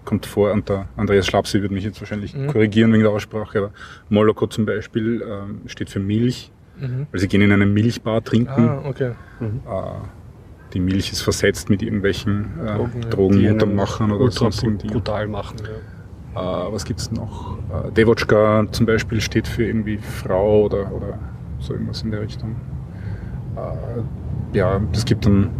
kommt 0.06 0.24
vor, 0.24 0.52
und 0.52 0.68
der 0.70 0.88
Andreas 0.96 1.26
Schlapsi 1.26 1.60
wird 1.60 1.72
mich 1.72 1.84
jetzt 1.84 2.00
wahrscheinlich 2.00 2.34
Mhm. 2.34 2.46
korrigieren 2.46 2.90
wegen 2.92 3.02
der 3.02 3.12
Aussprache, 3.12 3.58
aber 3.58 3.70
Moloko 4.08 4.46
zum 4.46 4.64
Beispiel 4.64 5.22
ähm, 5.22 5.60
steht 5.66 5.90
für 5.90 6.00
Milch. 6.00 6.50
Mhm. 6.80 7.06
Also 7.12 7.22
sie 7.22 7.28
gehen 7.28 7.42
in 7.42 7.52
eine 7.52 7.66
Milchbar 7.66 8.22
trinken. 8.24 8.68
Ah, 8.68 8.82
okay. 8.86 9.10
Äh, 9.40 9.44
die 10.72 10.80
Milch 10.80 11.12
ist 11.12 11.20
versetzt 11.22 11.68
mit 11.70 11.82
irgendwelchen 11.82 12.46
äh, 12.64 12.74
Drogen, 12.76 13.02
ja. 13.02 13.08
Drogen, 13.10 13.38
die 13.38 13.44
einen 13.48 13.54
Untermachern 13.54 14.10
oder 14.12 14.24
ultra 14.24 14.38
sonst 14.38 14.62
irgendwie. 14.62 14.88
brutal 14.88 15.26
machen. 15.28 15.56
Ja. 16.34 16.68
Äh, 16.68 16.72
was 16.72 16.84
gibt's 16.84 17.10
noch? 17.10 17.56
Äh, 17.86 17.92
Devotchka 17.92 18.66
zum 18.72 18.86
Beispiel 18.86 19.20
steht 19.20 19.46
für 19.48 19.64
irgendwie 19.64 19.98
Frau 19.98 20.64
oder, 20.64 20.92
oder 20.92 21.18
so 21.60 21.72
irgendwas 21.72 22.02
in 22.02 22.10
der 22.10 22.20
Richtung. 22.22 22.56
Äh, 23.56 24.56
ja, 24.56 24.80
das 24.92 25.04
gibt 25.04 25.24
dann 25.26 25.50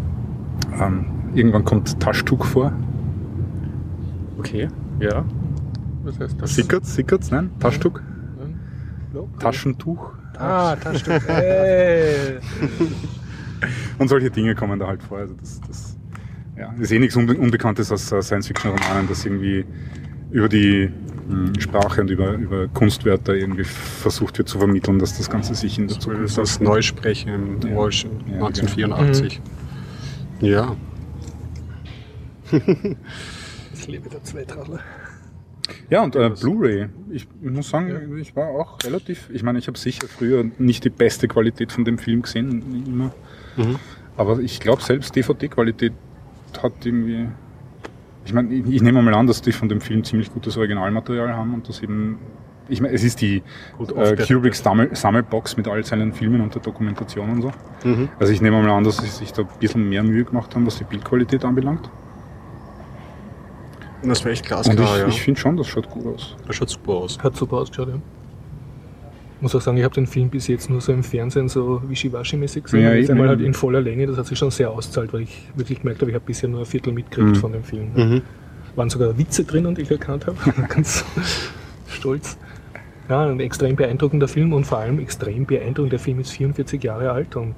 ähm, 0.80 1.06
irgendwann 1.35 1.64
kommt 1.64 1.98
Taschtuch 2.00 2.44
vor. 2.44 2.72
Okay, 4.38 4.68
ja. 5.01 5.25
Was 6.05 6.18
heißt 6.20 6.40
das? 6.40 6.55
Sickert's, 6.55 6.94
Sickert's, 6.94 7.31
nein? 7.31 7.51
Taschtuch? 7.59 8.01
No? 9.12 9.29
Taschentuch? 9.38 10.12
Ah, 10.38 10.77
Taschentuch. 10.77 11.27
Hey. 11.29 12.38
Und 13.99 14.09
solche 14.09 14.31
Dinge 14.31 14.55
kommen 14.55 14.79
da 14.79 14.87
halt 14.87 15.03
vor. 15.03 15.18
Also 15.18 15.35
das, 15.40 15.61
das 15.66 15.96
ja, 16.57 16.72
ist 16.79 16.92
eh 16.92 16.99
nichts 16.99 17.16
Unbe 17.16 17.35
Unbekanntes 17.35 17.90
aus 17.90 18.12
äh, 18.12 18.22
Science-Fiction-Romanen, 18.22 19.09
dass 19.09 19.25
irgendwie 19.25 19.64
über 20.31 20.49
die 20.49 20.90
mh, 21.29 21.61
Sprache 21.61 22.03
und 22.03 22.11
über, 22.11 22.33
über 22.33 22.68
Kunstwörter 22.68 23.35
irgendwie 23.35 23.64
versucht 23.64 24.37
wird 24.37 24.49
zu 24.49 24.59
vermitteln, 24.59 24.99
dass 24.99 25.16
das 25.16 25.31
Ganze 25.31 25.55
sich 25.55 25.79
in 25.79 25.88
der 25.88 25.99
Zukunft 25.99 26.25
ist 26.25 26.38
das 26.38 26.61
Neusprechen 26.61 27.59
im 27.62 27.70
Ja. 27.70 27.77
Walsh 27.77 28.05
Ja, 28.05 28.46
1984. 28.46 29.40
Ja. 30.40 30.77
Ich 33.87 33.92
lebe 33.92 34.09
der 34.09 34.25
Zweitraler. 34.25 34.81
Ja, 35.90 36.03
und 36.03 36.16
äh, 36.16 36.29
Blu-ray. 36.31 36.88
Ich, 37.11 37.29
muss 37.40 37.70
sagen, 37.70 38.18
ich 38.18 38.35
war 38.35 38.49
auch 38.49 38.79
relativ. 38.83 39.31
Ich 39.33 39.44
meine, 39.44 39.61
ich 39.61 39.68
habe 39.68 39.79
sicher 39.79 40.09
früher 40.09 40.44
nicht 40.59 40.83
die 40.83 40.90
beste 40.90 41.29
Qualität 41.29 41.70
von 41.70 41.85
dem 41.85 41.96
Film 41.96 42.22
gesehen, 42.22 42.85
immer. 42.85 43.12
Mhm. 43.57 43.77
Aber 44.16 44.40
ich 44.40 44.59
glaube, 44.59 44.83
selbst 44.83 45.14
DVD-Qualität 45.14 45.92
hat 46.61 46.72
irgendwie. 46.85 47.29
Ich 48.25 48.33
meine, 48.33 48.53
ich, 48.53 48.66
ich 48.68 48.83
nehme 48.83 49.03
mal 49.03 49.14
an, 49.14 49.29
dass 49.29 49.40
die 49.40 49.53
von 49.53 49.68
dem 49.68 49.81
Film 49.81 50.03
ziemlich 50.03 50.33
gutes 50.33 50.57
Originalmaterial 50.57 51.33
haben 51.35 51.55
und 51.55 51.68
das 51.68 51.81
eben. 51.81 52.18
Ich 52.68 52.81
meine, 52.81 52.92
es 52.92 53.05
ist 53.05 53.20
die 53.20 53.37
äh, 53.37 53.42
aufbereitet. 53.79 54.27
Kubrick 54.27 54.57
Sammel 54.57 54.96
Sammelbox 54.96 55.57
mit 55.57 55.68
all 55.68 55.85
seinen 55.85 56.12
Filmen 56.12 56.40
und 56.40 56.53
der 56.53 56.62
Dokumentation 56.62 57.31
und 57.31 57.42
so. 57.42 57.53
Mhm. 57.85 58.09
Also 58.18 58.33
ich 58.33 58.40
nehme 58.40 58.61
mal 58.61 58.68
an, 58.68 58.83
dass 58.83 58.96
sie 58.96 59.07
sich 59.07 59.33
da 59.33 59.42
ein 59.42 59.49
bisschen 59.61 59.88
mehr 59.88 60.03
Mühe 60.03 60.25
gemacht 60.25 60.57
haben, 60.57 60.66
was 60.66 60.77
die 60.77 60.85
Bildqualität 60.85 61.44
anbelangt. 61.44 61.88
Das 64.02 64.24
wäre 64.24 64.32
echt 64.32 64.42
Und 64.42 64.48
glasklar, 64.48 64.94
ich, 64.96 65.02
ja. 65.02 65.09
ich 65.09 65.22
finde 65.22 65.40
schon, 65.40 65.56
das 65.56 65.66
schaut 65.68 65.88
gut 65.90 66.06
aus. 66.06 66.37
das 66.46 66.56
schaut 66.56 66.68
super 66.68 66.92
aus. 66.92 67.18
Hat 67.22 67.37
super 67.37 67.56
ausgeschaut, 67.59 67.88
ja. 67.88 67.94
Muss 69.40 69.54
auch 69.54 69.61
sagen, 69.61 69.76
ich 69.76 69.85
habe 69.85 69.94
den 69.94 70.06
Film 70.06 70.30
bis 70.30 70.46
jetzt 70.48 70.70
nur 70.70 70.80
so 70.80 70.92
im 70.92 71.02
Fernsehen 71.02 71.48
so 71.48 71.82
wischiwaschi-mäßig 71.88 72.62
gesehen. 72.64 72.80
Ja, 72.82 72.90
und 72.90 72.96
jetzt 72.96 73.04
eben, 73.04 73.12
einmal 73.12 73.26
ja. 73.26 73.30
halt 73.37 73.40
in 73.42 73.52
voller 73.52 73.80
Länge, 73.82 74.06
das 74.06 74.16
hat 74.16 74.26
sich 74.26 74.38
schon 74.38 74.50
sehr 74.50 74.70
auszahlt, 74.70 75.12
weil 75.12 75.22
ich 75.22 75.42
wirklich 75.54 75.80
gemerkt 75.80 76.00
habe, 76.00 76.11
ich 76.11 76.14
habe 76.14 76.24
bisher 76.24 76.48
nur 76.48 76.61
ein 76.61 76.66
Viertel 76.66 76.92
mitgekriegt 76.92 77.37
Mhm. 77.37 77.40
von 77.40 77.52
dem 77.52 77.62
Film. 77.64 77.90
Mhm. 77.94 78.22
Waren 78.76 78.88
sogar 78.90 79.16
Witze 79.18 79.44
drin, 79.44 79.74
die 79.74 79.82
ich 79.82 79.90
erkannt 79.90 80.26
habe. 80.26 80.37
Ganz 80.68 81.04
stolz. 81.88 82.38
Ja, 83.09 83.26
ein 83.26 83.40
extrem 83.40 83.76
beeindruckender 83.76 84.26
Film 84.26 84.52
und 84.52 84.64
vor 84.64 84.78
allem 84.78 84.98
extrem 84.98 85.44
beeindruckend. 85.46 85.92
Der 85.92 86.00
Film 86.00 86.18
ist 86.18 86.30
44 86.30 86.82
Jahre 86.82 87.11
alt 87.12 87.37
und 87.37 87.54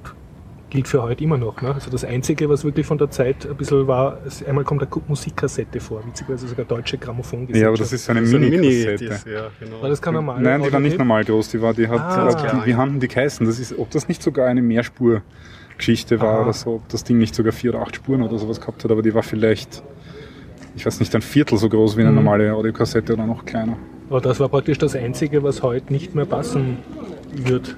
gilt 0.70 0.86
für 0.88 1.02
heute 1.02 1.24
immer 1.24 1.38
noch. 1.38 1.62
Ne? 1.62 1.72
Also 1.74 1.90
das 1.90 2.04
Einzige, 2.04 2.48
was 2.48 2.64
wirklich 2.64 2.84
von 2.86 2.98
der 2.98 3.10
Zeit 3.10 3.46
ein 3.48 3.56
bisschen 3.56 3.86
war, 3.86 4.18
ist, 4.26 4.46
einmal 4.46 4.64
kommt 4.64 4.82
eine 4.82 4.90
Musikkassette 5.08 5.80
vor, 5.80 6.04
witzigerweise 6.06 6.46
sogar 6.48 6.66
deutsche 6.66 6.98
Grammophon 6.98 7.48
Ja, 7.54 7.68
aber 7.68 7.76
das 7.78 7.92
ist 7.92 8.04
so 8.04 8.12
eine 8.12 8.26
So 8.26 8.38
Mini-Kassette. 8.38 9.30
Ja, 9.30 9.50
genau. 9.58 9.80
War 9.82 9.88
das 9.88 10.02
kein 10.02 10.14
normal? 10.14 10.42
Nein, 10.42 10.62
die 10.62 10.72
war 10.72 10.80
nicht 10.80 10.98
normal 10.98 11.24
groß, 11.24 11.48
die 11.50 11.60
war, 11.62 11.72
die 11.72 11.88
hat, 11.88 11.98
Ah. 12.00 12.28
äh, 12.28 12.60
die, 12.62 12.66
wie 12.66 12.74
haben 12.74 13.00
die 13.00 13.08
geheißen? 13.08 13.46
Das 13.46 13.58
ist, 13.58 13.78
ob 13.78 13.90
das 13.90 14.08
nicht 14.08 14.22
sogar 14.22 14.46
eine 14.46 14.60
Mehrspur-Geschichte 14.60 16.20
war 16.20 16.34
Aha. 16.34 16.42
oder 16.42 16.52
so, 16.52 16.74
ob 16.76 16.88
das 16.88 17.04
Ding 17.04 17.18
nicht 17.18 17.34
sogar 17.34 17.52
vier 17.52 17.70
oder 17.74 17.82
acht 17.82 17.96
Spuren 17.96 18.22
oder 18.22 18.38
sowas 18.38 18.60
gehabt 18.60 18.84
hat, 18.84 18.90
aber 18.90 19.02
die 19.02 19.14
war 19.14 19.22
vielleicht, 19.22 19.82
ich 20.76 20.84
weiß 20.84 21.00
nicht, 21.00 21.14
ein 21.14 21.22
Viertel 21.22 21.56
so 21.58 21.68
groß 21.68 21.96
wie 21.96 22.02
eine 22.02 22.10
Mhm. 22.10 22.16
normale 22.16 22.52
Audiokassette 22.54 23.14
oder 23.14 23.26
noch 23.26 23.44
kleiner. 23.44 23.76
Aber 24.10 24.20
das 24.20 24.38
war 24.40 24.48
praktisch 24.48 24.78
das 24.78 24.94
Einzige, 24.94 25.42
was 25.42 25.62
heute 25.62 25.92
nicht 25.92 26.14
mehr 26.14 26.24
passen 26.26 26.78
wird. 27.34 27.76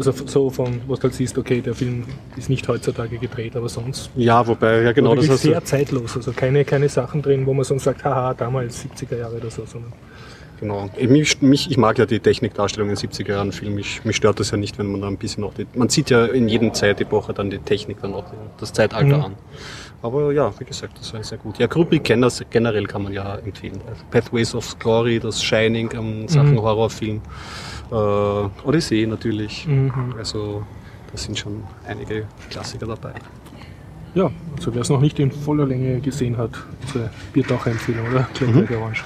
Also 0.00 0.12
so 0.26 0.48
von, 0.48 0.80
was 0.88 0.98
du 1.00 1.04
halt 1.04 1.14
siehst, 1.14 1.36
okay, 1.36 1.60
der 1.60 1.74
Film 1.74 2.04
ist 2.34 2.48
nicht 2.48 2.66
heutzutage 2.68 3.18
gedreht, 3.18 3.54
aber 3.54 3.68
sonst 3.68 4.10
Ja, 4.16 4.46
wobei, 4.46 4.80
ja 4.80 4.92
genau, 4.92 5.14
das 5.14 5.26
du. 5.26 5.36
sehr 5.36 5.62
zeitlos. 5.62 6.16
Also 6.16 6.32
keine, 6.32 6.64
keine 6.64 6.88
Sachen 6.88 7.20
drin, 7.20 7.44
wo 7.44 7.52
man 7.52 7.64
sonst 7.64 7.84
sagt, 7.84 8.02
haha, 8.02 8.32
damals 8.32 8.82
70er 8.82 9.18
Jahre 9.18 9.36
oder 9.36 9.50
so, 9.50 9.66
sondern 9.66 9.92
Genau. 10.58 10.88
Ich, 10.96 11.08
mich, 11.08 11.42
mich, 11.42 11.70
ich 11.70 11.76
mag 11.78 11.98
ja 11.98 12.04
die 12.06 12.20
Technikdarstellung 12.20 12.88
in 12.90 12.96
70er 12.96 13.30
Jahren 13.30 13.52
Film. 13.52 13.76
Ich, 13.78 14.04
mich 14.04 14.16
stört 14.16 14.40
das 14.40 14.50
ja 14.50 14.56
nicht, 14.58 14.78
wenn 14.78 14.90
man 14.92 15.00
da 15.02 15.06
ein 15.08 15.16
bisschen 15.18 15.44
auch 15.44 15.52
die, 15.54 15.66
man 15.74 15.88
sieht 15.90 16.08
ja 16.10 16.24
in 16.26 16.48
jedem 16.48 16.72
Zeitepoche 16.74 17.32
dann 17.34 17.48
die 17.50 17.58
Technik 17.58 18.00
dann 18.02 18.12
auch 18.14 18.24
das 18.58 18.72
Zeitalter 18.72 19.18
Mhm. 19.18 19.24
an. 19.24 19.34
Aber 20.02 20.32
ja, 20.32 20.52
wie 20.58 20.64
gesagt, 20.64 20.98
das 20.98 21.12
war 21.12 21.22
sehr 21.22 21.36
gut. 21.38 21.58
Ja, 21.58 21.66
Kubrick 21.66 22.04
kennt 22.04 22.24
das 22.24 22.42
generell 22.50 22.86
kann 22.86 23.02
man 23.02 23.12
ja 23.12 23.36
empfehlen. 23.36 23.80
Pathways 24.10 24.54
of 24.54 24.78
Glory, 24.78 25.18
das 25.18 25.42
Shining 25.42 25.94
am 25.96 26.26
Sachen 26.28 26.52
Mhm. 26.52 26.62
Horrorfilm, 26.62 27.20
äh, 27.90 28.66
Odyssee 28.68 29.06
natürlich. 29.06 29.66
Mhm. 29.66 30.14
Also 30.18 30.64
da 31.10 31.18
sind 31.18 31.38
schon 31.38 31.62
einige 31.86 32.26
Klassiker 32.50 32.86
dabei. 32.86 33.14
ja, 34.14 34.30
also 34.56 34.74
wer 34.74 34.82
es 34.82 34.88
noch 34.90 35.00
nicht 35.00 35.18
in 35.18 35.30
voller 35.32 35.66
Länge 35.66 36.00
gesehen 36.00 36.36
hat, 36.36 36.50
unsere 36.82 37.10
Biertaucher-Empfehlung, 37.32 38.08
oder? 38.10 38.28
Clockwork 38.34 38.70
Orange. 38.70 39.04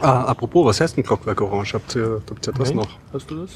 Ah, 0.00 0.24
apropos, 0.24 0.64
was 0.64 0.80
heißt 0.80 0.96
denn 0.96 1.04
Clockwork 1.04 1.40
Orange? 1.42 1.74
Habt 1.74 1.94
ihr, 1.94 2.22
habt 2.28 2.46
ihr 2.46 2.52
das 2.54 2.68
Nein? 2.70 2.76
noch? 2.78 2.88
Hast 3.12 3.30
du 3.30 3.42
das? 3.42 3.50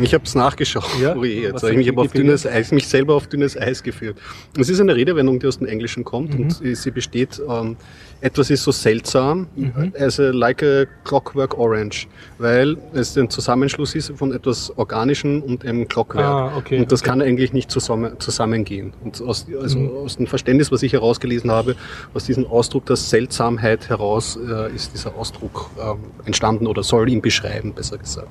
Ich 0.00 0.14
habe 0.14 0.24
es 0.24 0.34
nachgeschaut. 0.34 0.84
Ja? 1.00 1.14
Oh 1.16 1.24
je, 1.24 1.42
jetzt 1.42 1.62
habe 1.62 1.80
ich 1.80 1.88
aber 1.88 2.02
auf 2.02 2.12
dünnes 2.12 2.46
Eis, 2.46 2.72
mich 2.72 2.86
selber 2.88 3.14
auf 3.14 3.26
dünnes 3.26 3.56
Eis 3.56 3.82
geführt. 3.82 4.16
Es 4.58 4.68
ist 4.68 4.80
eine 4.80 4.94
Redewendung, 4.96 5.38
die 5.38 5.46
aus 5.46 5.58
dem 5.58 5.66
Englischen 5.66 6.04
kommt 6.04 6.34
Mhm. 6.34 6.44
und 6.44 6.76
sie 6.76 6.90
besteht, 6.90 7.40
ähm, 7.48 7.76
etwas 8.22 8.50
ist 8.50 8.62
so 8.64 8.70
seltsam, 8.72 9.46
Mhm. 9.56 9.92
as 9.98 10.20
a, 10.20 10.30
like 10.30 10.62
a 10.62 10.84
clockwork 11.04 11.58
orange, 11.58 12.06
weil 12.38 12.76
es 12.92 13.16
ein 13.16 13.30
Zusammenschluss 13.30 13.94
ist 13.94 14.12
von 14.16 14.32
etwas 14.32 14.76
Organischem 14.76 15.42
und 15.42 15.64
einem 15.64 15.88
Clockwerk. 15.88 16.24
Ah, 16.24 16.56
okay, 16.56 16.78
und 16.80 16.92
das 16.92 17.00
okay. 17.00 17.10
kann 17.10 17.22
eigentlich 17.22 17.52
nicht 17.52 17.70
zusammen, 17.70 18.12
zusammengehen. 18.18 18.92
Und 19.04 19.20
aus, 19.22 19.46
also 19.60 19.78
Mhm. 19.78 19.90
aus 20.04 20.16
dem 20.16 20.26
Verständnis, 20.26 20.70
was 20.72 20.82
ich 20.82 20.92
herausgelesen 20.92 21.50
habe, 21.50 21.76
aus 22.14 22.24
diesem 22.24 22.46
Ausdruck 22.46 22.86
der 22.86 22.96
Seltsamheit 22.96 23.88
heraus 23.88 24.36
äh, 24.36 24.74
ist 24.74 24.92
dieser 24.94 25.14
Ausdruck 25.16 25.70
ähm, 25.80 25.98
entstanden 26.24 26.66
oder 26.66 26.82
soll 26.82 27.08
ihn 27.08 27.20
beschreiben, 27.22 27.72
besser 27.74 27.98
gesagt. 27.98 28.28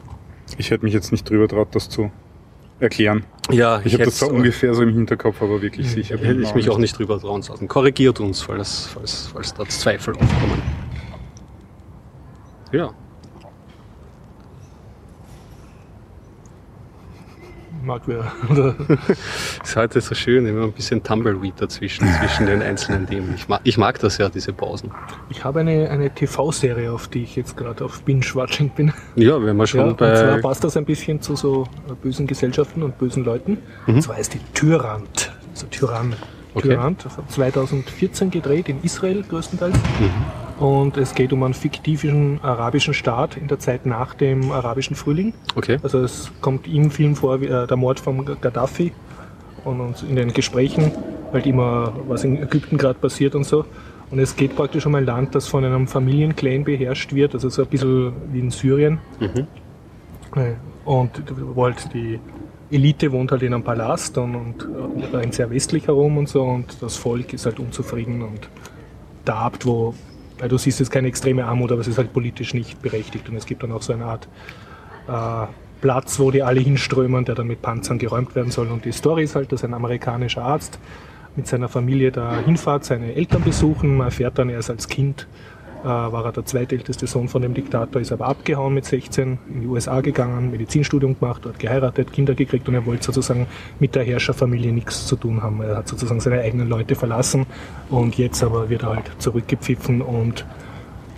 Ich 0.57 0.71
hätte 0.71 0.83
mich 0.83 0.93
jetzt 0.93 1.11
nicht 1.11 1.29
drüber 1.29 1.47
traut, 1.47 1.75
das 1.75 1.89
zu 1.89 2.11
erklären. 2.79 3.25
Ja, 3.51 3.81
Ich 3.83 3.93
habe 3.93 4.05
das 4.05 4.17
zwar 4.17 4.31
ungefähr 4.31 4.73
so 4.73 4.83
im 4.83 4.93
Hinterkopf, 4.93 5.41
aber 5.41 5.61
wirklich 5.61 5.89
sicher 5.91 6.17
bin 6.17 6.25
hätte 6.27 6.41
ich 6.41 6.53
mich 6.55 6.69
auch 6.69 6.77
nicht 6.77 6.97
drüber 6.97 7.19
trauen 7.19 7.41
lassen. 7.41 7.67
Korrigiert 7.67 8.19
uns, 8.19 8.41
falls, 8.41 8.87
falls, 8.93 9.27
falls 9.33 9.53
da 9.53 9.65
Zweifel 9.65 10.13
aufkommen. 10.15 10.61
Ja, 12.71 12.93
Mag 17.83 18.01
wer. 18.07 18.31
Oder 18.49 18.75
ist 19.63 19.75
heute 19.75 20.01
so 20.01 20.13
schön, 20.15 20.45
immer 20.45 20.63
ein 20.63 20.71
bisschen 20.71 21.01
Tumbleweed 21.01 21.53
dazwischen, 21.57 22.07
zwischen 22.19 22.45
den 22.45 22.61
einzelnen 22.61 23.07
Themen. 23.07 23.33
Ich 23.35 23.47
mag, 23.47 23.61
ich 23.63 23.77
mag 23.77 23.99
das 23.99 24.17
ja, 24.17 24.29
diese 24.29 24.53
Pausen. 24.53 24.91
Ich 25.29 25.43
habe 25.43 25.61
eine, 25.61 25.89
eine 25.89 26.09
TV-Serie, 26.09 26.91
auf 26.91 27.07
die 27.07 27.23
ich 27.23 27.35
jetzt 27.35 27.55
gerade 27.55 27.85
auf 27.85 28.01
Binge-Watching 28.03 28.69
bin. 28.71 28.93
Ja, 29.15 29.41
wenn 29.43 29.55
wir 29.55 29.67
schon 29.67 29.79
Ja, 29.81 29.85
und 29.87 29.97
zwar 29.97 30.35
bei. 30.35 30.41
passt 30.41 30.63
das 30.63 30.75
ein 30.77 30.85
bisschen 30.85 31.21
zu 31.21 31.35
so 31.35 31.67
bösen 32.01 32.27
Gesellschaften 32.27 32.83
und 32.83 32.97
bösen 32.97 33.23
Leuten. 33.23 33.57
Und 33.87 34.01
zwar 34.01 34.19
ist 34.19 34.33
die 34.33 34.41
Tyrant. 34.53 35.31
Also 35.51 35.67
Tyrann. 35.67 36.15
Okay. 36.53 36.69
Tyrant, 36.69 37.05
das 37.05 37.17
hat 37.17 37.31
2014 37.31 38.31
gedreht, 38.31 38.69
in 38.69 38.81
Israel 38.83 39.23
größtenteils. 39.27 39.75
Und 40.59 40.97
es 40.97 41.15
geht 41.15 41.31
um 41.31 41.43
einen 41.43 41.53
fiktiven 41.53 42.39
arabischen 42.43 42.93
Staat 42.93 43.37
in 43.37 43.47
der 43.47 43.59
Zeit 43.59 43.85
nach 43.85 44.13
dem 44.13 44.51
arabischen 44.51 44.95
Frühling. 44.95 45.33
Okay. 45.55 45.77
Also 45.83 45.99
es 45.99 46.31
kommt 46.41 46.67
im 46.67 46.91
Film 46.91 47.15
vor, 47.15 47.39
wie, 47.39 47.45
äh, 47.45 47.65
der 47.65 47.77
Mord 47.77 47.99
von 47.99 48.25
Gaddafi 48.25 48.91
und, 49.63 49.79
und 49.79 50.03
in 50.03 50.15
den 50.15 50.33
Gesprächen 50.33 50.91
halt 51.31 51.45
immer, 51.45 51.93
was 52.07 52.23
in 52.23 52.41
Ägypten 52.41 52.77
gerade 52.77 52.99
passiert 52.99 53.35
und 53.35 53.45
so. 53.45 53.63
Und 54.11 54.19
es 54.19 54.35
geht 54.35 54.55
praktisch 54.55 54.85
um 54.85 54.95
ein 54.95 55.05
Land, 55.05 55.35
das 55.35 55.47
von 55.47 55.63
einem 55.63 55.87
Familienclan 55.87 56.63
beherrscht 56.63 57.13
wird, 57.13 57.35
also 57.35 57.47
so 57.49 57.61
ein 57.61 57.67
bisschen 57.69 58.11
wie 58.33 58.39
in 58.39 58.49
Syrien. 58.49 58.99
Äh, 60.35 60.53
Und 60.83 61.11
wo 61.55 61.65
halt 61.65 61.93
die 61.93 62.19
Elite 62.71 63.11
wohnt 63.11 63.31
halt 63.31 63.41
in 63.43 63.53
einem 63.53 63.63
Palast 63.63 64.17
und, 64.17 64.35
und 64.35 65.13
äh, 65.13 65.17
ein 65.17 65.31
sehr 65.31 65.49
westlicher 65.49 65.93
Rom 65.93 66.17
und 66.17 66.29
so 66.29 66.43
und 66.43 66.81
das 66.81 66.97
Volk 66.97 67.33
ist 67.33 67.45
halt 67.45 67.59
unzufrieden 67.59 68.21
und 68.21 68.49
darbt, 69.25 69.65
wo, 69.65 69.93
weil 70.37 70.49
du 70.49 70.57
siehst, 70.57 70.77
es 70.77 70.87
ist 70.87 70.91
keine 70.91 71.07
extreme 71.07 71.45
Armut, 71.45 71.71
aber 71.71 71.81
es 71.81 71.87
ist 71.87 71.97
halt 71.97 72.13
politisch 72.13 72.53
nicht 72.53 72.81
berechtigt 72.81 73.29
und 73.29 73.35
es 73.35 73.45
gibt 73.45 73.63
dann 73.63 73.71
auch 73.71 73.81
so 73.81 73.93
eine 73.93 74.05
Art 74.05 74.27
äh, 75.07 75.47
Platz, 75.81 76.19
wo 76.19 76.31
die 76.31 76.43
alle 76.43 76.59
hinströmen, 76.59 77.25
der 77.25 77.35
dann 77.35 77.47
mit 77.47 77.61
Panzern 77.61 77.99
geräumt 77.99 78.35
werden 78.35 78.51
soll. 78.51 78.67
Und 78.67 78.85
die 78.85 78.91
Story 78.91 79.23
ist 79.23 79.35
halt, 79.35 79.51
dass 79.51 79.63
ein 79.63 79.73
amerikanischer 79.73 80.43
Arzt 80.43 80.79
mit 81.35 81.47
seiner 81.47 81.69
Familie 81.69 82.11
da 82.11 82.39
hinfährt, 82.39 82.83
seine 82.83 83.13
Eltern 83.15 83.43
besuchen. 83.43 83.97
Man 83.97 84.07
erfährt 84.07 84.37
dann, 84.37 84.49
er 84.49 84.59
ist 84.59 84.69
als 84.69 84.87
Kind, 84.89 85.27
war 85.87 86.25
er 86.25 86.31
der 86.31 86.45
zweitälteste 86.45 87.07
Sohn 87.07 87.27
von 87.27 87.41
dem 87.41 87.53
Diktator, 87.53 88.01
ist 88.01 88.11
aber 88.11 88.27
abgehauen 88.27 88.73
mit 88.73 88.85
16, 88.85 89.37
in 89.53 89.61
die 89.61 89.67
USA 89.67 90.01
gegangen, 90.01 90.51
Medizinstudium 90.51 91.17
gemacht, 91.19 91.41
dort 91.45 91.59
geheiratet, 91.59 92.11
Kinder 92.11 92.33
gekriegt 92.35 92.67
und 92.67 92.75
er 92.75 92.85
wollte 92.85 93.03
sozusagen 93.05 93.47
mit 93.79 93.95
der 93.95 94.03
Herrscherfamilie 94.03 94.71
nichts 94.73 95.07
zu 95.07 95.15
tun 95.15 95.41
haben. 95.41 95.61
Er 95.61 95.77
hat 95.77 95.87
sozusagen 95.87 96.19
seine 96.19 96.41
eigenen 96.41 96.67
Leute 96.69 96.95
verlassen 96.95 97.45
und 97.89 98.17
jetzt 98.17 98.43
aber 98.43 98.69
wird 98.69 98.83
er 98.83 98.95
halt 98.95 99.11
zurückgepfiffen 99.19 100.01
und 100.01 100.45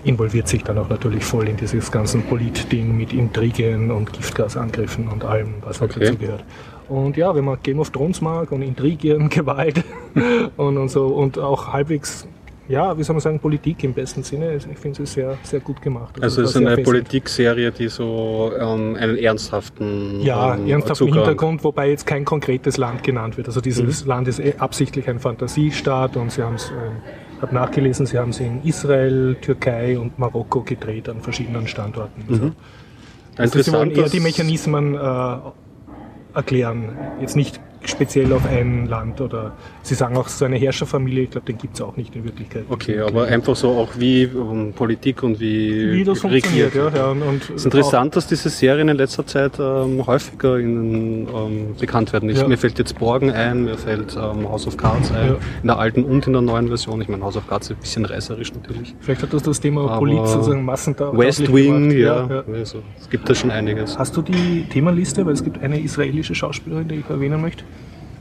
involviert 0.04 0.48
sich 0.48 0.64
dann 0.64 0.78
auch 0.78 0.90
natürlich 0.90 1.24
voll 1.24 1.48
in 1.48 1.58
dieses 1.58 1.92
ganzen 1.92 2.24
Politding 2.24 2.98
mit 2.98 3.14
Intrigen 3.14 3.92
und 3.92 4.12
Giftgasangriffen 4.14 5.08
und 5.08 5.24
allem, 5.24 5.56
was 5.62 5.80
halt 5.82 5.92
Okay. 5.96 6.06
dazu 6.06 6.18
gehört. 6.18 6.44
Und 6.90 7.18
ja, 7.18 7.34
wenn 7.36 7.46
man 7.46 7.58
Game 7.64 7.80
of 7.80 7.92
Thrones 7.92 8.20
mag 8.22 8.52
und 8.52 8.62
Intrigen, 8.64 9.30
Gewalt 9.30 9.84
und, 10.58 10.78
und 10.78 10.90
so 10.90 11.08
und 11.08 11.38
auch 11.40 11.72
halbwegs, 11.72 12.28
ja, 12.68 12.98
wie 12.98 13.04
soll 13.04 13.16
man 13.16 13.22
sagen, 13.22 13.40
Politik 13.40 13.84
im 13.84 13.94
besten 13.94 14.24
Sinne, 14.24 14.56
ich 14.56 14.78
finde 14.78 15.04
es 15.04 15.14
sehr, 15.14 15.38
sehr 15.44 15.60
gut 15.60 15.82
gemacht. 15.82 16.22
Also 16.22 16.42
es 16.44 16.52
ist 16.52 16.58
eine. 16.58 16.78
Politikserie, 16.82 17.72
die 17.72 17.88
so 17.90 18.52
ähm, 18.58 18.96
einen 18.96 19.18
ernsthaften 19.18 20.22
Ja, 20.22 20.56
ähm, 20.56 20.68
ernsthaften 20.68 21.08
Zugang- 21.08 21.26
Hintergrund, 21.26 21.64
wobei 21.64 21.90
jetzt 21.90 22.06
kein 22.06 22.24
konkretes 22.24 22.78
Land 22.78 23.04
genannt 23.04 23.36
wird. 23.38 23.48
Also 23.48 23.60
Mhm. 23.60 23.64
dieses 23.64 24.06
Land 24.06 24.28
ist 24.28 24.40
eh 24.40 24.54
absichtlich 24.58 25.10
ein 25.10 25.20
Fantasiestaat 25.20 26.16
und 26.18 26.32
sie 26.32 26.44
haben 26.44 26.56
es, 26.56 26.72
ich 27.36 27.42
habe 27.42 27.54
nachgelesen, 27.56 28.06
sie 28.06 28.18
haben 28.18 28.30
es 28.30 28.40
in 28.40 28.64
Israel, 28.64 29.36
Türkei 29.42 29.98
und 30.00 30.18
Marokko 30.20 30.62
gedreht 30.62 31.10
an 31.10 31.22
verschiedenen 31.22 31.68
Standorten. 31.68 32.24
Also, 32.30 32.52
also 33.38 33.62
sie 33.62 33.74
wollen 33.74 33.90
Mhm. 33.90 33.96
Eher 33.98 34.10
die 34.10 34.20
Mechanismen 34.20 34.96
äh, 34.96 35.36
erklären, 36.36 36.90
jetzt 37.20 37.36
nicht 37.36 37.60
speziell 37.84 38.32
auf 38.34 38.46
ein 38.46 38.88
Land 38.88 39.22
oder 39.22 39.54
sie 39.82 39.96
sagen 39.96 40.16
auch 40.18 40.28
so 40.28 40.46
eine 40.46 40.58
Herrscherfamilie, 40.58 41.24
ich 41.24 41.32
glaube, 41.32 41.48
den 41.48 41.58
gibt 41.58 41.76
es 41.76 41.82
auch 41.82 41.98
nicht 41.98 42.16
in 42.16 42.24
Wirklichkeit. 42.24 42.66
Okay, 42.70 43.00
aber 43.00 43.26
einfach 43.26 43.56
so 43.56 43.70
auch 43.72 43.90
wie 43.98 44.24
ähm, 44.24 44.74
Politik 44.76 45.24
und 45.24 45.40
wie, 45.40 45.92
Wie 45.92 46.04
das 46.04 46.20
funktioniert, 46.20 46.76
regiert. 46.76 46.96
ja. 46.96 47.00
ja 47.00 47.12
und, 47.12 47.22
und 47.24 47.44
Es 47.44 47.50
ist 47.50 47.66
interessant, 47.66 48.16
dass 48.16 48.28
diese 48.28 48.50
Serien 48.50 48.90
in 48.90 48.98
letzter 48.98 49.26
Zeit 49.26 49.54
ähm, 49.60 50.06
häufiger 50.06 50.60
in, 50.60 51.28
ähm, 51.28 51.76
bekannt 51.80 52.14
werden. 52.14 52.30
Ich, 52.30 52.38
Ja. 52.38 52.48
Mir 52.48 52.58
fällt 52.58 52.78
jetzt 52.80 52.98
Borgen 53.00 53.32
ein, 53.32 53.64
mir 53.66 53.78
fällt 53.78 54.16
ähm, 54.16 54.48
House 54.50 54.68
of 54.68 54.78
Cards 54.78 55.12
ein, 55.12 55.28
Ja. 55.28 55.36
in 55.62 55.68
der 55.68 55.80
alten 55.80 56.04
und 56.04 56.28
in 56.28 56.34
der 56.34 56.42
neuen 56.42 56.68
Version. 56.68 57.02
Ich 57.02 57.08
meine, 57.08 57.24
House 57.24 57.38
of 57.38 57.48
Cards 57.48 57.70
ist 57.70 57.78
ein 57.78 57.82
bisschen 57.82 58.06
reißerisch 58.06 58.54
natürlich. 58.54 58.96
Vielleicht 59.00 59.24
hat 59.24 59.34
das 59.34 59.44
das 59.44 59.60
Thema 59.60 59.82
Aber 59.86 59.98
Polit 60.00 60.28
sozusagen 60.28 60.64
massentauglich 60.66 61.28
West 61.28 61.54
Wing, 61.54 61.92
ja, 61.92 62.44
Also, 62.54 62.80
es 63.00 63.10
gibt 63.10 63.30
da 63.30 63.36
schon 63.36 63.52
einiges. 63.52 63.98
Hast 63.98 64.16
du 64.16 64.22
die 64.22 64.66
Themenliste? 64.70 65.26
Weil 65.26 65.34
es 65.34 65.44
gibt 65.44 65.62
eine 65.62 65.80
israelische 65.80 66.36
Schauspielerin, 66.36 66.88
die 66.88 66.96
ich 66.96 67.10
erwähnen 67.10 67.42
möchte. 67.42 67.64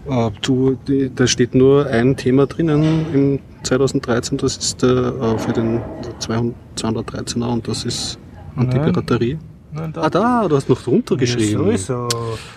Äh, 0.09 0.31
du, 0.43 0.77
die, 0.87 1.11
da 1.15 1.27
steht 1.27 1.55
nur 1.55 1.87
ein 1.87 2.17
Thema 2.17 2.47
drinnen 2.47 3.07
im 3.13 3.39
2013, 3.63 4.39
das 4.39 4.57
ist 4.57 4.83
der, 4.83 5.13
äh, 5.21 5.39
für 5.39 5.53
den 5.53 5.81
200, 6.19 6.55
213er 6.77 7.53
und 7.53 7.69
das 7.69 7.85
ist 7.85 8.19
Antipiraterie. 8.57 9.39
Nein, 9.73 9.93
Ah, 9.97 10.11
da, 10.11 10.49
du 10.49 10.57
hast 10.57 10.69
noch 10.69 10.83
drunter 10.83 11.17
geschrieben. 11.17 11.71
Ja, 11.71 11.79
so. 11.79 12.09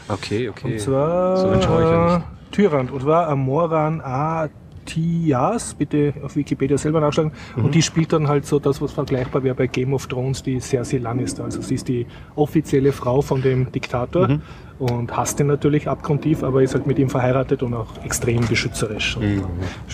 Okay, 0.07 0.49
okay. 0.49 0.73
Und 0.73 0.79
zwar 0.79 1.37
So 1.37 1.61
schaue 1.61 1.83
ich 1.83 1.89
ja 1.89 2.15
äh, 2.15 2.17
nicht. 2.17 2.27
Tyrant. 2.51 2.91
Und 2.91 3.01
zwar 3.01 3.27
Amoran 3.27 4.01
Atias, 4.01 5.75
bitte 5.75 6.13
auf 6.23 6.35
Wikipedia 6.35 6.77
selber 6.77 6.99
nachschlagen. 7.01 7.31
Mhm. 7.55 7.65
Und 7.65 7.75
die 7.75 7.81
spielt 7.81 8.13
dann 8.13 8.27
halt 8.27 8.45
so 8.45 8.57
das, 8.59 8.81
was 8.81 8.91
vergleichbar 8.93 9.43
wäre 9.43 9.53
bei 9.55 9.67
Game 9.67 9.93
of 9.93 10.07
Thrones, 10.07 10.41
die 10.43 10.59
Cersei 10.59 10.97
Lannister. 10.97 11.43
Also 11.43 11.61
sie 11.61 11.75
ist 11.75 11.87
die 11.87 12.07
offizielle 12.35 12.91
Frau 12.91 13.21
von 13.21 13.41
dem 13.41 13.71
Diktator 13.71 14.27
Mhm. 14.27 14.41
Und 14.91 15.15
hasst 15.15 15.39
ihn 15.39 15.47
natürlich 15.47 15.87
abgrundtief, 15.87 16.43
aber 16.43 16.61
ist 16.61 16.73
halt 16.73 16.85
mit 16.87 16.99
ihm 16.99 17.09
verheiratet 17.09 17.63
und 17.63 17.73
auch 17.73 17.87
extrem 18.03 18.45
beschützerisch. 18.47 19.17
Und 19.17 19.37
Mhm. 19.37 19.43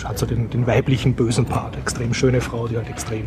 hat 0.04 0.18
so 0.18 0.26
den, 0.26 0.50
den 0.50 0.66
weiblichen 0.66 1.14
bösen 1.14 1.44
Part. 1.46 1.76
Extrem 1.78 2.12
schöne 2.14 2.40
Frau, 2.40 2.66
die 2.68 2.76
halt 2.76 2.88
extrem 2.88 3.24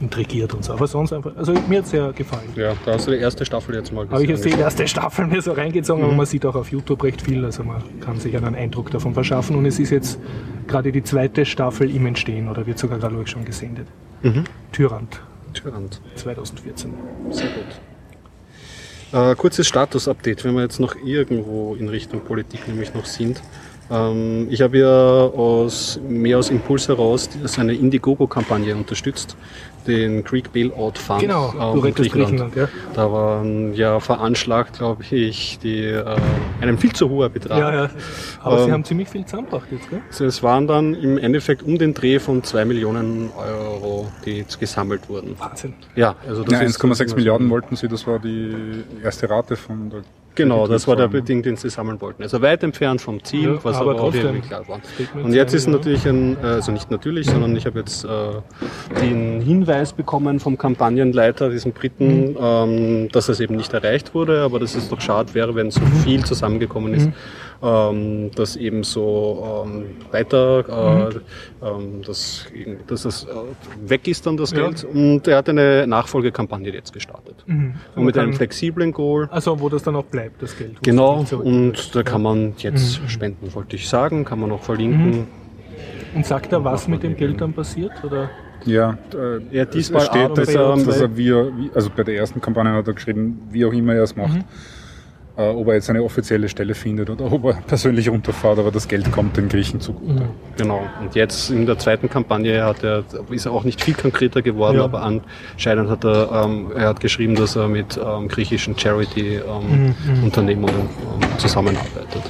intrigiert 0.00 0.52
und 0.54 0.64
so. 0.64 0.72
Aber 0.72 0.86
sonst 0.88 1.12
einfach, 1.12 1.36
also 1.36 1.54
mir 1.68 1.78
hat 1.78 1.86
sehr 1.86 2.12
gefallen. 2.12 2.48
Ja, 2.56 2.72
da 2.84 2.94
hast 2.94 3.06
du 3.06 3.12
die 3.12 3.18
erste 3.18 3.44
Staffel 3.44 3.76
jetzt 3.76 3.92
mal 3.92 4.02
gesehen. 4.02 4.12
Habe 4.14 4.24
ich 4.24 4.28
jetzt 4.30 4.44
die 4.44 4.50
erste 4.60 4.88
Staffel 4.88 5.26
mir 5.28 5.40
so 5.40 5.52
reingezogen, 5.52 6.02
Mhm. 6.02 6.08
aber 6.08 6.16
man 6.16 6.26
sieht 6.26 6.44
auch 6.46 6.56
auf 6.56 6.70
YouTube 6.72 7.02
recht 7.04 7.22
viel, 7.22 7.44
also 7.44 7.62
man 7.62 7.82
kann 8.00 8.18
sich 8.18 8.36
einen 8.36 8.54
Eindruck 8.56 8.90
davon 8.90 9.14
verschaffen 9.14 9.54
und 9.56 9.66
es 9.66 9.78
ist 9.78 9.90
jetzt 9.90 10.18
gerade 10.66 10.90
die 10.90 11.02
zweite 11.04 11.46
Staffel 11.46 11.94
im 11.94 12.06
Entstehen 12.06 12.48
oder 12.48 12.66
wird 12.66 12.78
sogar 12.78 12.98
gerade 12.98 13.24
schon 13.26 13.44
gesendet. 13.44 13.86
Mhm. 14.22 14.44
Tyrant 14.72 15.20
Tyrant. 15.52 16.00
2014. 16.16 16.92
Sehr 17.30 17.46
gut. 17.46 17.64
Äh, 19.14 19.36
kurzes 19.36 19.68
Status-Update, 19.68 20.42
wenn 20.42 20.54
wir 20.54 20.62
jetzt 20.62 20.80
noch 20.80 20.96
irgendwo 20.96 21.76
in 21.76 21.88
Richtung 21.88 22.22
Politik 22.22 22.66
nämlich 22.66 22.94
noch 22.94 23.06
sind. 23.06 23.40
Ähm, 23.90 24.46
ich 24.50 24.62
habe 24.62 24.78
ja 24.78 24.86
aus, 24.88 26.00
mehr 26.08 26.38
aus 26.38 26.50
Impuls 26.50 26.88
heraus 26.88 27.28
seine 27.44 27.74
Indiegogo-Kampagne 27.74 28.74
unterstützt, 28.74 29.36
den 29.86 30.24
Greek 30.24 30.50
Bailout 30.52 30.92
Fund. 30.94 31.20
Genau, 31.20 31.52
ähm, 31.52 31.74
du 31.74 31.80
rettest 31.80 32.10
Griechenland, 32.10 32.56
ja. 32.56 32.68
Da 32.94 33.12
waren 33.12 33.74
ja 33.74 34.00
veranschlagt, 34.00 34.78
glaube 34.78 35.02
ich, 35.10 35.58
die, 35.62 35.80
äh, 35.84 36.16
einen 36.62 36.78
viel 36.78 36.92
zu 36.94 37.10
hoher 37.10 37.28
Betrag. 37.28 37.58
Ja, 37.58 37.74
ja. 37.84 37.90
Aber 38.42 38.58
sie 38.60 38.64
Ähm, 38.64 38.72
haben 38.72 38.84
ziemlich 38.84 39.08
viel 39.10 39.26
zusammengebracht 39.26 39.66
jetzt, 39.70 39.90
gell? 39.90 40.00
Es 40.26 40.42
waren 40.42 40.66
dann 40.66 40.94
im 40.94 41.18
Endeffekt 41.18 41.62
um 41.62 41.76
den 41.76 41.92
Dreh 41.92 42.18
von 42.18 42.42
2 42.42 42.64
Millionen 42.64 43.30
Euro, 43.36 44.10
die 44.24 44.38
jetzt 44.38 44.58
gesammelt 44.58 45.08
wurden. 45.10 45.36
Wahnsinn. 45.38 45.74
Ja, 45.94 46.16
also 46.26 46.42
das 46.42 46.54
Ja, 46.54 46.60
ist 46.60 46.80
1,6 46.82 47.14
Milliarden 47.16 47.50
wollten 47.50 47.76
sie, 47.76 47.88
das 47.88 48.06
war 48.06 48.18
die 48.18 48.54
erste 49.02 49.28
Rate 49.28 49.56
von 49.56 49.90
der 49.90 50.00
Genau, 50.34 50.66
das 50.66 50.86
war 50.88 50.96
der 50.96 51.06
Kreditreform. 51.06 51.24
Beding, 51.26 51.42
den 51.42 51.56
sie 51.56 51.70
sammeln 51.70 52.00
wollten. 52.00 52.22
Also 52.22 52.42
weit 52.42 52.62
entfernt 52.62 53.00
vom 53.00 53.22
Ziel, 53.22 53.54
Ja, 53.54 53.64
was 53.64 53.76
aber 53.76 53.92
aber, 53.92 54.02
auch 54.02 54.14
irgendwie 54.14 54.40
klar 54.46 54.66
war. 54.68 54.80
Und 55.22 55.32
jetzt 55.32 55.54
ist 55.54 55.68
natürlich 55.68 56.06
ein, 56.08 56.36
äh, 56.42 56.46
also 56.46 56.72
nicht 56.72 56.90
natürlich, 56.90 57.28
sondern 57.30 57.54
ich 57.56 57.66
habe 57.66 57.78
jetzt 57.78 58.04
äh, 58.04 58.08
den 59.00 59.40
Hinweis 59.40 59.92
bekommen 59.92 60.40
vom 60.40 60.58
Kampagnenleiter, 60.58 61.50
diesem 61.50 61.72
Briten, 61.72 62.30
Mhm. 62.32 62.36
ähm, 62.40 63.08
dass 63.12 63.28
es 63.28 63.40
eben 63.40 63.56
nicht 63.56 63.72
erreicht 63.72 64.14
wurde, 64.14 64.42
aber 64.42 64.58
dass 64.58 64.74
es 64.74 64.88
doch 64.88 65.00
schade 65.00 65.34
wäre, 65.34 65.54
wenn 65.54 65.70
so 65.70 65.80
Mhm. 65.80 65.86
viel 66.04 66.24
zusammengekommen 66.24 66.94
ist, 66.94 67.10
ähm, 67.62 68.30
dass 68.34 68.56
eben 68.56 68.82
so 68.82 69.64
ähm, 69.66 69.84
weiter, 70.10 70.64
äh, 70.68 71.14
Mhm. 71.14 71.20
ähm, 71.62 72.02
dass, 72.06 72.46
dass 72.86 73.02
das 73.02 73.24
äh, 73.24 73.28
weg 73.90 74.06
ist 74.08 74.26
dann 74.26 74.36
das 74.36 74.50
Ja. 74.50 74.58
Geld. 74.68 74.84
Und 74.84 75.26
er 75.28 75.38
hat 75.38 75.48
eine 75.48 75.86
Nachfolgekampagne 75.86 76.72
jetzt 76.72 76.92
gestartet. 76.92 77.36
Mhm. 77.46 77.74
Und 77.94 78.04
mit 78.04 78.18
einem 78.18 78.32
flexiblen 78.34 78.92
Goal. 78.92 79.28
Also 79.30 79.58
wo 79.60 79.68
das 79.68 79.82
dann 79.82 79.96
auch 79.96 80.04
bleibt, 80.04 80.23
das 80.38 80.56
Geld. 80.56 80.82
Genau, 80.82 81.24
und 81.42 81.94
da 81.94 82.02
kann 82.02 82.22
man 82.22 82.54
jetzt 82.58 83.00
Mhm. 83.02 83.08
spenden, 83.08 83.54
wollte 83.54 83.76
ich 83.76 83.88
sagen, 83.88 84.24
kann 84.24 84.40
man 84.40 84.50
auch 84.52 84.62
verlinken. 84.62 85.26
Und 86.14 86.24
sagt 86.26 86.52
er, 86.52 86.62
was 86.64 86.86
mit 86.88 87.02
dem 87.02 87.16
Geld 87.16 87.40
dann 87.40 87.52
passiert? 87.52 87.92
Oder? 88.04 88.30
Ja, 88.64 88.96
äh, 89.14 89.40
Ja, 89.56 89.64
diesmal 89.64 90.02
es 90.02 90.08
steht, 90.08 90.38
dass 90.38 90.48
und 90.48 90.54
er, 90.54 90.76
dass 90.86 91.00
er 91.00 91.16
wie, 91.16 91.32
also 91.74 91.90
bei 91.94 92.02
der 92.04 92.16
ersten 92.16 92.40
Kampagne 92.40 92.72
hat 92.72 92.86
er 92.86 92.94
geschrieben, 92.94 93.40
wie 93.50 93.64
auch 93.64 93.72
immer 93.72 93.94
er 93.94 94.04
es 94.04 94.16
macht, 94.16 94.38
äh, 95.36 95.42
ob 95.48 95.68
er 95.68 95.74
jetzt 95.74 95.90
eine 95.90 96.02
offizielle 96.02 96.48
Stelle 96.48 96.74
findet 96.74 97.10
oder 97.10 97.30
ob 97.32 97.44
er 97.44 97.54
persönlich 97.54 98.08
runterfährt, 98.08 98.58
aber 98.58 98.70
das 98.70 98.86
Geld 98.88 99.10
kommt 99.12 99.36
den 99.36 99.48
Griechen 99.48 99.80
zugute. 99.80 100.28
Genau. 100.56 100.82
Und 101.00 101.14
jetzt 101.14 101.50
in 101.50 101.66
der 101.66 101.78
zweiten 101.78 102.08
Kampagne 102.08 102.64
hat 102.64 102.82
er, 102.84 103.04
ist 103.30 103.46
er 103.46 103.52
auch 103.52 103.64
nicht 103.64 103.82
viel 103.82 103.94
konkreter 103.94 104.42
geworden, 104.42 104.78
Ja. 104.78 104.84
aber 104.84 105.02
anscheinend 105.02 105.90
hat 105.90 106.04
er, 106.04 106.30
ähm, 106.44 106.70
er 106.76 106.88
hat 106.88 107.00
geschrieben, 107.00 107.34
dass 107.34 107.56
er 107.56 107.68
mit 107.68 107.96
ähm, 108.02 108.28
griechischen 108.28 108.78
Charity-Unternehmungen 108.78 110.74
ähm, 111.22 111.38
zusammenarbeitet. 111.38 112.22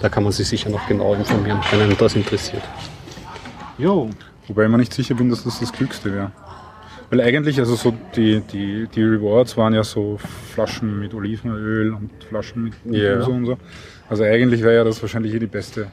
Da 0.00 0.08
kann 0.08 0.22
man 0.24 0.32
sich 0.32 0.48
sicher 0.48 0.68
noch 0.70 0.86
genau 0.88 1.14
informieren, 1.14 1.60
wenn 1.70 1.80
einen 1.80 1.96
das 1.96 2.14
interessiert. 2.16 2.62
Jo. 3.78 4.10
Wobei 4.48 4.64
ich 4.64 4.70
mir 4.70 4.78
nicht 4.78 4.92
sicher 4.92 5.14
bin, 5.14 5.30
dass 5.30 5.44
das 5.44 5.60
das 5.60 5.72
Klügste 5.72 6.12
wäre. 6.12 6.32
Weil 7.12 7.20
eigentlich, 7.20 7.58
also 7.58 7.74
so 7.74 7.92
die, 8.16 8.40
die, 8.40 8.88
die 8.88 9.02
Rewards 9.02 9.58
waren 9.58 9.74
ja 9.74 9.84
so 9.84 10.18
Flaschen 10.54 10.98
mit 10.98 11.12
Olivenöl 11.12 11.92
und 11.92 12.10
Flaschen 12.26 12.64
mit 12.64 12.72
Ja. 12.86 13.18
Uso 13.18 13.32
und 13.32 13.44
so. 13.44 13.58
Also 14.08 14.24
eigentlich 14.24 14.62
wäre 14.62 14.76
ja 14.76 14.84
das 14.84 15.02
wahrscheinlich 15.02 15.30
hier 15.30 15.40
die 15.40 15.46
beste, 15.46 15.88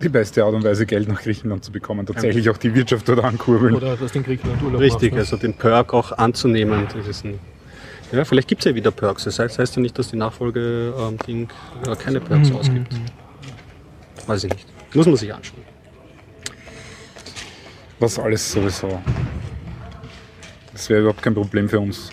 die 0.00 0.08
beste 0.08 0.44
Art 0.44 0.54
und 0.54 0.62
Weise, 0.62 0.86
Geld 0.86 1.08
nach 1.08 1.20
Griechenland 1.20 1.64
zu 1.64 1.72
bekommen. 1.72 2.06
Tatsächlich 2.06 2.48
auch 2.50 2.56
die 2.56 2.72
Wirtschaft 2.72 3.08
dort 3.08 3.18
ankurbeln. 3.18 3.74
Oder 3.74 3.96
dass 3.96 4.12
den 4.12 4.22
Griechenland 4.22 4.62
Urlaub 4.62 4.80
Richtig, 4.80 5.10
macht, 5.10 5.14
ne? 5.14 5.18
also 5.18 5.36
den 5.38 5.54
Perk 5.54 5.92
auch 5.92 6.12
anzunehmen. 6.12 6.86
Das 6.96 7.08
ist 7.08 7.24
ein, 7.24 7.40
ja, 8.12 8.24
vielleicht 8.24 8.46
gibt 8.46 8.60
es 8.60 8.66
ja 8.66 8.76
wieder 8.76 8.92
Perks. 8.92 9.24
Das 9.24 9.40
heißt, 9.40 9.58
heißt 9.58 9.74
ja 9.74 9.82
nicht, 9.82 9.98
dass 9.98 10.10
die 10.10 10.16
Nachfolge 10.16 10.94
ähm, 10.96 11.18
Ding, 11.26 11.48
äh, 11.84 11.96
keine 11.96 12.20
Perks 12.20 12.52
ausgibt. 12.52 12.94
Weiß 14.28 14.44
ich 14.44 14.52
nicht. 14.52 14.68
Muss 14.94 15.06
man 15.06 15.16
sich 15.16 15.34
anschauen. 15.34 15.62
Was 17.98 18.20
alles 18.20 18.52
sowieso. 18.52 19.00
Das 20.78 20.88
wäre 20.90 21.00
überhaupt 21.00 21.22
kein 21.22 21.34
Problem 21.34 21.68
für 21.68 21.80
uns. 21.80 22.10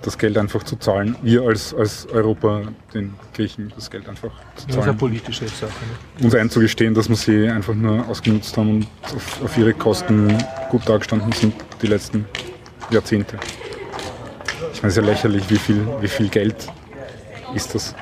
Das 0.00 0.16
Geld 0.16 0.38
einfach 0.38 0.62
zu 0.62 0.76
zahlen. 0.76 1.16
Wir 1.22 1.42
als, 1.42 1.74
als 1.74 2.06
Europa 2.10 2.62
den 2.94 3.12
Griechen 3.34 3.70
das 3.76 3.90
Geld 3.90 4.08
einfach 4.08 4.30
zu 4.30 4.36
Das 4.54 4.64
ist 4.64 4.72
eine 4.76 4.82
zahlen. 4.86 4.96
politische 4.96 5.46
Sache. 5.48 5.70
Ne? 6.18 6.24
uns 6.24 6.34
einzugestehen, 6.34 6.94
dass 6.94 7.10
wir 7.10 7.16
sie 7.16 7.46
einfach 7.48 7.74
nur 7.74 8.08
ausgenutzt 8.08 8.56
haben 8.56 8.70
und 8.70 8.86
auf, 9.14 9.42
auf 9.44 9.58
ihre 9.58 9.74
Kosten 9.74 10.34
gut 10.70 10.88
dargestanden 10.88 11.30
sind 11.32 11.54
die 11.82 11.86
letzten 11.88 12.24
Jahrzehnte. 12.90 13.36
Ich 14.72 14.82
meine, 14.82 14.88
es 14.90 14.96
ist 14.96 15.04
ja 15.04 15.10
lächerlich, 15.10 15.48
wie 15.50 15.56
viel, 15.58 15.86
wie 16.00 16.08
viel 16.08 16.28
Geld 16.30 16.56
ist 17.54 17.74
das 17.74 17.94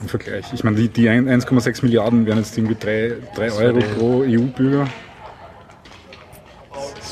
im 0.00 0.08
Vergleich. 0.08 0.46
Ich 0.54 0.64
meine, 0.64 0.76
die, 0.78 0.88
die 0.88 1.08
ein- 1.10 1.28
1,6 1.28 1.82
Milliarden 1.84 2.24
wären 2.26 2.38
jetzt 2.38 2.56
irgendwie 2.56 2.74
3, 2.80 3.12
3 3.36 3.52
Euro 3.52 3.78
pro 3.98 4.22
EU-Bürger. 4.22 4.88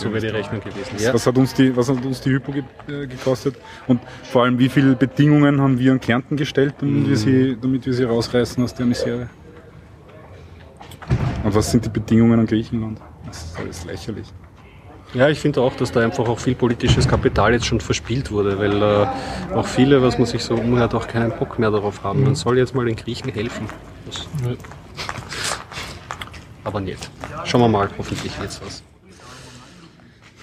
So 0.04 0.12
wäre 0.12 0.20
die 0.26 0.32
Rechnung 0.32 0.60
gewesen. 0.60 0.96
Ja. 0.98 1.12
Was 1.14 1.26
hat 1.26 1.36
uns 1.36 1.54
die, 1.54 1.76
was 1.76 1.88
hat 1.88 2.04
uns 2.04 2.20
die 2.20 2.30
Hypo 2.30 2.52
ge 2.52 2.62
äh, 2.88 3.06
gekostet? 3.06 3.56
Und 3.88 4.00
vor 4.22 4.44
allem, 4.44 4.58
wie 4.58 4.68
viele 4.68 4.94
Bedingungen 4.94 5.60
haben 5.60 5.78
wir 5.78 5.92
an 5.92 6.00
Kärnten 6.00 6.36
gestellt, 6.36 6.74
damit, 6.78 6.94
Mhm. 7.04 7.08
wir, 7.08 7.16
sie, 7.16 7.56
damit 7.60 7.86
wir 7.86 7.92
sie 7.94 8.04
rausreißen 8.04 8.62
aus 8.62 8.74
der 8.74 8.86
Misere? 8.86 9.28
Und 11.42 11.54
was 11.54 11.70
sind 11.70 11.84
die 11.84 11.90
Bedingungen 11.90 12.40
an 12.40 12.46
Griechenland? 12.46 13.00
Das 13.26 13.44
ist 13.44 13.58
alles 13.58 13.84
lächerlich. 13.84 14.26
Ja, 15.12 15.28
ich 15.28 15.38
finde 15.38 15.60
auch, 15.60 15.74
dass 15.76 15.92
da 15.92 16.00
einfach 16.00 16.26
auch 16.28 16.38
viel 16.40 16.54
politisches 16.56 17.06
Kapital 17.06 17.52
jetzt 17.52 17.66
schon 17.66 17.80
verspielt 17.80 18.32
wurde, 18.32 18.58
weil 18.58 18.82
äh, 18.82 19.06
auch 19.54 19.66
viele, 19.66 20.02
was 20.02 20.18
man 20.18 20.26
sich 20.26 20.42
so 20.42 20.54
umhört, 20.56 20.94
auch 20.94 21.06
keinen 21.06 21.30
Bock 21.30 21.58
mehr 21.58 21.70
darauf 21.70 22.02
haben. 22.02 22.24
Man 22.24 22.34
soll 22.34 22.58
jetzt 22.58 22.74
mal 22.74 22.84
den 22.86 22.96
Griechen 22.96 23.30
helfen. 23.30 23.66
Das, 24.06 24.26
Ja. 24.44 24.54
aber 26.64 26.80
nicht. 26.80 27.10
Schauen 27.44 27.60
wir 27.60 27.68
mal, 27.68 27.88
hoffentlich 27.96 28.40
wird's 28.40 28.60
was. 28.64 28.82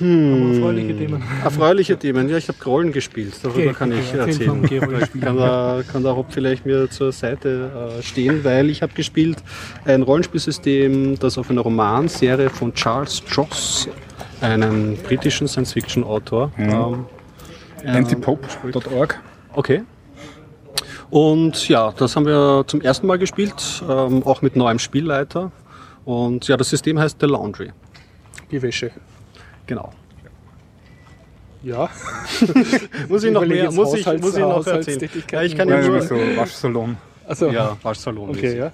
Aber 0.01 0.53
erfreuliche 0.53 0.97
Themen. 0.97 1.23
Erfreuliche 1.43 1.97
Themen. 1.97 2.29
Ja, 2.29 2.37
ich 2.37 2.47
habe 2.47 2.57
Grollen 2.59 2.91
gespielt. 2.91 3.33
Darüber 3.43 3.59
Okay, 3.59 3.73
kann 3.73 3.91
okay, 3.91 4.01
ich 4.01 4.13
erzähl 4.13 4.47
erzählen. 4.47 5.21
Kann 5.21 5.37
da, 5.37 5.83
kann 5.91 6.03
da 6.03 6.11
Rob 6.11 6.27
vielleicht 6.29 6.65
mir 6.65 6.89
zur 6.89 7.11
Seite 7.11 7.97
äh, 7.99 8.03
stehen, 8.03 8.43
weil 8.43 8.69
ich 8.69 8.81
habe 8.81 8.93
gespielt 8.93 9.37
ein 9.85 10.01
Rollenspielsystem, 10.01 11.19
das 11.19 11.37
auf 11.37 11.49
einer 11.49 11.61
Romanserie 11.61 12.49
von 12.49 12.73
Charles 12.73 13.21
Joss, 13.29 13.87
einem 14.41 14.97
britischen 14.97 15.47
Science-Fiction-Autor, 15.47 16.51
ähm, 16.57 17.05
ähm, 17.83 17.95
Antipope.org. 17.95 19.21
Okay. 19.53 19.83
Und 21.09 21.67
ja, 21.67 21.91
das 21.91 22.15
haben 22.15 22.25
wir 22.25 22.63
zum 22.67 22.81
ersten 22.81 23.05
Mal 23.05 23.19
gespielt, 23.19 23.83
ähm, 23.87 24.23
auch 24.23 24.41
mit 24.41 24.55
neuem 24.55 24.79
Spielleiter. 24.79 25.51
Und 26.05 26.47
ja, 26.47 26.57
das 26.57 26.69
System 26.69 26.97
heißt 26.97 27.17
The 27.19 27.27
Laundry. 27.27 27.71
Die 28.49 28.61
Wäsche. 28.61 28.91
Genau. 29.67 29.91
Ja. 31.63 31.89
Muss 33.09 33.23
ich 33.23 33.31
noch 33.31 33.45
mehr, 33.45 33.71
muss 33.71 33.93
ich, 33.93 34.05
muss 34.19 34.33
ich 34.35 34.39
noch 34.41 34.65
erzählen. 34.65 35.09
Ja, 35.31 35.43
ich 35.43 35.55
kann 35.55 35.69
ja 35.69 35.79
nur, 35.87 36.01
so 36.01 36.15
Waschsalon. 36.35 36.97
Also, 37.27 37.49
ja, 37.51 37.77
Waschsalon. 37.83 38.29
okay, 38.31 38.57
ja. 38.57 38.71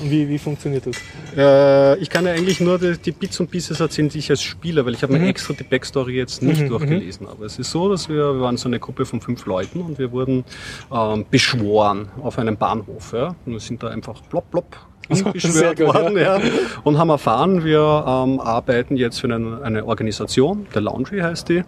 Und 0.00 0.10
wie, 0.10 0.28
wie 0.28 0.38
funktioniert 0.38 0.84
das? 0.86 0.96
Äh, 1.36 1.98
ich 2.00 2.10
kann 2.10 2.26
ja 2.26 2.32
eigentlich 2.32 2.60
nur 2.60 2.78
die, 2.78 2.98
die 2.98 3.12
Bits 3.12 3.40
und 3.40 3.50
Pieces 3.50 3.80
erzählen, 3.80 4.08
die 4.10 4.18
ich 4.18 4.30
als 4.30 4.42
Spieler, 4.42 4.84
weil 4.84 4.92
ich 4.94 5.02
habe 5.02 5.12
mir 5.14 5.20
Mhm. 5.20 5.28
extra 5.28 5.54
die 5.54 5.64
Backstory 5.64 6.16
jetzt 6.16 6.42
nicht 6.42 6.68
durchgelesen. 6.68 7.26
Aber 7.28 7.46
es 7.46 7.58
ist 7.58 7.70
so, 7.70 7.88
dass 7.88 8.08
wir, 8.10 8.34
wir 8.34 8.40
waren 8.40 8.56
so 8.58 8.68
eine 8.68 8.78
Gruppe 8.78 9.06
von 9.06 9.20
fünf 9.22 9.46
Leuten 9.46 9.80
und 9.80 9.98
wir 9.98 10.12
wurden 10.12 10.44
ähm, 10.92 11.24
beschworen 11.30 12.08
auf 12.22 12.38
einem 12.38 12.56
Bahnhof. 12.58 13.12
Ja? 13.14 13.34
Und 13.46 13.52
wir 13.52 13.60
sind 13.60 13.82
da 13.82 13.88
einfach 13.88 14.20
plopp, 14.28 14.50
plopp 14.50 14.76
beschwört 15.08 15.80
worden 15.80 16.16
ja. 16.16 16.40
und 16.84 16.98
haben 16.98 17.10
erfahren, 17.10 17.64
wir 17.64 18.04
ähm, 18.06 18.40
arbeiten 18.40 18.96
jetzt 18.96 19.20
für 19.20 19.32
eine, 19.32 19.60
eine 19.62 19.84
Organisation, 19.86 20.66
der 20.74 20.82
Laundry 20.82 21.20
heißt 21.20 21.48
die. 21.48 21.64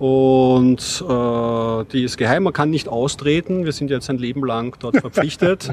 Und 0.00 1.04
äh, 1.06 1.84
die 1.92 2.04
ist 2.04 2.16
geheim, 2.16 2.44
man 2.44 2.54
kann 2.54 2.70
nicht 2.70 2.88
austreten. 2.88 3.66
Wir 3.66 3.72
sind 3.72 3.90
jetzt 3.90 4.08
ein 4.08 4.16
Leben 4.16 4.42
lang 4.46 4.74
dort 4.80 4.96
verpflichtet. 5.00 5.70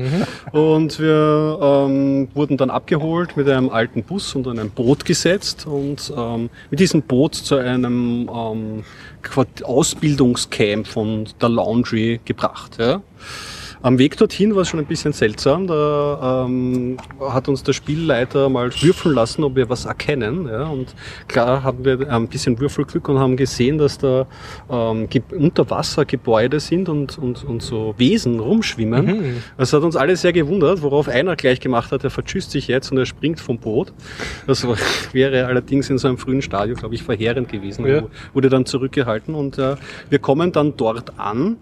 und 0.51 0.99
wir 0.99 1.59
ähm, 1.61 2.27
wurden 2.33 2.57
dann 2.57 2.69
abgeholt 2.69 3.37
mit 3.37 3.47
einem 3.47 3.69
alten 3.69 4.03
Bus 4.03 4.35
und 4.35 4.45
einem 4.49 4.69
Boot 4.69 5.05
gesetzt 5.05 5.65
und 5.65 6.11
ähm, 6.15 6.49
mit 6.69 6.81
diesem 6.81 7.03
Boot 7.03 7.35
zu 7.35 7.55
einem 7.55 8.29
ähm, 8.29 8.83
Ausbildungscamp 9.63 10.87
von 10.87 11.29
der 11.39 11.47
Laundry 11.47 12.19
gebracht. 12.25 12.75
Ja. 12.79 13.01
Am 13.81 13.99
Weg 13.99 14.17
dorthin 14.17 14.55
war 14.55 14.63
es 14.63 14.69
schon 14.69 14.79
ein 14.79 14.85
bisschen 14.85 15.13
seltsam. 15.13 15.67
Da 15.67 16.45
ähm, 16.45 16.97
hat 17.19 17.47
uns 17.47 17.63
der 17.63 17.73
Spielleiter 17.73 18.49
mal 18.49 18.71
würfeln 18.81 19.13
lassen, 19.15 19.43
ob 19.43 19.55
wir 19.55 19.69
was 19.69 19.85
erkennen. 19.85 20.47
Ja? 20.47 20.63
Und 20.67 20.95
klar 21.27 21.63
haben 21.63 21.85
wir 21.85 22.11
ein 22.11 22.27
bisschen 22.27 22.59
Würfelglück 22.59 23.07
und 23.09 23.19
haben 23.19 23.37
gesehen, 23.37 23.77
dass 23.77 23.97
da 23.97 24.25
ähm, 24.69 25.07
Ge- 25.09 25.21
Unterwassergebäude 25.31 26.59
sind 26.59 26.89
und, 26.89 27.17
und, 27.17 27.43
und 27.43 27.61
so 27.61 27.93
Wesen 27.97 28.39
rumschwimmen. 28.39 29.41
Das 29.57 29.73
hat 29.73 29.83
uns 29.83 29.95
alle 29.95 30.15
sehr 30.15 30.33
gewundert, 30.33 30.81
worauf 30.81 31.07
einer 31.07 31.35
gleich 31.35 31.59
gemacht 31.59 31.91
hat, 31.91 32.03
er 32.03 32.09
vertschüsst 32.09 32.51
sich 32.51 32.67
jetzt 32.67 32.91
und 32.91 32.97
er 32.97 33.05
springt 33.05 33.39
vom 33.39 33.57
Boot. 33.59 33.93
Das 34.47 34.67
war- 34.67 34.77
wäre 35.13 35.45
allerdings 35.45 35.89
in 35.89 35.97
so 35.97 36.07
einem 36.07 36.17
frühen 36.17 36.41
Stadium, 36.41 36.77
glaube 36.77 36.95
ich, 36.95 37.03
verheerend 37.03 37.49
gewesen. 37.49 37.85
Ja. 37.85 38.03
Wurde 38.33 38.49
dann 38.49 38.65
zurückgehalten 38.65 39.35
und 39.35 39.57
äh, 39.57 39.75
wir 40.09 40.19
kommen 40.19 40.51
dann 40.51 40.75
dort 40.77 41.19
an 41.19 41.57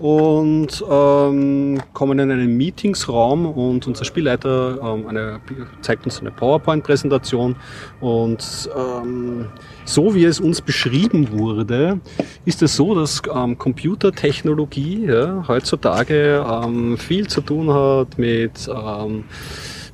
und 0.00 0.84
ähm, 0.90 1.80
kommen 1.92 2.18
in 2.18 2.30
einen 2.30 2.56
Meetingsraum 2.56 3.46
und 3.46 3.86
unser 3.86 4.04
Spielleiter 4.04 4.78
ähm, 4.82 5.06
eine, 5.06 5.40
zeigt 5.82 6.04
uns 6.04 6.20
eine 6.20 6.30
PowerPoint-Präsentation. 6.32 7.56
Und 8.00 8.70
ähm, 8.76 9.46
so 9.84 10.14
wie 10.14 10.24
es 10.24 10.40
uns 10.40 10.60
beschrieben 10.60 11.30
wurde, 11.30 12.00
ist 12.44 12.62
es 12.62 12.74
so, 12.74 12.94
dass 12.94 13.22
ähm, 13.32 13.56
Computertechnologie 13.56 15.06
ja, 15.06 15.44
heutzutage 15.46 16.44
ähm, 16.44 16.98
viel 16.98 17.28
zu 17.28 17.40
tun 17.40 17.72
hat 17.72 18.18
mit 18.18 18.68
ähm, 18.68 19.24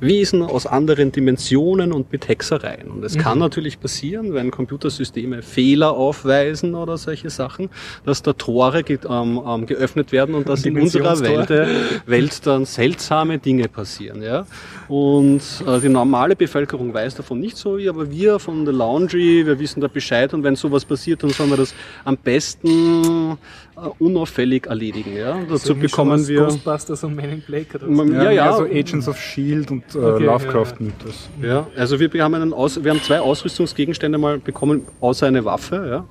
Wesen 0.01 0.41
aus 0.41 0.65
anderen 0.65 1.11
Dimensionen 1.11 1.93
und 1.93 2.11
mit 2.11 2.27
Hexereien. 2.27 2.89
Und 2.89 3.03
es 3.05 3.17
kann 3.17 3.39
natürlich 3.39 3.79
passieren, 3.79 4.33
wenn 4.33 4.51
Computersysteme 4.51 5.41
Fehler 5.43 5.93
aufweisen 5.93 6.75
oder 6.75 6.97
solche 6.97 7.29
Sachen, 7.29 7.69
dass 8.05 8.21
da 8.21 8.33
Tore 8.33 8.83
ge 8.83 8.99
ähm, 9.07 9.41
ähm, 9.47 9.65
geöffnet 9.65 10.11
werden 10.11 10.35
und 10.35 10.49
dass 10.49 10.65
in 10.65 10.79
unserer. 10.79 11.21
Welt, 11.21 11.51
äh, 11.51 11.67
Welt 12.05 12.45
dann 12.45 12.65
seltsame 12.65 13.37
Dinge 13.37 13.67
passieren. 13.67 14.21
Ja? 14.21 14.45
Und 14.87 15.41
äh, 15.65 15.79
die 15.79 15.89
normale 15.89 16.35
Bevölkerung 16.35 16.93
weiß 16.93 17.15
davon 17.15 17.39
nicht 17.39 17.57
so, 17.57 17.77
aber 17.87 18.09
wir 18.09 18.39
von 18.39 18.65
der 18.65 18.73
Laundry, 18.73 19.45
wir 19.45 19.59
wissen 19.59 19.81
da 19.81 19.87
Bescheid 19.87 20.33
und 20.33 20.43
wenn 20.43 20.55
sowas 20.55 20.83
passiert, 20.83 21.23
dann 21.23 21.29
sollen 21.29 21.49
wir 21.49 21.57
das 21.57 21.73
am 22.03 22.17
besten 22.17 23.37
unauffällig 23.99 24.67
erledigen. 24.67 25.15
Ja? 25.15 25.37
Dazu 25.49 25.75
bekommen 25.75 26.27
wir... 26.27 26.45
Ghostbusters 26.45 27.03
und 27.03 27.15
Men 27.15 27.31
in 27.31 27.41
Black 27.41 27.75
oder 27.75 27.87
was? 27.87 28.09
Ja, 28.09 28.31
ja, 28.31 28.43
mehr 28.45 28.53
so 28.53 28.63
Agents 28.63 29.07
of 29.07 29.17
Shield 29.17 29.71
und 29.71 29.83
äh, 29.95 29.97
Okay, 29.97 30.23
Lovecraft-Mythos. 30.25 31.29
Ja, 31.41 31.67
also 31.75 31.99
wir 31.99 32.23
haben, 32.23 32.33
einen 32.35 32.53
Aus, 32.53 32.83
wir 32.83 32.91
haben 32.91 33.01
zwei 33.01 33.19
Ausrüstungsgegenstände 33.19 34.17
mal 34.17 34.39
bekommen, 34.39 34.83
außer 34.99 35.27
eine 35.27 35.45
Waffe. 35.45 35.87
Ja. 35.89 36.05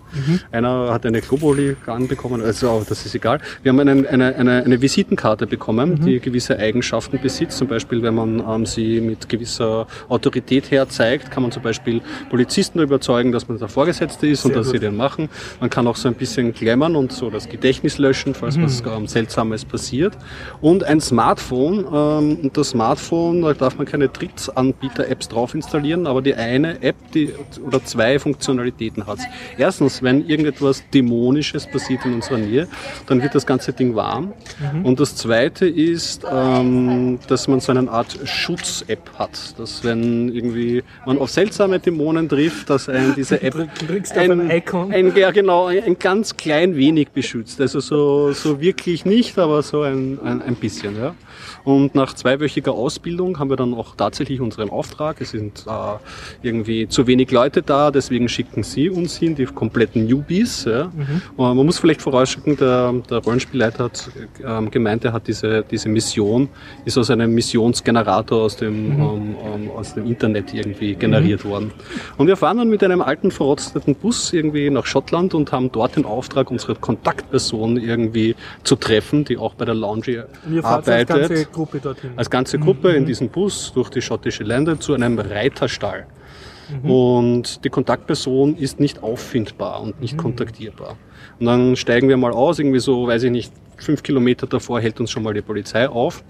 Einer 0.51 0.93
hat 0.93 1.07
eine 1.07 1.21
Globuli-Gun 1.21 2.09
bekommen, 2.09 2.43
also 2.43 2.71
auch 2.71 2.85
das 2.85 3.07
ist 3.07 3.15
egal. 3.15 3.41
Wir 3.63 3.73
haben 3.73 3.81
einen, 3.81 4.07
eine, 4.07 4.35
eine, 4.37 4.65
eine 4.65 4.81
Visitenkarte 4.81 5.47
bekommen, 5.47 6.01
die 6.05 6.21
gewisse 6.21 6.59
Eigenschaften 6.59 7.21
besitzt. 7.21 7.59
Zum 7.59 7.69
Beispiel, 7.69 8.03
wenn 8.03 8.15
man 8.15 8.43
ähm, 8.47 8.67
sie 8.67 9.01
mit 9.01 9.29
gewisser 9.29 9.87
Autorität 10.09 10.71
her 10.71 10.89
zeigt, 10.89 11.31
kann 11.31 11.43
man 11.43 11.53
zum 11.53 11.63
Beispiel 11.63 12.01
Polizisten 12.31 12.81
überzeugen, 12.81 13.33
dass 13.33 13.49
man 13.49 13.59
der 13.59 13.69
Vorgesetzte 13.69 14.27
ist 14.27 14.45
und 14.45 14.53
Sehr 14.53 14.59
dass 14.59 14.67
sie 14.69 14.75
gut. 14.75 14.83
den 14.83 14.97
machen. 14.97 15.29
Man 15.61 15.71
kann 15.71 15.87
auch 15.87 15.97
so 15.97 16.09
ein 16.09 16.15
bisschen 16.15 16.53
glammern 16.53 16.97
und 16.97 17.13
so, 17.13 17.31
das 17.31 17.49
gibt 17.49 17.60
Gedächtnis 17.61 17.99
löschen, 17.99 18.35
falls 18.35 18.59
was 18.61 18.83
ähm, 18.87 19.07
Seltsames 19.07 19.67
passiert. 19.67 20.17
Und 20.63 20.83
ein 20.83 21.01
Smartphone. 21.01 21.85
Ähm, 21.85 22.39
und 22.43 22.57
das 22.57 22.71
Smartphone, 22.71 23.43
da 23.43 23.53
darf 23.53 23.77
man 23.77 23.87
keine 23.87 24.09
Drittanbieter-Apps 24.09 25.29
drauf 25.29 25.55
installieren, 25.55 26.07
aber 26.07 26.23
die 26.23 26.35
eine 26.35 26.83
App 26.83 26.97
die, 27.13 27.31
oder 27.65 27.85
zwei 27.85 28.19
Funktionalitäten 28.19 29.07
hat. 29.07 29.19
Erstens, 29.59 30.03
wenn 30.03 30.27
irgendetwas 30.27 30.83
Dämonisches 30.93 31.67
passiert 31.67 32.05
in 32.07 32.15
unserer 32.15 32.39
Nähe, 32.39 32.67
dann 33.07 33.23
wird 33.23 33.35
das 33.35 33.45
ganze 33.45 33.75
Ding 33.75 33.95
warm. 33.95 34.33
Und 34.83 34.99
das 34.99 35.17
zweite 35.17 35.67
ist, 35.67 36.25
ähm, 36.31 37.19
dass 37.29 37.47
man 37.47 37.61
so 37.61 37.73
eine 37.73 37.91
Art 37.91 38.19
Schutz-App 38.25 39.11
hat. 39.19 39.59
Dass 39.59 39.85
wenn 39.85 40.35
irgendwie 40.35 40.83
man 41.05 41.19
auf 41.19 41.31
seltsame 41.31 41.79
Dämonen 41.79 42.29
trifft, 42.29 42.71
dass 42.71 42.89
ein 42.89 43.15
diese 43.17 43.43
App 43.43 43.69
ein 44.17 44.51
Icon. 44.51 44.93
ein, 44.93 45.15
ja, 45.15 45.31
genau, 45.31 45.67
ein 45.67 45.99
ganz 45.99 46.37
klein 46.37 46.77
wenig 46.77 47.11
beschützt. 47.11 47.50
Also 47.59 47.81
so, 47.81 48.33
so 48.33 48.61
wirklich 48.61 49.05
nicht, 49.05 49.39
aber 49.39 49.63
so 49.63 49.83
ein, 49.83 50.19
ein, 50.23 50.43
ein 50.43 50.55
bisschen. 50.55 50.97
Ja. 50.97 51.15
Und 51.65 51.95
nach 51.95 52.15
zweiwöchiger 52.15 52.73
Ausbildung 52.73 53.39
haben 53.39 53.51
wir 53.51 53.57
dann 53.57 53.75
auch 53.75 53.95
tatsächlich 53.97 54.41
unseren 54.41 54.71
Auftrag. 54.71 55.21
Es 55.21 55.31
sind 55.31 55.65
äh, 55.67 56.47
irgendwie 56.47 56.89
zu 56.89 57.07
wenig 57.07 57.31
Leute 57.31 57.63
da, 57.63 57.91
deswegen 57.91 58.29
schicken 58.29 58.63
sie 58.63 58.91
uns 58.91 59.17
hin, 59.17 59.35
die 59.35 59.45
kompletten 59.45 60.07
Newbies. 60.07 60.65
Ja. 60.65 60.91
Und 61.37 61.57
man 61.57 61.67
muss 61.67 61.79
vielleicht 61.79 62.03
vorausschicken, 62.03 62.57
der, 62.57 62.93
der 63.11 63.19
Rollenspielleiter 63.19 63.85
hat 63.85 64.11
ähm, 64.45 64.71
gemeint, 64.71 65.05
er 65.05 65.13
hat 65.13 65.27
diese, 65.27 65.65
diese 65.71 65.89
Mission, 65.89 66.49
ist 66.85 66.97
aus 66.97 67.11
einem 67.11 67.35
Missionsgenerator 67.35 68.43
aus 68.43 68.57
dem, 68.57 68.93
ähm, 68.93 69.37
ähm, 69.45 69.71
aus 69.71 69.95
dem 69.95 70.07
Internet 70.07 70.55
irgendwie 70.55 70.95
generiert 70.95 71.45
worden. 71.45 71.73
Und 72.17 72.27
wir 72.27 72.37
fahren 72.37 72.59
dann 72.59 72.69
mit 72.69 72.83
einem 72.83 73.03
alten 73.03 73.31
verrosteten 73.31 73.95
Bus 73.95 74.33
irgendwie 74.33 74.71
nach 74.71 74.87
Schottland 74.87 75.35
und 75.35 75.53
haben 75.53 75.71
dort 75.73 75.97
den 75.97 76.05
Auftrag, 76.05 76.51
unsere 76.51 76.75
Kontaktperson 76.75 77.77
irgendwie 77.77 78.35
zu 78.65 78.77
treffen, 78.77 79.25
die 79.25 79.37
auch 79.37 79.55
bei 79.55 79.65
der 79.65 79.75
Laundry 79.75 80.23
arbeitet 80.63 81.50
Gruppe 81.53 81.81
dorthin. 81.81 82.13
als 82.17 82.31
ganze 82.31 82.59
Gruppe 82.59 82.93
in 82.93 83.07
diesem 83.07 83.29
Bus 83.29 83.73
durch 83.75 83.91
die 83.91 84.03
schottische 84.03 84.45
Länder 84.45 84.79
zu 84.79 84.95
einem 84.95 85.19
Reiterstall. 85.19 86.07
Und 86.83 87.65
die 87.65 87.69
Kontaktperson 87.69 88.57
ist 88.57 88.79
nicht 88.79 89.03
auffindbar 89.03 89.83
und 89.83 90.01
nicht 90.01 90.17
kontaktierbar. 90.17 90.97
Und 91.41 91.47
dann 91.47 91.75
steigen 91.75 92.09
wir 92.09 92.17
mal 92.17 92.33
aus, 92.33 92.59
irgendwie 92.59 92.79
so, 92.79 93.09
weiß 93.09 93.25
ich 93.25 93.31
nicht, 93.31 93.53
fünf 93.81 94.03
Kilometer 94.03 94.47
davor 94.47 94.81
hält 94.81 95.01
uns 95.01 95.11
schon 95.11 95.23
mal 95.23 95.35
die 95.35 95.43
Polizei 95.43 95.89
auf 95.89 96.23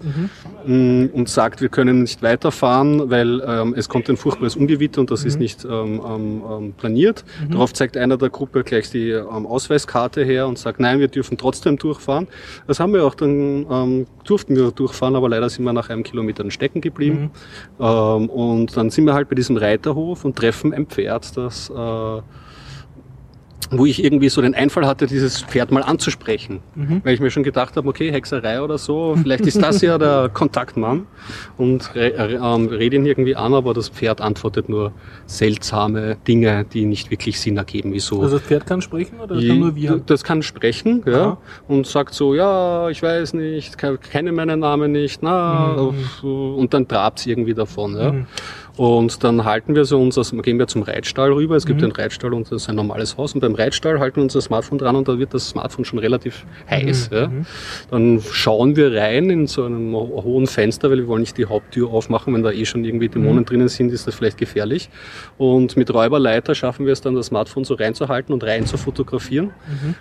mm, 0.65 1.05
und 1.13 1.29
sagt, 1.29 1.61
wir 1.61 1.69
können 1.69 2.01
nicht 2.01 2.21
weiterfahren, 2.21 3.09
weil 3.09 3.41
ähm, 3.45 3.73
es 3.77 3.89
kommt 3.89 4.09
ein 4.09 4.17
furchtbares 4.17 4.55
Ungewitter 4.55 5.01
und 5.01 5.11
das 5.11 5.23
ist 5.23 5.39
nicht 5.39 5.65
ähm, 5.65 6.01
ähm, 6.05 6.43
ähm, 6.49 6.73
planiert. 6.73 7.23
Darauf 7.49 7.73
zeigt 7.73 7.97
einer 7.97 8.17
der 8.17 8.29
Gruppe 8.29 8.63
gleich 8.63 8.89
die 8.89 9.09
ähm, 9.09 9.45
Ausweiskarte 9.45 10.23
her 10.23 10.47
und 10.47 10.57
sagt, 10.57 10.79
nein, 10.79 10.99
wir 10.99 11.07
dürfen 11.07 11.37
trotzdem 11.37 11.77
durchfahren. 11.77 12.27
Das 12.67 12.79
haben 12.79 12.93
wir 12.93 13.05
auch 13.05 13.15
dann, 13.15 14.05
durften 14.23 14.55
wir 14.55 14.71
durchfahren, 14.71 15.15
aber 15.15 15.29
leider 15.29 15.49
sind 15.49 15.63
wir 15.63 15.73
nach 15.73 15.89
einem 15.89 16.03
Kilometer 16.03 16.49
stecken 16.51 16.81
geblieben. 16.81 17.31
Ähm, 17.79 18.29
und 18.29 18.75
dann 18.77 18.89
sind 18.89 19.05
wir 19.05 19.13
halt 19.13 19.29
bei 19.29 19.35
diesem 19.35 19.57
Reiterhof 19.57 20.25
und 20.25 20.35
treffen 20.35 20.73
ein 20.73 20.85
Pferd, 20.85 21.35
das 21.37 21.69
äh, 21.69 22.21
wo 23.69 23.85
ich 23.85 24.03
irgendwie 24.03 24.27
so 24.29 24.41
den 24.41 24.53
Einfall 24.55 24.85
hatte, 24.85 25.05
dieses 25.07 25.43
Pferd 25.43 25.71
mal 25.71 25.83
anzusprechen. 25.83 26.59
Weil 27.03 27.13
ich 27.13 27.19
mir 27.21 27.29
schon 27.31 27.43
gedacht 27.43 27.77
habe, 27.77 27.87
okay, 27.87 28.11
Hexerei 28.11 28.61
oder 28.61 28.77
so, 28.77 29.15
vielleicht 29.21 29.45
ist 29.45 29.61
das 29.61 29.81
ja 29.81 29.97
der 29.97 30.29
Kontaktmann 30.33 31.05
und 31.57 31.93
re 31.95 32.11
re 32.17 32.39
ähm, 32.43 32.67
rede 32.67 32.97
ihn 32.97 33.05
irgendwie 33.05 33.35
an, 33.35 33.53
aber 33.53 33.73
das 33.73 33.87
Pferd 33.89 34.19
antwortet 34.19 34.67
nur 34.67 34.91
seltsame 35.25 36.17
Dinge, 36.27 36.65
die 36.73 36.85
nicht 36.85 37.11
wirklich 37.11 37.39
Sinn 37.39 37.57
ergeben. 37.57 37.93
Wieso? 37.93 38.21
Also 38.21 38.37
das 38.39 38.47
Pferd 38.47 38.65
kann 38.65 38.81
sprechen 38.81 39.19
oder 39.19 39.35
das 39.35 39.45
kann 39.47 39.59
nur 39.59 39.75
wir? 39.75 40.01
Das 40.05 40.23
kann 40.23 40.41
sprechen, 40.43 41.03
ja, 41.05 41.21
Aha. 41.23 41.37
und 41.67 41.87
sagt 41.87 42.13
so, 42.13 42.33
ja, 42.35 42.89
ich 42.89 43.01
weiß 43.01 43.33
nicht, 43.35 43.77
ke- 43.77 43.97
kenne 43.97 44.31
meinen 44.31 44.59
Namen 44.59 44.91
nicht, 44.91 45.23
na, 45.23 45.75
und 46.21 46.73
dann 46.73 46.87
trabt's 46.87 47.25
irgendwie 47.25 47.53
davon, 47.53 47.95
ja. 47.95 48.13
Und 48.77 49.23
dann 49.23 49.43
halten 49.45 49.75
wir 49.75 49.85
so 49.85 49.99
unser, 49.99 50.23
gehen 50.41 50.57
wir 50.57 50.67
zum 50.67 50.83
Reitstall 50.83 51.31
rüber. 51.33 51.55
Es 51.55 51.65
gibt 51.65 51.83
einen 51.83 51.91
Reitstall 51.91 52.33
und 52.33 52.51
das 52.51 52.63
ist 52.63 52.69
ein 52.69 52.75
normales 52.75 53.17
Haus. 53.17 53.33
Und 53.33 53.41
beim 53.41 53.53
Reitstall 53.53 53.99
halten 53.99 54.17
wir 54.17 54.23
unser 54.23 54.41
Smartphone 54.41 54.77
dran 54.77 54.95
und 54.95 55.07
da 55.07 55.19
wird 55.19 55.33
das 55.33 55.49
Smartphone 55.49 55.85
schon 55.85 55.99
relativ 55.99 56.45
heiß. 56.69 57.09
Ja. 57.11 57.29
Dann 57.89 58.21
schauen 58.31 58.75
wir 58.75 58.93
rein 58.93 59.29
in 59.29 59.47
so 59.47 59.65
einem 59.65 59.93
ho- 59.93 60.23
hohen 60.23 60.47
Fenster, 60.47 60.89
weil 60.89 60.99
wir 60.99 61.07
wollen 61.07 61.21
nicht 61.21 61.37
die 61.37 61.45
Haupttür 61.45 61.91
aufmachen. 61.91 62.33
Wenn 62.33 62.43
da 62.43 62.51
eh 62.51 62.65
schon 62.65 62.85
irgendwie 62.85 63.09
Dämonen 63.09 63.45
drinnen 63.45 63.67
sind, 63.67 63.91
ist 63.91 64.07
das 64.07 64.15
vielleicht 64.15 64.37
gefährlich. 64.37 64.89
Und 65.37 65.75
mit 65.77 65.93
Räuberleiter 65.93 66.55
schaffen 66.55 66.85
wir 66.85 66.93
es 66.93 67.01
dann, 67.01 67.15
das 67.15 67.27
Smartphone 67.27 67.65
so 67.65 67.73
reinzuhalten 67.73 68.33
und 68.33 68.43
rein 68.43 68.65
zu 68.65 68.77
fotografieren. 68.77 69.51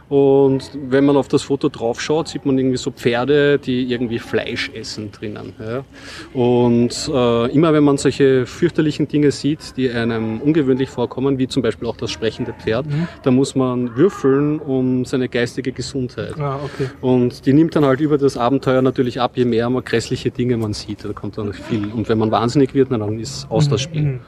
Und 0.09 0.71
wenn 0.89 1.05
man 1.05 1.17
auf 1.17 1.29
das 1.29 1.43
Foto 1.43 1.69
draufschaut, 1.69 2.29
sieht 2.29 2.47
man 2.47 2.57
irgendwie 2.57 2.77
so 2.77 2.91
Pferde, 2.91 3.59
die 3.59 3.91
irgendwie 3.91 4.19
Fleisch 4.19 4.71
essen 4.75 5.11
drinnen. 5.13 5.55
Ja. 5.59 5.85
Und 6.33 7.11
äh, 7.13 7.53
immer 7.53 7.73
wenn 7.73 7.85
man 7.85 7.97
solche 7.97 8.47
fürchterlichen 8.61 9.09
Dinge 9.09 9.31
sieht, 9.31 9.79
die 9.79 9.91
einem 9.91 10.39
ungewöhnlich 10.43 10.91
vorkommen, 10.91 11.39
wie 11.39 11.49
zum 11.49 11.63
Beispiel 11.63 11.89
auch 11.89 11.97
das 11.97 12.11
sprechende 12.11 12.53
Pferd, 12.53 12.85
da 13.23 13.31
muss 13.31 13.55
man 13.55 13.97
würfeln 13.97 14.59
um 14.59 15.07
seine 15.07 15.31
geistige 15.31 15.73
Gesundheit. 15.73 16.39
Ah, 16.39 16.61
okay. 16.63 16.91
Und 17.01 17.47
die 17.47 17.55
nimmt 17.55 17.75
dann 17.75 17.87
halt 17.87 18.01
über 18.01 18.19
das 18.19 18.37
Abenteuer 18.37 18.83
natürlich 18.83 19.19
ab, 19.19 19.33
je 19.37 19.47
mehr 19.47 19.71
man 19.71 19.83
grässliche 19.83 20.31
Dinge 20.31 20.59
man 20.59 20.75
sieht. 20.75 21.07
Da 21.07 21.15
kommt 21.15 21.39
dann 21.39 21.55
viel. 21.55 21.87
Und 21.87 22.11
wenn 22.11 22.19
man 22.19 22.31
wahnsinnig 22.31 22.75
wird, 22.75 22.91
na, 22.91 22.99
dann 22.99 23.19
ist 23.19 23.51
aus 23.51 23.67
das 23.67 23.81
Spiel. 23.81 24.21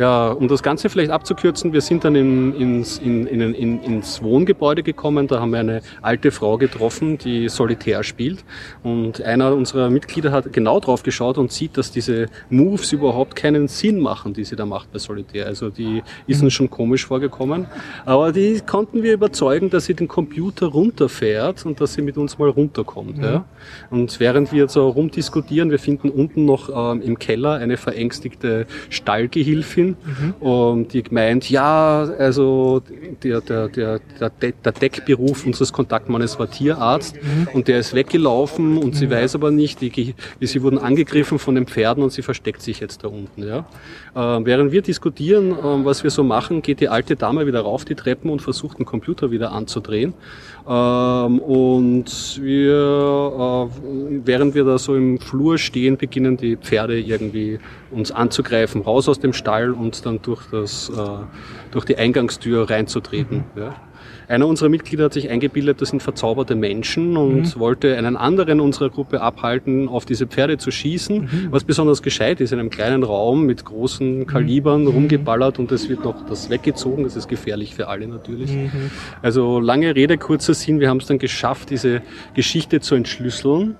Ja, 0.00 0.30
um 0.30 0.48
das 0.48 0.62
Ganze 0.62 0.88
vielleicht 0.88 1.10
abzukürzen, 1.10 1.74
wir 1.74 1.82
sind 1.82 2.04
dann 2.04 2.14
in, 2.14 2.54
ins, 2.54 2.96
in, 2.96 3.26
in, 3.26 3.52
in, 3.52 3.82
ins 3.82 4.22
Wohngebäude 4.22 4.82
gekommen. 4.82 5.26
Da 5.26 5.40
haben 5.40 5.52
wir 5.52 5.58
eine 5.58 5.82
alte 6.00 6.30
Frau 6.30 6.56
getroffen, 6.56 7.18
die 7.18 7.50
solitär 7.50 8.02
spielt. 8.02 8.42
Und 8.82 9.20
einer 9.20 9.54
unserer 9.54 9.90
Mitglieder 9.90 10.32
hat 10.32 10.54
genau 10.54 10.80
drauf 10.80 11.02
geschaut 11.02 11.36
und 11.36 11.52
sieht, 11.52 11.76
dass 11.76 11.92
diese 11.92 12.28
Moves 12.48 12.92
überhaupt 12.92 13.36
keinen 13.36 13.68
Sinn 13.68 14.00
machen, 14.00 14.32
die 14.32 14.44
sie 14.44 14.56
da 14.56 14.64
macht 14.64 14.90
bei 14.90 14.98
Solitär. 14.98 15.44
Also 15.44 15.68
die 15.68 16.02
ist 16.26 16.42
uns 16.42 16.54
schon 16.54 16.70
komisch 16.70 17.04
vorgekommen. 17.04 17.66
Aber 18.06 18.32
die 18.32 18.62
konnten 18.66 19.02
wir 19.02 19.12
überzeugen, 19.12 19.68
dass 19.68 19.84
sie 19.84 19.92
den 19.92 20.08
Computer 20.08 20.68
runterfährt 20.68 21.66
und 21.66 21.78
dass 21.78 21.92
sie 21.92 22.00
mit 22.00 22.16
uns 22.16 22.38
mal 22.38 22.48
runterkommt. 22.48 23.18
Ja. 23.18 23.44
Und 23.90 24.18
während 24.18 24.50
wir 24.50 24.66
so 24.68 24.88
rumdiskutieren, 24.88 25.70
wir 25.70 25.78
finden 25.78 26.08
unten 26.08 26.46
noch 26.46 26.70
ähm, 26.74 27.02
im 27.02 27.18
Keller 27.18 27.56
eine 27.56 27.76
verängstigte 27.76 28.66
Stallgehilfin, 28.88 29.89
und 30.40 30.92
die 30.92 31.02
meint, 31.10 31.48
ja, 31.50 32.02
also 32.18 32.82
der, 33.22 33.40
der, 33.40 33.68
der, 33.68 34.00
der, 34.20 34.30
De- 34.30 34.54
der 34.64 34.72
Deckberuf 34.72 35.46
unseres 35.46 35.72
Kontaktmannes 35.72 36.38
war 36.38 36.50
Tierarzt 36.50 37.16
und 37.52 37.68
der 37.68 37.78
ist 37.78 37.94
weggelaufen 37.94 38.76
und 38.78 38.96
sie 38.96 39.10
weiß 39.10 39.34
aber 39.34 39.50
nicht, 39.50 39.80
die, 39.80 40.14
sie 40.40 40.62
wurden 40.62 40.78
angegriffen 40.78 41.38
von 41.38 41.54
den 41.54 41.66
Pferden 41.66 42.02
und 42.02 42.12
sie 42.12 42.22
versteckt 42.22 42.62
sich 42.62 42.80
jetzt 42.80 43.04
da 43.04 43.08
unten. 43.08 43.46
Ja. 43.46 43.66
Ähm, 44.14 44.46
während 44.46 44.72
wir 44.72 44.82
diskutieren, 44.82 45.56
ähm, 45.64 45.84
was 45.84 46.02
wir 46.02 46.10
so 46.10 46.24
machen, 46.24 46.62
geht 46.62 46.80
die 46.80 46.88
alte 46.88 47.16
Dame 47.16 47.46
wieder 47.46 47.60
rauf 47.60 47.84
die 47.84 47.94
Treppen 47.94 48.30
und 48.30 48.42
versucht 48.42 48.78
den 48.78 48.86
Computer 48.86 49.30
wieder 49.30 49.52
anzudrehen. 49.52 50.14
Ähm, 50.68 51.38
und 51.38 52.40
wir, 52.42 53.68
äh, 53.70 54.20
während 54.24 54.54
wir 54.54 54.64
da 54.64 54.78
so 54.78 54.94
im 54.94 55.18
Flur 55.18 55.58
stehen, 55.58 55.96
beginnen 55.96 56.36
die 56.36 56.56
Pferde 56.56 57.00
irgendwie 57.00 57.58
uns 57.90 58.12
anzugreifen, 58.12 58.82
raus 58.82 59.08
aus 59.08 59.18
dem 59.18 59.32
Stall 59.32 59.72
und 59.72 60.04
dann 60.06 60.20
durch, 60.22 60.42
das, 60.50 60.90
äh, 60.90 61.24
durch 61.70 61.84
die 61.84 61.96
Eingangstür 61.96 62.68
reinzutreten. 62.68 63.44
Ja. 63.56 63.74
Einer 64.30 64.46
unserer 64.46 64.68
Mitglieder 64.68 65.06
hat 65.06 65.12
sich 65.12 65.28
eingebildet, 65.28 65.82
das 65.82 65.88
sind 65.88 66.04
verzauberte 66.04 66.54
Menschen 66.54 67.16
und 67.16 67.58
wollte 67.58 67.96
einen 67.96 68.16
anderen 68.16 68.60
unserer 68.60 68.88
Gruppe 68.88 69.22
abhalten, 69.22 69.88
auf 69.88 70.04
diese 70.04 70.28
Pferde 70.28 70.56
zu 70.56 70.70
schießen, 70.70 71.48
was 71.50 71.64
besonders 71.64 72.00
gescheit 72.00 72.40
ist, 72.40 72.52
in 72.52 72.60
einem 72.60 72.70
kleinen 72.70 73.02
Raum 73.02 73.44
mit 73.44 73.64
großen 73.64 74.28
Kalibern 74.28 74.86
rumgeballert 74.86 75.58
und 75.58 75.72
es 75.72 75.88
wird 75.88 76.04
noch 76.04 76.24
das 76.28 76.48
weggezogen, 76.48 77.02
das 77.02 77.16
ist 77.16 77.26
gefährlich 77.26 77.74
für 77.74 77.88
alle 77.88 78.06
natürlich. 78.06 78.56
Also 79.20 79.58
lange 79.58 79.96
Rede, 79.96 80.16
kurzer 80.16 80.54
Sinn, 80.54 80.78
wir 80.78 80.90
haben 80.90 80.98
es 80.98 81.06
dann 81.06 81.18
geschafft, 81.18 81.70
diese 81.70 82.00
Geschichte 82.34 82.78
zu 82.78 82.94
entschlüsseln. 82.94 83.74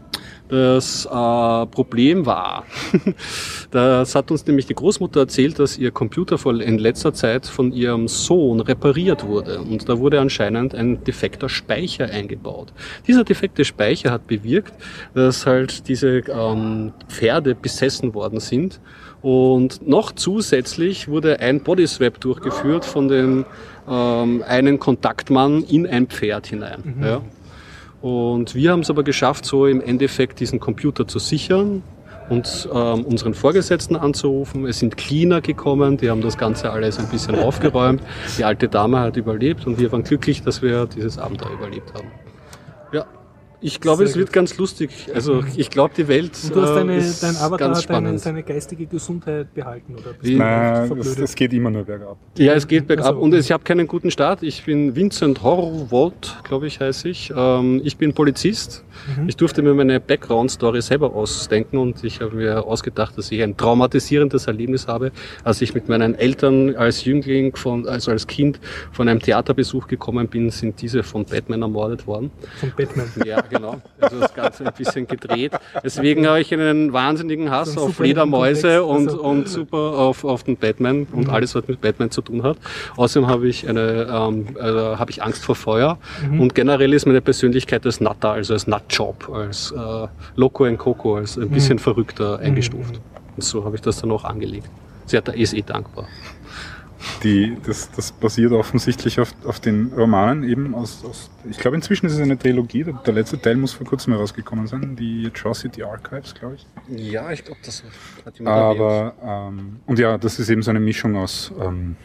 Das 0.51 1.07
äh, 1.07 1.09
Problem 1.09 2.27
war, 2.27 2.65
das 3.71 4.15
hat 4.15 4.31
uns 4.31 4.45
nämlich 4.47 4.67
die 4.67 4.75
Großmutter 4.75 5.21
erzählt, 5.21 5.59
dass 5.59 5.79
ihr 5.79 5.93
Computer 5.93 6.39
vor- 6.39 6.61
in 6.61 6.79
letzter 6.79 7.15
Zeit 7.15 7.47
von 7.47 7.73
ihrem 7.73 8.09
Sohn 8.09 8.61
repariert 8.61 9.25
wurde. 9.27 9.61
Und 9.61 9.89
da 9.89 9.99
wurde 9.99 10.21
anscheinend 10.21 10.75
ein 10.75 11.05
defekter 11.05 11.49
Speicher 11.49 12.07
eingebaut. 12.07 12.73
Dieser 13.07 13.23
defekte 13.23 13.65
Speicher 13.65 14.11
hat 14.11 14.27
bewirkt, 14.27 14.73
dass 15.15 15.47
halt 15.47 15.87
diese 15.89 16.19
ähm, 16.29 16.93
Pferde 17.09 17.55
besessen 17.55 18.13
worden 18.15 18.41
sind. 18.41 18.81
Und 19.23 19.87
noch 19.87 20.13
zusätzlich 20.13 21.07
wurde 21.09 21.41
ein 21.41 21.61
Bodyswap 21.61 22.19
durchgeführt 22.21 22.85
von 22.85 23.07
dem 23.09 23.45
ähm, 23.89 24.43
einen 24.49 24.79
Kontaktmann 24.79 25.63
in 25.63 25.87
ein 25.87 26.07
Pferd 26.07 26.47
hinein. 26.47 26.97
Ja. 27.03 27.21
Und 28.03 28.55
wir 28.55 28.73
haben 28.73 28.81
es 28.81 28.91
aber 28.91 29.03
geschafft, 29.03 29.45
so 29.45 29.67
im 29.67 29.81
Endeffekt 29.81 30.41
diesen 30.41 30.59
Computer 30.59 31.07
zu 31.07 31.19
sichern 31.19 31.83
und 32.31 32.69
ähm, 32.73 33.05
unseren 33.05 33.35
Vorgesetzten 33.35 33.97
anzurufen. 33.97 34.65
Es 34.67 34.79
sind 34.79 34.97
Cleaner 34.97 35.41
gekommen, 35.41 35.97
die 35.97 36.09
haben 36.09 36.23
das 36.23 36.39
Ganze 36.39 36.71
alles 36.71 36.99
ein 36.99 37.09
bisschen 37.09 37.39
aufgeräumt. 37.39 38.03
Die 38.39 38.45
alte 38.45 38.69
Dame 38.69 39.01
hat 39.01 39.17
überlebt 39.17 39.67
und 39.67 39.79
wir 39.79 39.93
waren 39.93 40.05
glücklich, 40.05 40.43
dass 40.43 40.63
wir 40.63 40.87
dieses 40.87 41.19
Abenteuer 41.19 41.53
überlebt 41.53 41.93
haben. 41.93 42.09
Ja. 42.93 43.05
Ich 43.63 43.81
glaube, 43.81 43.99
Sehr 43.99 44.07
es 44.07 44.17
wird 44.17 44.33
ganz 44.33 44.57
lustig. 44.57 44.91
Also 45.15 45.45
ich 45.57 45.71
glaube, 45.71 45.93
die 45.97 46.09
Welt 46.09 46.33
Und 46.45 46.55
du 46.55 46.63
hast 46.63 46.71
äh, 46.71 46.75
deine, 46.77 46.97
ist 46.97 47.23
dein 47.23 47.37
Avatar 47.37 47.59
ganz 47.59 47.87
deine, 47.87 48.19
seine 48.19 48.43
geistige 48.43 48.87
Gesundheit 48.87 49.53
behalten, 49.53 49.95
oder? 49.95 50.15
Nein, 50.23 50.39
das, 50.39 50.87
verblödet? 50.87 51.19
das 51.21 51.35
geht 51.35 51.53
immer 51.53 51.71
nur 51.71 51.85
bergab. 51.85 52.17
Ja, 52.39 52.55
es 52.55 52.67
geht 52.67 52.87
bergab 52.87 53.07
Also- 53.07 53.21
und 53.21 53.35
ich 53.35 53.53
habe 53.53 53.63
keinen 53.63 53.87
guten 53.87 54.11
Start. 54.11 54.43
Ich 54.43 54.65
bin 54.65 54.97
Vincent 54.97 55.43
Horvold, 55.43 56.39
glaube 56.45 56.67
ich, 56.69 56.81
heiße 56.81 57.09
ich. 57.09 57.33
Ähm, 57.37 57.83
ich 57.85 57.97
bin 57.97 58.15
Polizist. 58.15 58.85
Mhm. 59.17 59.29
Ich 59.29 59.37
durfte 59.37 59.63
mir 59.63 59.75
meine 59.75 60.01
Background-Story 60.01 60.81
selber 60.83 61.15
ausdenken 61.15 61.79
und 61.79 62.03
ich 62.05 62.21
habe 62.21 62.37
mir 62.37 62.65
ausgedacht, 62.65 63.17
dass 63.19 63.31
ich 63.31 63.43
ein 63.43 63.57
traumatisierendes 63.57 64.47
Erlebnis 64.47 64.87
habe, 64.87 65.13
als 65.45 65.61
ich 65.61 65.75
mit 65.75 65.89
meinen 65.89 66.15
Eltern 66.15 66.75
als 66.77 67.05
Jüngling, 67.05 67.55
von, 67.57 67.87
also 67.89 68.11
als 68.11 68.27
Kind 68.27 68.59
von 68.93 69.09
einem 69.09 69.21
Theaterbesuch 69.21 69.87
gekommen 69.87 70.29
bin, 70.29 70.51
sind 70.51 70.81
diese 70.81 71.03
von 71.03 71.25
Batman 71.25 71.63
ermordet 71.63 72.07
worden. 72.07 72.31
Von 72.59 72.73
Batman. 72.77 73.07
Ja, 73.25 73.43
genau. 73.51 73.81
Also 74.01 74.21
das 74.21 74.33
Ganze 74.35 74.67
ein 74.67 74.73
bisschen 74.77 75.07
gedreht. 75.07 75.53
Deswegen 75.85 76.27
habe 76.27 76.41
ich 76.41 76.53
einen 76.55 76.93
wahnsinnigen 76.93 77.51
Hass 77.51 77.73
So 77.75 77.81
ein 77.83 77.87
auf 77.89 77.97
Fledermäuse 77.97 78.83
und, 78.85 79.09
also- 79.09 79.23
und 79.23 79.49
super 79.49 79.77
auf, 79.77 80.25
auf 80.25 80.45
den 80.45 80.57
Batman 80.57 81.07
und 81.13 81.27
Mhm. 81.27 81.31
alles, 81.35 81.55
was 81.55 81.67
mit 81.69 81.81
Batman 81.81 82.11
zu 82.11 82.23
tun 82.23 82.43
hat. 82.43 82.57
Außerdem 82.97 83.29
habe 83.29 83.49
ich 83.49 83.69
eine, 83.69 84.07
ähm, 84.11 84.47
also 84.59 84.99
habe 84.99 85.11
ich 85.11 85.23
Angst 85.23 85.45
vor 85.45 85.55
Feuer 85.55 85.99
Mhm. 86.31 86.41
und 86.41 86.55
generell 86.55 86.95
ist 86.95 87.07
meine 87.07 87.21
Persönlichkeit 87.21 87.85
als 87.85 88.01
Natter, 88.01 88.31
also 88.33 88.55
als 88.55 88.67
Nutjob, 88.67 89.29
als 89.33 89.73
äh, 89.73 90.07
Loco 90.37 90.65
en 90.65 90.79
Coco, 90.79 91.17
als 91.17 91.37
ein 91.37 91.51
bisschen 91.51 91.75
Mhm. 91.75 91.81
verrückter 91.81 92.39
eingestuft. 92.39 93.01
Und 93.37 93.43
so 93.45 93.65
habe 93.65 93.77
ich 93.77 93.83
das 93.83 94.01
dann 94.01 94.11
auch 94.13 94.25
angelegt. 94.25 94.69
Sie 95.07 95.17
hat 95.17 95.27
da 95.29 95.33
ist 95.33 95.55
eh 95.55 95.63
dankbar. 95.63 96.07
Die, 97.23 97.57
das, 97.65 97.91
das 97.93 98.13
basiert 98.13 98.53
offensichtlich 98.53 99.21
auf, 99.21 99.35
auf 99.45 99.59
den 99.59 99.93
Romanen 99.97 100.45
eben 100.45 100.75
aus, 100.75 101.03
aus 101.05 101.31
ich 101.49 101.59
glaube 101.59 101.77
inzwischen 101.77 102.07
ist 102.07 102.13
es 102.13 102.21
eine 102.21 102.39
Trilogie, 102.39 102.85
der, 102.85 102.95
der 102.95 103.15
letzte 103.15 103.41
Teil 103.41 103.57
muss 103.57 103.73
vor 103.73 103.87
kurzem 103.87 104.13
herausgekommen 104.13 104.67
sein, 104.67 104.97
die 104.97 105.27
Atrocity 105.27 105.83
Archives, 105.83 106.35
glaube 106.35 106.57
ich. 106.57 106.67
Ja, 106.89 107.31
ich 107.33 107.45
glaube, 107.45 107.61
das 107.65 107.83
hat 108.25 108.39
jemand 108.39 108.57
erwähnt. 108.57 108.81
Aber, 108.81 109.49
ähm, 109.49 109.81
und 109.87 109.99
ja, 109.99 110.19
das 110.19 110.39
ist 110.39 110.51
eben 110.51 110.63
so 110.63 110.71
eine 110.71 110.81
Mischung 110.81 111.17
aus 111.17 111.53
ähm, 111.61 111.97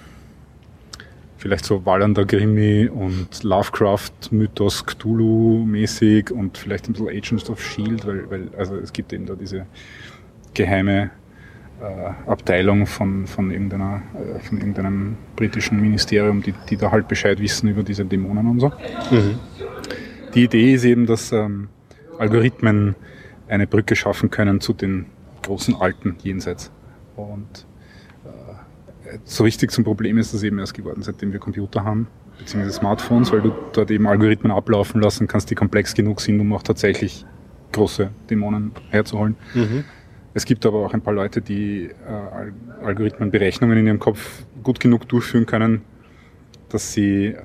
vielleicht 1.46 1.66
so 1.66 1.86
Wallander 1.86 2.26
Grimmi 2.26 2.88
und 2.88 3.44
Lovecraft-Mythos 3.44 4.86
Cthulhu-mäßig 4.88 6.32
und 6.32 6.58
vielleicht 6.58 6.88
ein 6.88 6.94
bisschen 6.94 7.10
Agents 7.10 7.50
of 7.50 7.60
S.H.I.E.L.D., 7.60 8.08
weil, 8.08 8.30
weil 8.32 8.50
also 8.58 8.78
es 8.78 8.92
gibt 8.92 9.14
eben 9.14 9.26
da 9.26 9.36
diese 9.36 9.68
geheime 10.56 11.12
Abteilung 12.26 12.88
von, 12.88 13.28
von, 13.28 13.52
irgendeiner, 13.52 14.02
äh, 14.14 14.40
von 14.40 14.58
irgendeinem 14.58 15.18
britischen 15.36 15.80
Ministerium, 15.82 16.42
die, 16.42 16.54
die 16.70 16.78
da 16.78 16.92
halt 16.92 17.08
Bescheid 17.08 17.40
wissen 17.40 17.70
über 17.70 17.84
diese 17.84 18.06
Dämonen 18.06 18.48
und 18.48 18.60
so. 18.60 18.70
Mhm. 19.12 19.40
Die 20.34 20.44
Idee 20.44 20.74
ist 20.74 20.86
eben, 20.86 21.06
dass 21.06 21.32
ähm, 21.32 21.68
Algorithmen 22.18 22.96
eine 23.48 23.68
Brücke 23.68 23.96
schaffen 23.96 24.32
können 24.32 24.62
zu 24.62 24.74
den 24.74 25.06
großen 25.44 25.76
alten 25.76 26.16
Jenseits. 26.24 26.72
Und 27.16 27.66
äh, 28.26 29.18
so 29.24 29.44
richtig 29.44 29.72
zum 29.72 29.84
Problem 29.84 30.18
ist 30.18 30.34
das 30.34 30.44
eben 30.44 30.60
erst 30.60 30.74
geworden, 30.74 31.02
seitdem 31.04 31.32
wir 31.34 31.40
Computer 31.40 31.84
haben, 31.84 32.08
beziehungsweise 32.40 32.78
Smartphones, 32.78 33.32
weil 33.32 33.42
du 33.42 33.54
dort 33.74 33.92
eben 33.92 34.08
Algorithmen 34.08 34.52
ablaufen 34.52 35.02
lassen 35.02 35.28
kannst, 35.28 35.50
die 35.52 35.56
komplex 35.56 35.94
genug 35.94 36.22
sind, 36.22 36.40
um 36.40 36.52
auch 36.54 36.64
tatsächlich 36.64 37.26
große 37.72 38.10
Dämonen 38.30 38.72
herzuholen. 38.90 39.36
Mhm. 39.54 39.84
Es 40.36 40.46
gibt 40.46 40.66
aber 40.66 40.86
auch 40.86 40.94
ein 40.94 41.02
paar 41.02 41.14
Leute, 41.14 41.42
die 41.42 41.86
äh, 41.86 42.10
Al- 42.10 42.54
Algorithmenberechnungen 42.84 43.78
in 43.78 43.88
ihrem 43.88 44.00
Kopf 44.00 44.44
gut 44.64 44.82
genug 44.82 45.08
durchführen 45.08 45.46
können, 45.46 45.82
dass 46.68 46.92
sie 46.92 47.28
äh, 47.28 47.36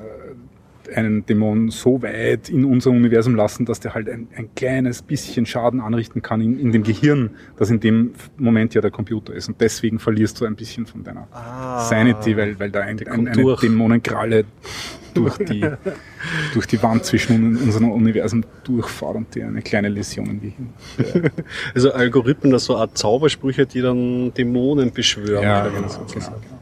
einen 0.94 1.26
Dämon 1.26 1.70
so 1.70 2.02
weit 2.02 2.48
in 2.48 2.64
unser 2.64 2.90
Universum 2.90 3.34
lassen, 3.34 3.64
dass 3.64 3.80
der 3.80 3.94
halt 3.94 4.08
ein, 4.08 4.28
ein 4.36 4.54
kleines 4.54 5.02
bisschen 5.02 5.46
Schaden 5.46 5.80
anrichten 5.80 6.22
kann 6.22 6.40
in, 6.40 6.58
in 6.58 6.72
dem 6.72 6.82
Gehirn, 6.82 7.30
das 7.56 7.70
in 7.70 7.80
dem 7.80 8.12
Moment 8.36 8.74
ja 8.74 8.80
der 8.80 8.90
Computer 8.90 9.34
ist. 9.34 9.48
Und 9.48 9.60
deswegen 9.60 9.98
verlierst 9.98 10.40
du 10.40 10.44
ein 10.44 10.56
bisschen 10.56 10.86
von 10.86 11.04
deiner 11.04 11.28
Sanity, 11.88 12.36
weil, 12.36 12.58
weil 12.58 12.70
da 12.70 12.80
ein, 12.80 12.98
ein, 13.06 13.28
eine 13.28 13.42
durch. 13.42 13.60
Dämonenkralle 13.60 14.44
durch 15.14 15.38
die, 15.38 15.64
durch 16.54 16.66
die 16.66 16.82
Wand 16.82 17.04
zwischen 17.04 17.56
unserem 17.56 17.90
Universum 17.90 18.44
durchfahrt 18.64 19.16
und 19.16 19.34
dir 19.34 19.46
eine 19.46 19.62
kleine 19.62 19.88
Läsion 19.88 20.26
im 20.26 20.40
Gehirn. 20.40 21.30
Also 21.74 21.92
Algorithmen, 21.92 22.52
das 22.52 22.64
so 22.64 22.74
eine 22.74 22.82
Art 22.82 22.98
Zaubersprüche, 22.98 23.66
die 23.66 23.80
dann 23.80 24.32
Dämonen 24.34 24.92
beschwören. 24.92 25.42
Ja, 25.42 25.62
oder 25.62 25.70
genau, 25.70 25.88
sozusagen. 25.88 26.36
genau, 26.40 26.46
genau. 26.48 26.59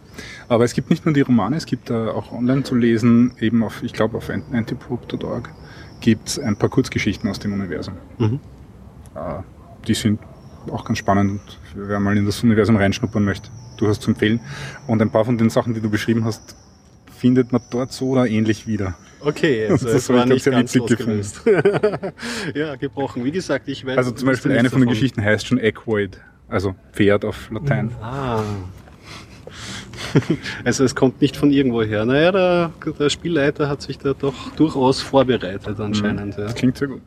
Aber 0.48 0.64
es 0.64 0.72
gibt 0.72 0.88
nicht 0.90 1.04
nur 1.04 1.12
die 1.14 1.20
Romane, 1.20 1.56
es 1.56 1.66
gibt 1.66 1.90
äh, 1.90 1.94
auch 1.94 2.32
online 2.32 2.62
zu 2.62 2.74
lesen, 2.74 3.32
eben 3.38 3.62
auf, 3.62 3.82
ich 3.82 3.92
glaube 3.92 4.16
auf 4.16 4.30
ant- 4.30 4.50
antipope.org, 4.52 5.50
gibt 6.00 6.28
es 6.28 6.38
ein 6.38 6.56
paar 6.56 6.70
Kurzgeschichten 6.70 7.28
aus 7.28 7.38
dem 7.38 7.52
Universum. 7.52 7.94
Mhm. 8.18 8.40
Äh, 9.14 9.42
die 9.86 9.94
sind 9.94 10.20
auch 10.70 10.84
ganz 10.84 10.98
spannend, 10.98 11.40
wer 11.74 12.00
mal 12.00 12.16
in 12.16 12.24
das 12.26 12.42
Universum 12.42 12.76
reinschnuppern 12.76 13.24
möchte, 13.24 13.50
durchaus 13.76 14.00
zu 14.00 14.10
empfehlen. 14.10 14.40
Und 14.86 15.02
ein 15.02 15.10
paar 15.10 15.24
von 15.24 15.36
den 15.38 15.50
Sachen, 15.50 15.74
die 15.74 15.80
du 15.80 15.90
beschrieben 15.90 16.24
hast, 16.24 16.56
findet 17.14 17.52
man 17.52 17.60
dort 17.70 17.92
so 17.92 18.10
oder 18.10 18.26
ähnlich 18.26 18.66
wieder. 18.66 18.94
Okay, 19.20 19.66
also 19.70 19.86
Das 19.86 20.08
habe 20.08 20.18
war 20.20 20.26
nicht 20.26 20.44
sehr 20.44 20.52
ganz 20.52 20.74
losgelöst. 20.74 21.42
ja, 22.54 22.76
gebrochen. 22.76 23.24
Wie 23.24 23.32
gesagt, 23.32 23.68
ich 23.68 23.84
weiß 23.84 23.98
Also 23.98 24.12
zum 24.12 24.26
Beispiel 24.26 24.56
eine 24.56 24.70
von 24.70 24.80
den 24.80 24.88
Geschichten 24.88 25.22
heißt 25.22 25.46
schon 25.46 25.58
Equoid, 25.58 26.18
also 26.48 26.74
Pferd 26.92 27.24
auf 27.24 27.50
Latein. 27.50 27.90
Ah. 28.00 28.42
Also 30.64 30.84
es 30.84 30.94
kommt 30.94 31.20
nicht 31.20 31.36
von 31.36 31.50
irgendwo 31.50 31.82
her. 31.82 32.04
Naja, 32.04 32.32
der, 32.32 32.72
der 32.98 33.10
Spielleiter 33.10 33.68
hat 33.68 33.82
sich 33.82 33.98
da 33.98 34.14
doch 34.14 34.34
durchaus 34.56 35.00
vorbereitet 35.02 35.78
anscheinend. 35.80 36.36
Ja, 36.36 36.44
Das 36.44 36.54
klingt 36.54 36.76
sehr 36.78 36.88
gut. 36.88 37.02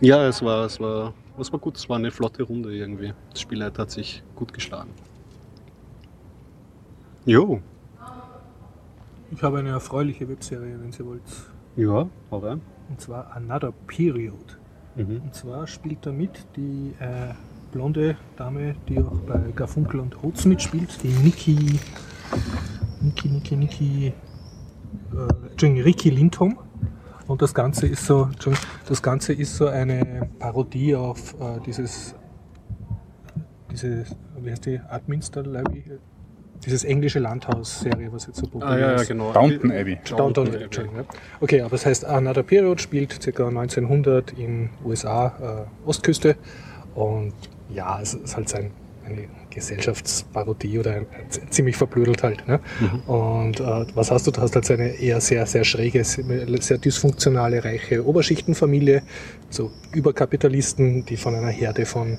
ja 0.00 0.26
es, 0.26 0.42
war, 0.42 0.64
es, 0.66 0.78
war, 0.80 1.12
es 1.38 1.52
war 1.52 1.58
gut, 1.60 1.76
es 1.76 1.88
war 1.88 1.96
eine 1.96 2.10
flotte 2.10 2.42
Runde 2.42 2.74
irgendwie. 2.74 3.12
Der 3.32 3.38
Spielleiter 3.38 3.82
hat 3.82 3.90
sich 3.90 4.22
gut 4.36 4.52
geschlagen. 4.52 4.90
Jo, 7.24 7.60
Ich 9.30 9.42
habe 9.42 9.58
eine 9.58 9.70
erfreuliche 9.70 10.28
Webserie, 10.28 10.76
wenn 10.80 10.92
Sie 10.92 11.04
wollt. 11.06 11.22
ja, 11.76 12.06
hau 12.30 12.38
rein. 12.38 12.60
Und 12.88 13.00
zwar 13.00 13.34
Another 13.34 13.72
Period. 13.86 14.58
Mhm. 14.96 15.22
Und 15.24 15.34
zwar 15.34 15.66
spielt 15.66 16.04
da 16.04 16.12
mit 16.12 16.30
die 16.56 16.92
äh, 16.98 17.32
blonde 17.72 18.16
Dame, 18.36 18.74
die 18.88 18.98
auch 18.98 19.20
bei 19.26 19.38
Garfunkel 19.54 20.00
und 20.00 20.22
Oates 20.22 20.44
mitspielt, 20.44 21.02
die 21.02 21.08
Niki, 21.08 21.78
Niki, 23.00 23.28
Niki, 23.28 23.56
Niki, 23.56 24.06
äh, 24.08 25.50
Entschuldigung, 25.50 25.84
Ricky 25.84 26.10
Lindholm. 26.10 26.58
Und 27.26 27.40
das 27.40 27.54
Ganze 27.54 27.86
ist 27.86 28.04
so, 28.06 28.28
das 28.88 29.02
Ganze 29.02 29.32
ist 29.32 29.56
so 29.56 29.66
eine 29.68 30.28
Parodie 30.38 30.94
auf 30.94 31.34
äh, 31.40 31.60
dieses, 31.64 32.14
dieses, 33.70 34.14
wie 34.40 34.50
heißt 34.50 34.66
die, 34.66 34.80
Adminster 34.88 35.42
Library, 35.42 35.98
dieses 36.64 36.84
englische 36.84 37.18
Landhaus-Serie, 37.20 38.12
was 38.12 38.26
jetzt 38.26 38.38
so 38.38 38.46
populär 38.46 38.68
Ah 38.68 38.78
ja, 38.78 38.90
ja, 38.92 38.94
ist. 38.96 39.08
genau. 39.08 39.32
Downton 39.32 39.72
Abbey. 39.72 39.98
Downton 40.04 40.48
Abbey, 40.48 40.62
Entschuldigung, 40.64 40.98
ja. 40.98 41.04
Okay, 41.40 41.60
aber 41.62 41.74
es 41.74 41.86
heißt 41.86 42.04
Another 42.04 42.42
Period, 42.42 42.80
spielt 42.80 43.18
ca. 43.20 43.48
1900 43.48 44.32
in 44.32 44.70
USA, 44.84 45.66
äh, 45.86 45.88
Ostküste. 45.88 46.36
Und 46.94 47.32
ja, 47.70 48.00
es 48.00 48.14
ist 48.14 48.36
halt 48.36 48.48
so 48.48 48.58
ein, 48.58 48.70
eine 49.04 49.26
Gesellschaftsparodie 49.54 50.78
oder 50.78 50.92
ein, 50.92 51.06
ein, 51.12 51.50
ziemlich 51.50 51.76
verblödelt 51.76 52.22
halt. 52.22 52.46
Ne? 52.48 52.60
Und 53.06 53.60
äh, 53.60 53.86
was 53.94 54.10
hast 54.10 54.26
du? 54.26 54.30
Du 54.30 54.40
hast 54.40 54.54
halt 54.54 54.64
so 54.64 54.74
eine 54.74 54.90
eher 54.90 55.20
sehr, 55.20 55.46
sehr 55.46 55.64
schräge, 55.64 56.04
sehr 56.04 56.78
dysfunktionale, 56.78 57.64
reiche 57.64 58.06
Oberschichtenfamilie, 58.06 59.02
so 59.50 59.70
Überkapitalisten, 59.92 61.04
die 61.04 61.16
von 61.16 61.34
einer 61.34 61.50
Herde 61.50 61.86
von 61.86 62.18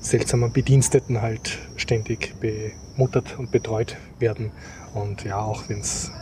seltsamen 0.00 0.52
Bediensteten 0.52 1.22
halt 1.22 1.58
ständig 1.76 2.34
bemuttert 2.40 3.38
und 3.38 3.50
betreut 3.50 3.96
werden. 4.18 4.50
Und 4.92 5.24
ja, 5.24 5.38
auch 5.38 5.68
wenn 5.68 5.80
es 5.80 6.12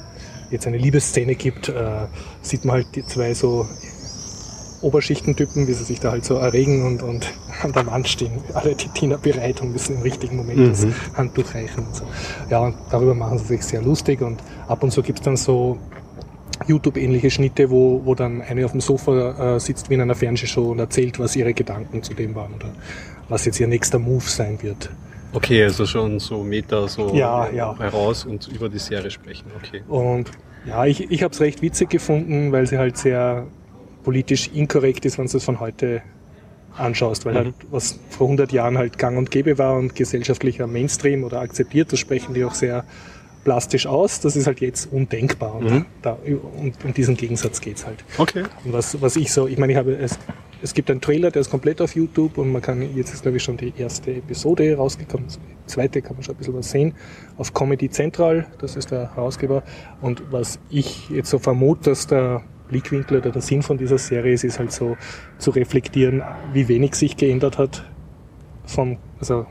jetzt 0.50 0.66
eine 0.66 0.78
Liebesszene 0.78 1.34
gibt, 1.34 1.68
äh, 1.68 2.06
sieht 2.42 2.64
man 2.64 2.76
halt 2.76 2.94
die 2.94 3.04
zwei 3.04 3.34
so 3.34 3.66
Oberschichtentypen, 4.82 5.66
wie 5.66 5.72
sie 5.72 5.84
sich 5.84 6.00
da 6.00 6.10
halt 6.10 6.24
so 6.24 6.34
erregen 6.34 6.84
und, 6.86 7.02
und 7.02 7.26
an 7.62 7.72
der 7.72 7.86
Wand 7.86 8.08
stehen, 8.08 8.32
alle 8.54 8.74
die 8.74 8.88
Diener 8.88 9.18
bereit 9.18 9.60
und 9.62 9.72
müssen 9.72 9.96
im 9.96 10.02
richtigen 10.02 10.36
Moment 10.36 10.58
Mhm. 10.58 10.68
das 10.70 10.86
Handtuch 11.16 11.54
reichen 11.54 11.86
und 11.86 11.94
so. 11.96 12.04
Ja, 12.50 12.60
und 12.60 12.74
darüber 12.90 13.14
machen 13.14 13.38
sie 13.38 13.46
sich 13.46 13.62
sehr 13.62 13.82
lustig 13.82 14.20
und 14.22 14.42
ab 14.68 14.82
und 14.82 14.90
zu 14.90 15.02
gibt's 15.02 15.22
dann 15.22 15.36
so 15.36 15.78
YouTube-ähnliche 16.66 17.30
Schnitte, 17.30 17.70
wo, 17.70 18.02
wo 18.04 18.14
dann 18.14 18.40
eine 18.42 18.64
auf 18.64 18.72
dem 18.72 18.80
Sofa 18.80 19.56
äh, 19.56 19.60
sitzt 19.60 19.90
wie 19.90 19.94
in 19.94 20.00
einer 20.00 20.14
Fernsehshow 20.14 20.70
und 20.70 20.78
erzählt, 20.78 21.18
was 21.18 21.34
ihre 21.34 21.54
Gedanken 21.54 22.02
zu 22.02 22.14
dem 22.14 22.34
waren 22.34 22.54
oder 22.54 22.68
was 23.28 23.44
jetzt 23.46 23.58
ihr 23.58 23.66
nächster 23.66 23.98
Move 23.98 24.22
sein 24.24 24.58
wird. 24.62 24.90
Okay, 25.32 25.64
also 25.64 25.86
schon 25.86 26.18
so 26.20 26.42
Meta 26.44 26.86
so 26.88 27.14
Ja, 27.14 27.50
ja. 27.50 27.76
heraus 27.78 28.24
und 28.26 28.48
über 28.48 28.68
die 28.68 28.78
Serie 28.78 29.10
sprechen. 29.10 29.46
Okay. 29.56 29.82
Und 29.88 30.30
ja, 30.66 30.84
ich, 30.84 31.10
ich 31.10 31.22
habe 31.22 31.32
es 31.32 31.40
recht 31.40 31.62
witzig 31.62 31.88
gefunden, 31.90 32.52
weil 32.52 32.66
sie 32.66 32.78
halt 32.78 32.96
sehr 32.98 33.46
politisch 34.02 34.50
inkorrekt 34.52 35.04
ist, 35.04 35.18
wenn 35.18 35.26
du 35.26 35.36
es 35.36 35.44
von 35.44 35.60
heute 35.60 36.02
anschaust, 36.76 37.26
weil 37.26 37.34
Mhm. 37.34 37.38
halt 37.38 37.54
was 37.70 37.98
vor 38.10 38.28
100 38.28 38.52
Jahren 38.52 38.78
halt 38.78 38.98
gang 38.98 39.18
und 39.18 39.30
gäbe 39.30 39.58
war 39.58 39.76
und 39.76 39.94
gesellschaftlicher 39.94 40.66
Mainstream 40.66 41.22
oder 41.24 41.40
akzeptiert, 41.40 41.92
das 41.92 41.98
sprechen 42.00 42.34
die 42.34 42.44
auch 42.44 42.54
sehr 42.54 42.84
plastisch 43.44 43.86
aus. 43.86 44.20
Das 44.20 44.36
ist 44.36 44.46
halt 44.46 44.60
jetzt 44.60 44.90
undenkbar. 44.92 45.56
Und, 45.56 45.64
Mhm. 45.70 45.86
da, 46.00 46.16
und 46.56 46.74
um 46.84 46.94
diesen 46.94 47.16
Gegensatz 47.16 47.60
geht's 47.60 47.84
halt. 47.84 48.04
Okay. 48.16 48.44
Und 48.64 48.72
was, 48.72 49.00
was 49.02 49.16
ich 49.16 49.32
so, 49.32 49.46
ich 49.48 49.58
meine, 49.58 49.72
ich 49.72 49.78
habe 49.78 49.94
es, 49.96 50.18
es 50.62 50.72
gibt 50.74 50.90
einen 50.90 51.00
Trailer, 51.00 51.30
der 51.32 51.40
ist 51.40 51.50
komplett 51.50 51.80
auf 51.82 51.94
YouTube 51.96 52.38
und 52.38 52.52
man 52.52 52.62
kann, 52.62 52.94
jetzt 52.96 53.12
ist 53.12 53.22
glaube 53.22 53.36
ich 53.38 53.42
schon 53.42 53.56
die 53.56 53.72
erste 53.76 54.12
Episode 54.12 54.76
rausgekommen, 54.76 55.26
die 55.28 55.66
zweite 55.66 56.00
kann 56.02 56.14
man 56.14 56.22
schon 56.22 56.36
ein 56.36 56.38
bisschen 56.38 56.54
was 56.54 56.70
sehen, 56.70 56.94
auf 57.36 57.52
Comedy 57.52 57.90
Central, 57.90 58.46
das 58.60 58.76
ist 58.76 58.92
der 58.92 59.14
Herausgeber. 59.16 59.64
Und 60.00 60.22
was 60.30 60.60
ich 60.70 61.10
jetzt 61.10 61.28
so 61.30 61.38
vermute, 61.40 61.90
dass 61.90 62.06
der 62.06 62.44
Blickwinkel 62.72 63.18
oder 63.18 63.30
der 63.30 63.42
Sinn 63.42 63.62
von 63.62 63.78
dieser 63.78 63.98
Serie 63.98 64.32
ist, 64.32 64.44
ist 64.44 64.58
halt 64.58 64.72
so 64.72 64.96
zu 65.38 65.50
reflektieren, 65.50 66.22
wie 66.52 66.66
wenig 66.68 66.94
sich 66.94 67.16
geändert 67.16 67.58
hat 67.58 67.84
vom 68.66 68.96
also 69.20 69.46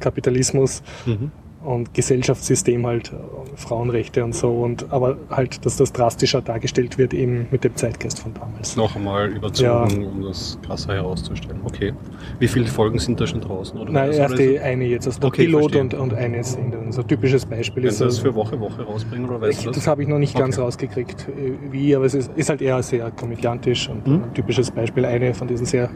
Kapitalismus 0.00 0.82
Mhm. 1.06 1.30
Und 1.64 1.94
Gesellschaftssystem 1.94 2.86
halt, 2.86 3.12
äh, 3.12 3.16
Frauenrechte 3.56 4.22
und 4.24 4.34
so 4.34 4.50
und 4.62 4.92
aber 4.92 5.16
halt, 5.30 5.64
dass 5.66 5.76
das 5.76 5.92
drastischer 5.92 6.40
dargestellt 6.42 6.98
wird 6.98 7.14
eben 7.14 7.46
mit 7.50 7.64
dem 7.64 7.74
Zeitgeist 7.74 8.20
von 8.20 8.32
damals. 8.34 8.76
Noch 8.76 8.94
einmal 8.94 9.28
überzogen, 9.30 10.06
um 10.06 10.22
das 10.22 10.58
krasser 10.64 10.94
herauszustellen. 10.94 11.60
Okay. 11.64 11.92
Wie 12.38 12.48
viele 12.48 12.66
Folgen 12.66 12.98
sind 12.98 13.20
da 13.20 13.26
schon 13.26 13.40
draußen? 13.40 13.78
Oder 13.80 13.90
Nein, 13.92 14.10
was 14.10 14.16
erst 14.18 14.38
die 14.38 14.54
das- 14.54 14.62
eine 14.62 14.84
jetzt 14.84 15.08
aus 15.08 15.18
der 15.18 15.28
Okay, 15.28 15.44
Pilot 15.46 15.62
verstehe. 15.72 15.80
und, 15.80 15.94
und 15.94 16.14
eine 16.14 16.44
Sendung. 16.44 16.92
So 16.92 17.00
ein 17.02 17.08
typisches 17.08 17.46
Beispiel 17.46 17.82
Können 17.82 17.86
ist 17.88 17.98
Sie 17.98 18.04
das 18.04 18.16
so- 18.16 18.22
für 18.22 18.34
Woche, 18.34 18.60
Woche 18.60 18.82
rausbringen 18.82 19.28
oder 19.28 19.40
weißt 19.40 19.58
ich, 19.58 19.64
du 19.64 19.70
das 19.70 19.78
das? 19.78 19.86
habe 19.86 20.02
ich 20.02 20.08
noch 20.08 20.18
nicht 20.18 20.36
ganz 20.36 20.56
Okay. 20.56 20.64
rausgekriegt, 20.64 21.28
äh, 21.28 21.52
wie, 21.72 21.96
aber 21.96 22.04
es 22.04 22.14
ist, 22.14 22.30
ist 22.36 22.48
halt 22.50 22.62
eher 22.62 22.82
sehr 22.82 23.10
komödiantisch 23.10 23.88
und 23.88 24.06
Mhm. 24.06 24.14
ein 24.24 24.34
typisches 24.34 24.70
Beispiel. 24.70 25.04
Eine 25.04 25.34
von 25.34 25.48
diesen 25.48 25.66
sehr 25.66 25.88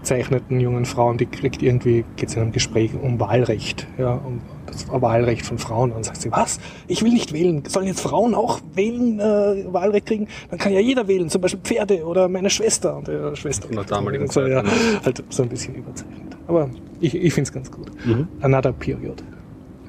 überzeichneten 0.00 0.60
jungen 0.60 0.86
Frauen, 0.86 1.18
die 1.18 1.26
kriegt 1.26 1.62
irgendwie, 1.62 2.04
geht 2.16 2.30
es 2.30 2.34
in 2.34 2.42
einem 2.42 2.52
Gespräch 2.52 2.92
um 3.00 3.20
Wahlrecht, 3.20 3.86
ja, 3.98 4.14
um 4.14 4.40
das 4.66 4.88
Wahlrecht 4.88 5.44
von 5.44 5.58
Frauen. 5.58 5.90
Und 5.90 5.96
dann 5.96 6.04
sagt 6.04 6.22
sie, 6.22 6.32
was? 6.32 6.58
Ich 6.86 7.02
will 7.02 7.12
nicht 7.12 7.32
wählen. 7.32 7.62
Sollen 7.66 7.86
jetzt 7.86 8.00
Frauen 8.00 8.34
auch 8.34 8.60
wählen, 8.74 9.20
äh, 9.20 9.72
Wahlrecht 9.72 10.06
kriegen? 10.06 10.28
Dann 10.48 10.58
kann 10.58 10.72
ja 10.72 10.80
jeder 10.80 11.06
wählen, 11.06 11.28
zum 11.28 11.42
Beispiel 11.42 11.60
Pferde 11.60 12.04
oder 12.04 12.28
meine 12.28 12.48
Schwester. 12.48 12.96
Und 12.96 13.08
ihre 13.08 13.36
Schwester. 13.36 13.68
In 13.68 13.76
der 13.76 13.84
damaligen 13.84 14.26
so, 14.28 14.40
ja, 14.46 14.64
Zeit, 14.64 15.04
halt 15.04 15.24
so 15.28 15.42
ein 15.42 15.48
bisschen 15.48 15.74
überzeichnet. 15.74 16.36
Aber 16.46 16.70
ich, 17.00 17.14
ich 17.14 17.34
finde 17.34 17.48
es 17.48 17.52
ganz 17.52 17.70
gut. 17.70 17.90
Mhm. 18.06 18.26
Another 18.40 18.72
Period. 18.72 19.22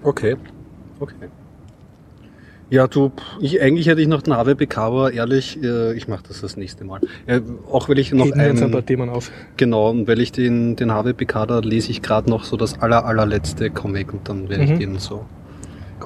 Okay. 0.04 0.36
Okay. 1.00 1.30
Ja, 2.72 2.88
du, 2.88 3.12
ich, 3.42 3.62
eigentlich 3.62 3.88
hätte 3.88 4.02
ich 4.02 4.08
noch 4.08 4.22
den 4.22 4.34
HWBK, 4.34 4.78
aber 4.78 5.12
ehrlich, 5.12 5.62
äh, 5.62 5.94
ich 5.94 6.08
mache 6.08 6.24
das 6.30 6.40
das 6.40 6.56
nächste 6.56 6.86
Mal. 6.86 7.02
Äh, 7.26 7.42
auch 7.70 7.90
weil 7.90 8.00
ich 8.00 8.14
noch 8.14 8.26
wir 8.34 8.50
uns 8.50 8.62
ein 8.62 8.72
paar 8.72 8.86
Themen 8.86 9.10
auf. 9.10 9.30
genau, 9.58 9.90
und 9.90 10.08
weil 10.08 10.22
ich 10.22 10.32
den, 10.32 10.78
den 10.78 10.90
HWBK, 10.90 11.46
da 11.48 11.60
lese 11.60 11.92
ich 11.92 12.02
gerade 12.02 12.30
noch 12.30 12.46
so 12.46 12.56
das 12.56 12.80
aller, 12.82 13.04
allerletzte 13.06 13.70
Comic 13.72 14.14
und 14.14 14.30
dann 14.30 14.48
werde 14.48 14.64
Mhm. 14.66 14.72
ich 14.72 14.80
den 14.80 14.98
so 15.00 15.26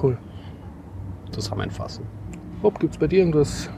Cool. 0.02 0.18
zusammenfassen. 1.30 2.04
Bob, 2.62 2.80
gibt's 2.80 2.98
bei 2.98 3.06
dir 3.06 3.20
irgendwas? 3.20 3.70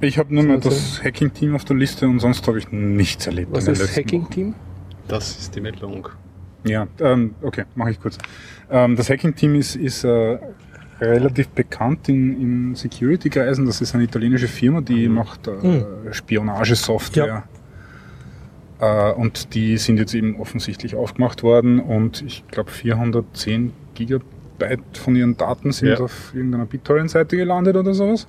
Ich 0.00 0.18
habe 0.18 0.34
nur 0.34 0.60
So, 0.60 0.68
das 0.70 1.02
Hacking-Team 1.04 1.54
auf 1.54 1.64
der 1.64 1.76
Liste 1.76 2.08
und 2.08 2.18
sonst 2.18 2.46
habe 2.48 2.58
ich 2.58 2.70
nichts 2.72 3.26
erlebt. 3.28 3.52
Was 3.52 3.68
ist 3.68 3.96
Hacking-Team? 3.96 4.54
Das 5.06 5.38
ist 5.38 5.54
die 5.54 5.60
Meldung. 5.60 6.08
Ja, 6.64 6.88
ähm, 6.98 7.36
okay, 7.42 7.64
mache 7.76 7.92
ich 7.92 8.00
kurz. 8.00 8.18
Ähm, 8.70 8.96
das 8.96 9.08
Hacking-Team 9.08 9.54
ist, 9.54 9.76
ist 9.76 10.02
äh, 10.02 10.38
relativ 11.00 11.48
bekannt 11.48 12.08
in, 12.08 12.40
in 12.40 12.74
Security-Kreisen. 12.74 13.66
Das 13.66 13.80
ist 13.80 13.94
eine 13.94 14.04
italienische 14.04 14.48
Firma, 14.48 14.80
die 14.80 15.08
macht 15.08 15.46
äh, 15.48 15.84
Spionagesoftware. 16.12 17.44
Äh, 18.80 19.12
und 19.12 19.54
die 19.54 19.76
sind 19.78 19.98
jetzt 19.98 20.14
eben 20.14 20.40
offensichtlich 20.40 20.94
aufgemacht 20.94 21.42
worden 21.42 21.80
und 21.80 22.22
ich 22.22 22.44
glaube 22.48 22.70
410 22.70 23.72
Gigabyte 23.94 24.80
von 24.98 25.16
ihren 25.16 25.36
Daten 25.36 25.72
sind 25.72 25.88
Ja. 25.88 26.00
auf 26.00 26.32
irgendeiner 26.34 26.66
BitTorrent-Seite 26.66 27.36
gelandet 27.36 27.76
oder 27.76 27.94
sowas. 27.94 28.26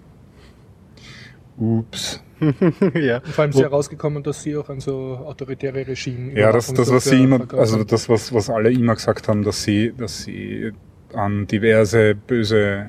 Ups. 1.58 2.24
ja. 2.94 3.20
Vor 3.22 3.42
allem 3.44 3.50
ist 3.52 3.58
Wo- 3.58 3.62
ja 3.62 3.68
rausgekommen, 3.68 4.22
dass 4.24 4.44
sie 4.44 4.56
auch 4.56 4.70
an 4.70 4.80
so 4.80 5.18
autoritäre 5.26 5.88
Regime 5.88 6.38
Ja, 6.40 6.52
das, 6.52 6.72
das 6.72 6.92
was 6.92 7.06
sie 7.06 7.24
immer, 7.24 7.42
also 7.54 7.84
das, 7.84 8.08
was, 8.08 8.32
was 8.32 8.50
alle 8.50 8.72
immer 8.72 8.94
gesagt 8.94 9.28
haben, 9.28 9.44
dass 9.44 9.64
sie, 9.64 9.92
dass 9.98 10.24
sie 10.24 10.72
an 11.14 11.48
diverse 11.48 12.16
böse 12.16 12.88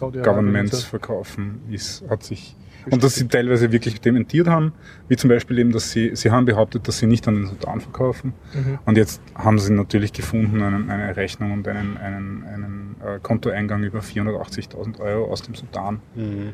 Governments 0.00 0.84
verkaufen, 0.84 1.60
ist, 1.70 2.04
hat 2.08 2.22
sich, 2.22 2.56
und 2.90 3.02
dass 3.02 3.14
sie 3.14 3.26
teilweise 3.26 3.72
wirklich 3.72 4.00
dementiert 4.00 4.46
haben, 4.46 4.72
wie 5.08 5.16
zum 5.16 5.28
Beispiel 5.28 5.58
eben, 5.58 5.72
dass 5.72 5.90
sie, 5.90 6.14
sie 6.14 6.30
haben 6.30 6.44
behauptet, 6.44 6.86
dass 6.86 6.98
sie 6.98 7.06
nicht 7.06 7.26
an 7.26 7.34
den 7.34 7.46
Sudan 7.46 7.80
verkaufen. 7.80 8.34
Mhm. 8.54 8.78
Und 8.84 8.96
jetzt 8.96 9.20
haben 9.34 9.58
sie 9.58 9.72
natürlich 9.72 10.12
gefunden, 10.12 10.62
einen, 10.62 10.90
eine 10.90 11.16
Rechnung 11.16 11.52
und 11.52 11.66
einen, 11.66 11.96
einen, 11.96 12.44
einen 12.44 12.96
äh, 13.04 13.18
Kontoeingang 13.20 13.82
über 13.82 14.00
480.000 14.00 15.00
Euro 15.00 15.30
aus 15.30 15.42
dem 15.42 15.54
Sudan. 15.54 16.00
Mhm. 16.14 16.52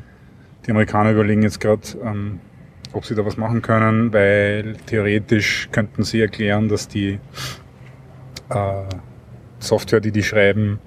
Die 0.65 0.71
Amerikaner 0.71 1.11
überlegen 1.11 1.43
jetzt 1.43 1.59
gerade, 1.59 1.81
ähm, 2.03 2.39
ob 2.93 3.05
sie 3.05 3.15
da 3.15 3.25
was 3.25 3.37
machen 3.37 3.61
können, 3.61 4.13
weil 4.13 4.77
theoretisch 4.85 5.69
könnten 5.71 6.03
sie 6.03 6.21
erklären, 6.21 6.69
dass 6.69 6.87
die 6.87 7.19
äh, 8.49 8.83
Software, 9.59 9.99
die 9.99 10.11
die 10.11 10.23
schreiben, 10.23 10.79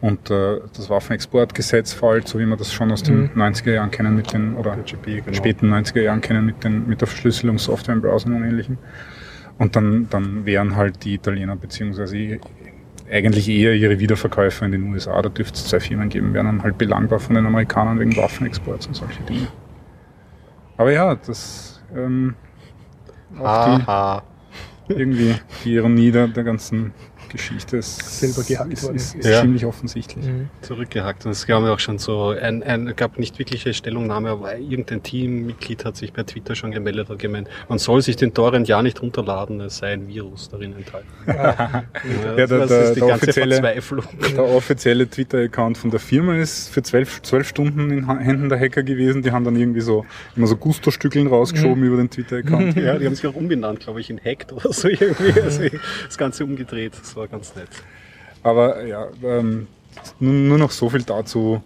unter 0.00 0.60
das 0.76 0.90
Waffenexportgesetz 0.90 1.92
fällt, 1.92 2.28
so 2.28 2.38
wie 2.38 2.46
wir 2.46 2.56
das 2.56 2.72
schon 2.72 2.92
aus 2.92 3.02
den 3.02 3.30
Mhm. 3.34 3.42
90er 3.42 3.72
Jahren 3.72 3.90
kennen 3.90 4.14
mit 4.14 4.32
den, 4.32 4.54
oder 4.56 4.72
PGP, 4.76 5.24
genau. 5.24 5.36
späten 5.36 5.72
90er 5.72 6.02
Jahren 6.02 6.20
kennen 6.20 6.44
mit, 6.44 6.62
den, 6.64 6.86
mit 6.86 7.00
der 7.00 7.08
Verschlüsselungssoftware 7.08 7.94
im 7.94 8.02
Browser 8.02 8.28
und 8.28 8.44
ähnlichem. 8.44 8.78
Und 9.58 9.74
dann, 9.74 10.06
dann 10.10 10.44
wären 10.44 10.76
halt 10.76 11.02
die 11.04 11.14
Italiener 11.14 11.56
beziehungsweise 11.56 12.38
eigentlich 13.10 13.48
eher 13.48 13.74
ihre 13.74 13.98
Wiederverkäufer 13.98 14.66
in 14.66 14.72
den 14.72 14.92
USA, 14.92 15.22
da 15.22 15.28
dürfte 15.28 15.54
es 15.54 15.66
zwei 15.68 15.80
Firmen 15.80 16.08
geben, 16.08 16.34
wären 16.34 16.46
dann 16.46 16.62
halt 16.62 16.76
belangbar 16.76 17.20
von 17.20 17.34
den 17.34 17.46
Amerikanern 17.46 17.98
wegen 17.98 18.16
Waffenexports 18.16 18.86
und 18.88 18.94
solche 18.94 19.22
Dinge. 19.22 19.46
Aber 20.76 20.92
ja, 20.92 21.14
das 21.14 21.80
ähm, 21.96 22.34
auch 23.38 23.44
Aha. 23.44 24.22
die, 24.88 24.92
irgendwie 24.94 25.34
die 25.64 25.74
Ironie 25.74 26.10
der, 26.10 26.28
der 26.28 26.44
ganzen 26.44 26.92
Geschichte 27.28 27.78
ist, 27.78 28.20
Selber 28.20 28.42
gehackt 28.46 28.72
ist, 28.72 28.82
worden. 28.84 28.96
ist, 28.96 29.14
ist 29.14 29.28
Ja. 29.28 29.40
ziemlich 29.42 29.64
offensichtlich. 29.64 30.24
Mhm. 30.26 30.48
Zurückgehackt. 30.62 31.24
Und 31.26 31.32
es 31.32 31.46
gab 31.46 31.62
ja 31.62 31.72
auch 31.72 31.78
schon 31.78 31.98
so, 31.98 32.28
ein, 32.30 32.62
ein, 32.62 32.94
gab 32.96 33.18
nicht 33.18 33.38
wirkliche 33.38 33.72
Stellungnahme, 33.74 34.30
aber 34.30 34.56
irgendein 34.58 35.02
Teammitglied 35.02 35.84
hat 35.84 35.96
sich 35.96 36.12
bei 36.12 36.22
Twitter 36.22 36.54
schon 36.54 36.70
gemeldet 36.70 37.10
und 37.10 37.18
gemeint, 37.18 37.48
man 37.68 37.78
soll 37.78 38.02
sich 38.02 38.16
den 38.16 38.32
Torrent 38.34 38.68
ja 38.68 38.82
nicht 38.82 39.00
runterladen, 39.02 39.60
es 39.60 39.78
sei 39.78 39.92
ein 39.92 40.08
Virus 40.08 40.48
darin 40.48 40.74
enthalten. 40.76 41.08
Ah, 41.26 41.84
Ja, 42.26 42.34
der- 42.34 42.46
das 42.46 42.68
der- 42.68 42.82
ist 42.84 42.94
die 42.94 43.00
der 43.00 43.08
ganze 43.08 43.24
offizielle- 43.26 43.54
Verzweiflung. 43.56 44.04
Der 44.36 44.44
offizielle 44.44 45.08
Twitter-Account 45.10 45.78
von 45.78 45.90
der 45.90 46.00
Firma 46.00 46.36
ist 46.36 46.68
für 46.70 46.82
zwölf, 46.82 47.22
zwölf 47.22 47.48
Stunden 47.48 47.90
in 47.90 48.18
Händen 48.18 48.48
der 48.48 48.58
Hacker 48.60 48.82
gewesen. 48.82 49.22
Die 49.22 49.30
haben 49.32 49.44
dann 49.44 49.56
irgendwie 49.56 49.80
so 49.80 50.04
immer 50.36 50.46
so 50.46 50.56
Gusto-Stückeln 50.56 51.26
rausgeschoben 51.26 51.82
über 51.82 51.96
den 51.96 52.10
Twitter-Account. 52.10 52.76
Ja, 52.86 52.98
die 52.98 53.06
haben 53.06 53.14
sich 53.14 53.26
auch 53.26 53.34
umbenannt, 53.34 53.80
glaube 53.80 54.00
ich, 54.00 54.10
in 54.10 54.18
Hacked 54.22 54.52
oder 54.52 54.72
so 54.72 54.88
irgendwie. 54.88 55.40
Also 55.40 55.62
das 56.06 56.16
Ganze 56.18 56.44
umgedreht. 56.44 56.92
Das 57.00 57.15
war 57.16 57.28
ganz 57.28 57.54
nett. 57.54 57.70
Aber 58.42 58.84
ja, 58.84 59.08
ähm, 59.22 59.66
nur, 60.20 60.32
nur 60.32 60.58
noch 60.58 60.70
so 60.70 60.88
viel 60.88 61.02
dazu. 61.02 61.62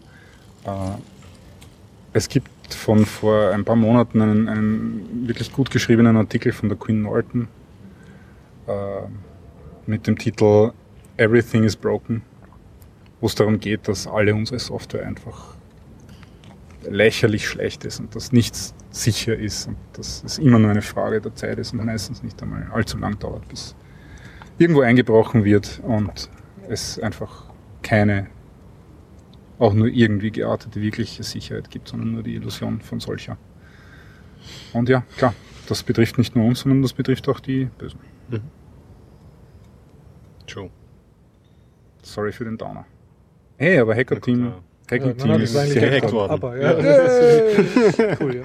Äh, 0.64 0.70
es 2.12 2.28
gibt 2.28 2.50
von 2.72 3.04
vor 3.04 3.50
ein 3.50 3.64
paar 3.64 3.76
Monaten 3.76 4.20
einen, 4.20 4.48
einen 4.48 5.28
wirklich 5.28 5.52
gut 5.52 5.70
geschriebenen 5.70 6.16
Artikel 6.16 6.52
von 6.52 6.68
der 6.68 6.78
Queen 6.78 7.02
Norton 7.02 7.48
äh, 8.66 8.72
mit 9.86 10.06
dem 10.06 10.16
Titel 10.16 10.72
Everything 11.16 11.64
is 11.64 11.76
Broken, 11.76 12.22
wo 13.20 13.26
es 13.26 13.34
darum 13.34 13.60
geht, 13.60 13.88
dass 13.88 14.06
alle 14.06 14.34
unsere 14.34 14.58
Software 14.58 15.06
einfach 15.06 15.54
lächerlich 16.88 17.46
schlecht 17.46 17.84
ist 17.84 18.00
und 18.00 18.14
dass 18.16 18.32
nichts 18.32 18.74
sicher 18.90 19.36
ist 19.36 19.68
und 19.68 19.76
dass 19.92 20.24
es 20.24 20.38
immer 20.38 20.58
nur 20.58 20.70
eine 20.70 20.82
Frage 20.82 21.20
der 21.20 21.34
Zeit 21.34 21.58
ist 21.58 21.72
und 21.72 21.84
meistens 21.84 22.22
nicht 22.22 22.42
einmal 22.42 22.66
allzu 22.72 22.96
lang 22.98 23.18
dauert, 23.18 23.46
bis 23.48 23.74
irgendwo 24.60 24.82
eingebrochen 24.82 25.44
wird 25.44 25.80
und 25.82 26.28
es 26.68 26.98
einfach 26.98 27.46
keine 27.82 28.28
auch 29.58 29.74
nur 29.74 29.88
irgendwie 29.88 30.30
geartete 30.30 30.80
wirkliche 30.80 31.22
Sicherheit 31.22 31.70
gibt, 31.70 31.88
sondern 31.88 32.12
nur 32.12 32.22
die 32.22 32.34
Illusion 32.34 32.80
von 32.80 33.00
solcher. 33.00 33.36
Und 34.72 34.88
ja, 34.88 35.02
klar, 35.16 35.34
das 35.68 35.82
betrifft 35.82 36.18
nicht 36.18 36.34
nur 36.34 36.46
uns, 36.46 36.60
sondern 36.60 36.82
das 36.82 36.92
betrifft 36.92 37.28
auch 37.28 37.40
die 37.40 37.66
Bösen. 37.78 38.00
True. 40.46 40.70
Sorry 42.02 42.32
für 42.32 42.44
den 42.44 42.56
Downer. 42.56 42.86
Hey, 43.58 43.78
aber 43.78 43.94
Hacker-Team, 43.94 44.46
Ja, 44.46 44.54
Hacking-Team 44.90 45.28
nein, 45.28 45.40
ist 45.42 45.74
gehackt 45.74 46.12
worden. 46.12 46.32
Aber, 46.32 46.58
ja. 46.58 46.72
cool, 48.20 48.36
ja. 48.36 48.42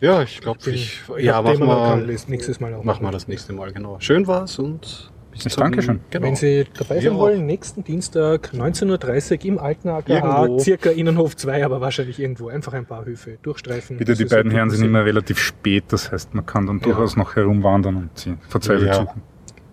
Ja, 0.00 0.22
ich 0.22 0.40
glaube, 0.40 0.58
ich, 0.70 1.02
ich 1.18 1.24
ja, 1.24 1.44
wir, 1.44 1.50
erkannt, 1.60 2.28
nächstes 2.28 2.58
Mal 2.60 2.72
auch. 2.74 2.84
machen 2.84 3.02
wir 3.04 3.10
das 3.10 3.28
nächste 3.28 3.52
Mal, 3.52 3.72
genau. 3.72 3.98
Schön 4.00 4.26
war's 4.26 4.58
und 4.58 5.10
bis 5.30 5.44
Ich 5.46 5.56
danke 5.56 5.82
schön. 5.82 6.00
Genau. 6.10 6.26
Wenn 6.26 6.36
Sie 6.36 6.66
dabei 6.76 7.00
sein 7.00 7.12
Ja. 7.12 7.18
wollen, 7.18 7.44
nächsten 7.46 7.84
Dienstag 7.84 8.50
19.30 8.54 9.38
Uhr 9.40 9.44
im 9.44 9.58
alten 9.58 9.88
AKH, 9.90 10.08
Irgendwo. 10.44 10.58
circa 10.58 10.90
Innenhof 10.90 11.36
2, 11.36 11.64
aber 11.64 11.80
wahrscheinlich 11.82 12.18
irgendwo. 12.18 12.48
Einfach 12.48 12.72
ein 12.72 12.86
paar 12.86 13.04
Höfe 13.04 13.38
durchstreifen. 13.42 13.98
Bitte, 13.98 14.14
die 14.14 14.24
beiden 14.24 14.50
Herren 14.50 14.70
sind 14.70 14.84
immer 14.84 15.04
relativ 15.04 15.38
spät, 15.38 15.84
das 15.88 16.10
heißt, 16.10 16.34
man 16.34 16.46
kann 16.46 16.66
dann 16.66 16.80
durchaus 16.80 17.16
noch 17.16 17.36
herumwandern 17.36 17.96
und 17.96 18.18
sie 18.18 18.36
verzweifelt 18.48 18.88
Ja. 18.88 18.94
suchen. 18.94 19.22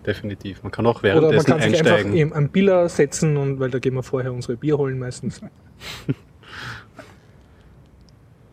definitiv. 0.06 0.62
Man 0.62 0.72
kann 0.72 0.86
auch 0.86 1.02
Oder 1.02 1.14
man 1.14 1.22
währenddessen 1.22 1.50
kann 1.50 1.60
sich 1.60 1.78
einfach 1.80 1.92
einsteigen. 1.92 2.16
eben 2.16 2.32
am 2.32 2.48
Biller 2.48 2.88
setzen, 2.88 3.36
und, 3.36 3.60
weil 3.60 3.70
da 3.70 3.78
gehen 3.78 3.94
wir 3.94 4.02
vorher 4.02 4.32
unsere 4.32 4.56
Bier 4.56 4.78
holen 4.78 4.98
meistens. 4.98 5.40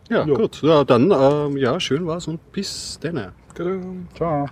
Ja, 0.08 0.24
Ja. 0.24 0.34
gut. 0.34 0.62
Ja, 0.62 0.84
dann, 0.84 1.10
ähm, 1.10 1.56
ja, 1.56 1.78
schön 1.80 2.06
war's 2.06 2.28
und 2.28 2.40
bis 2.52 2.98
dann. 3.00 3.32
Ciao. 4.14 4.46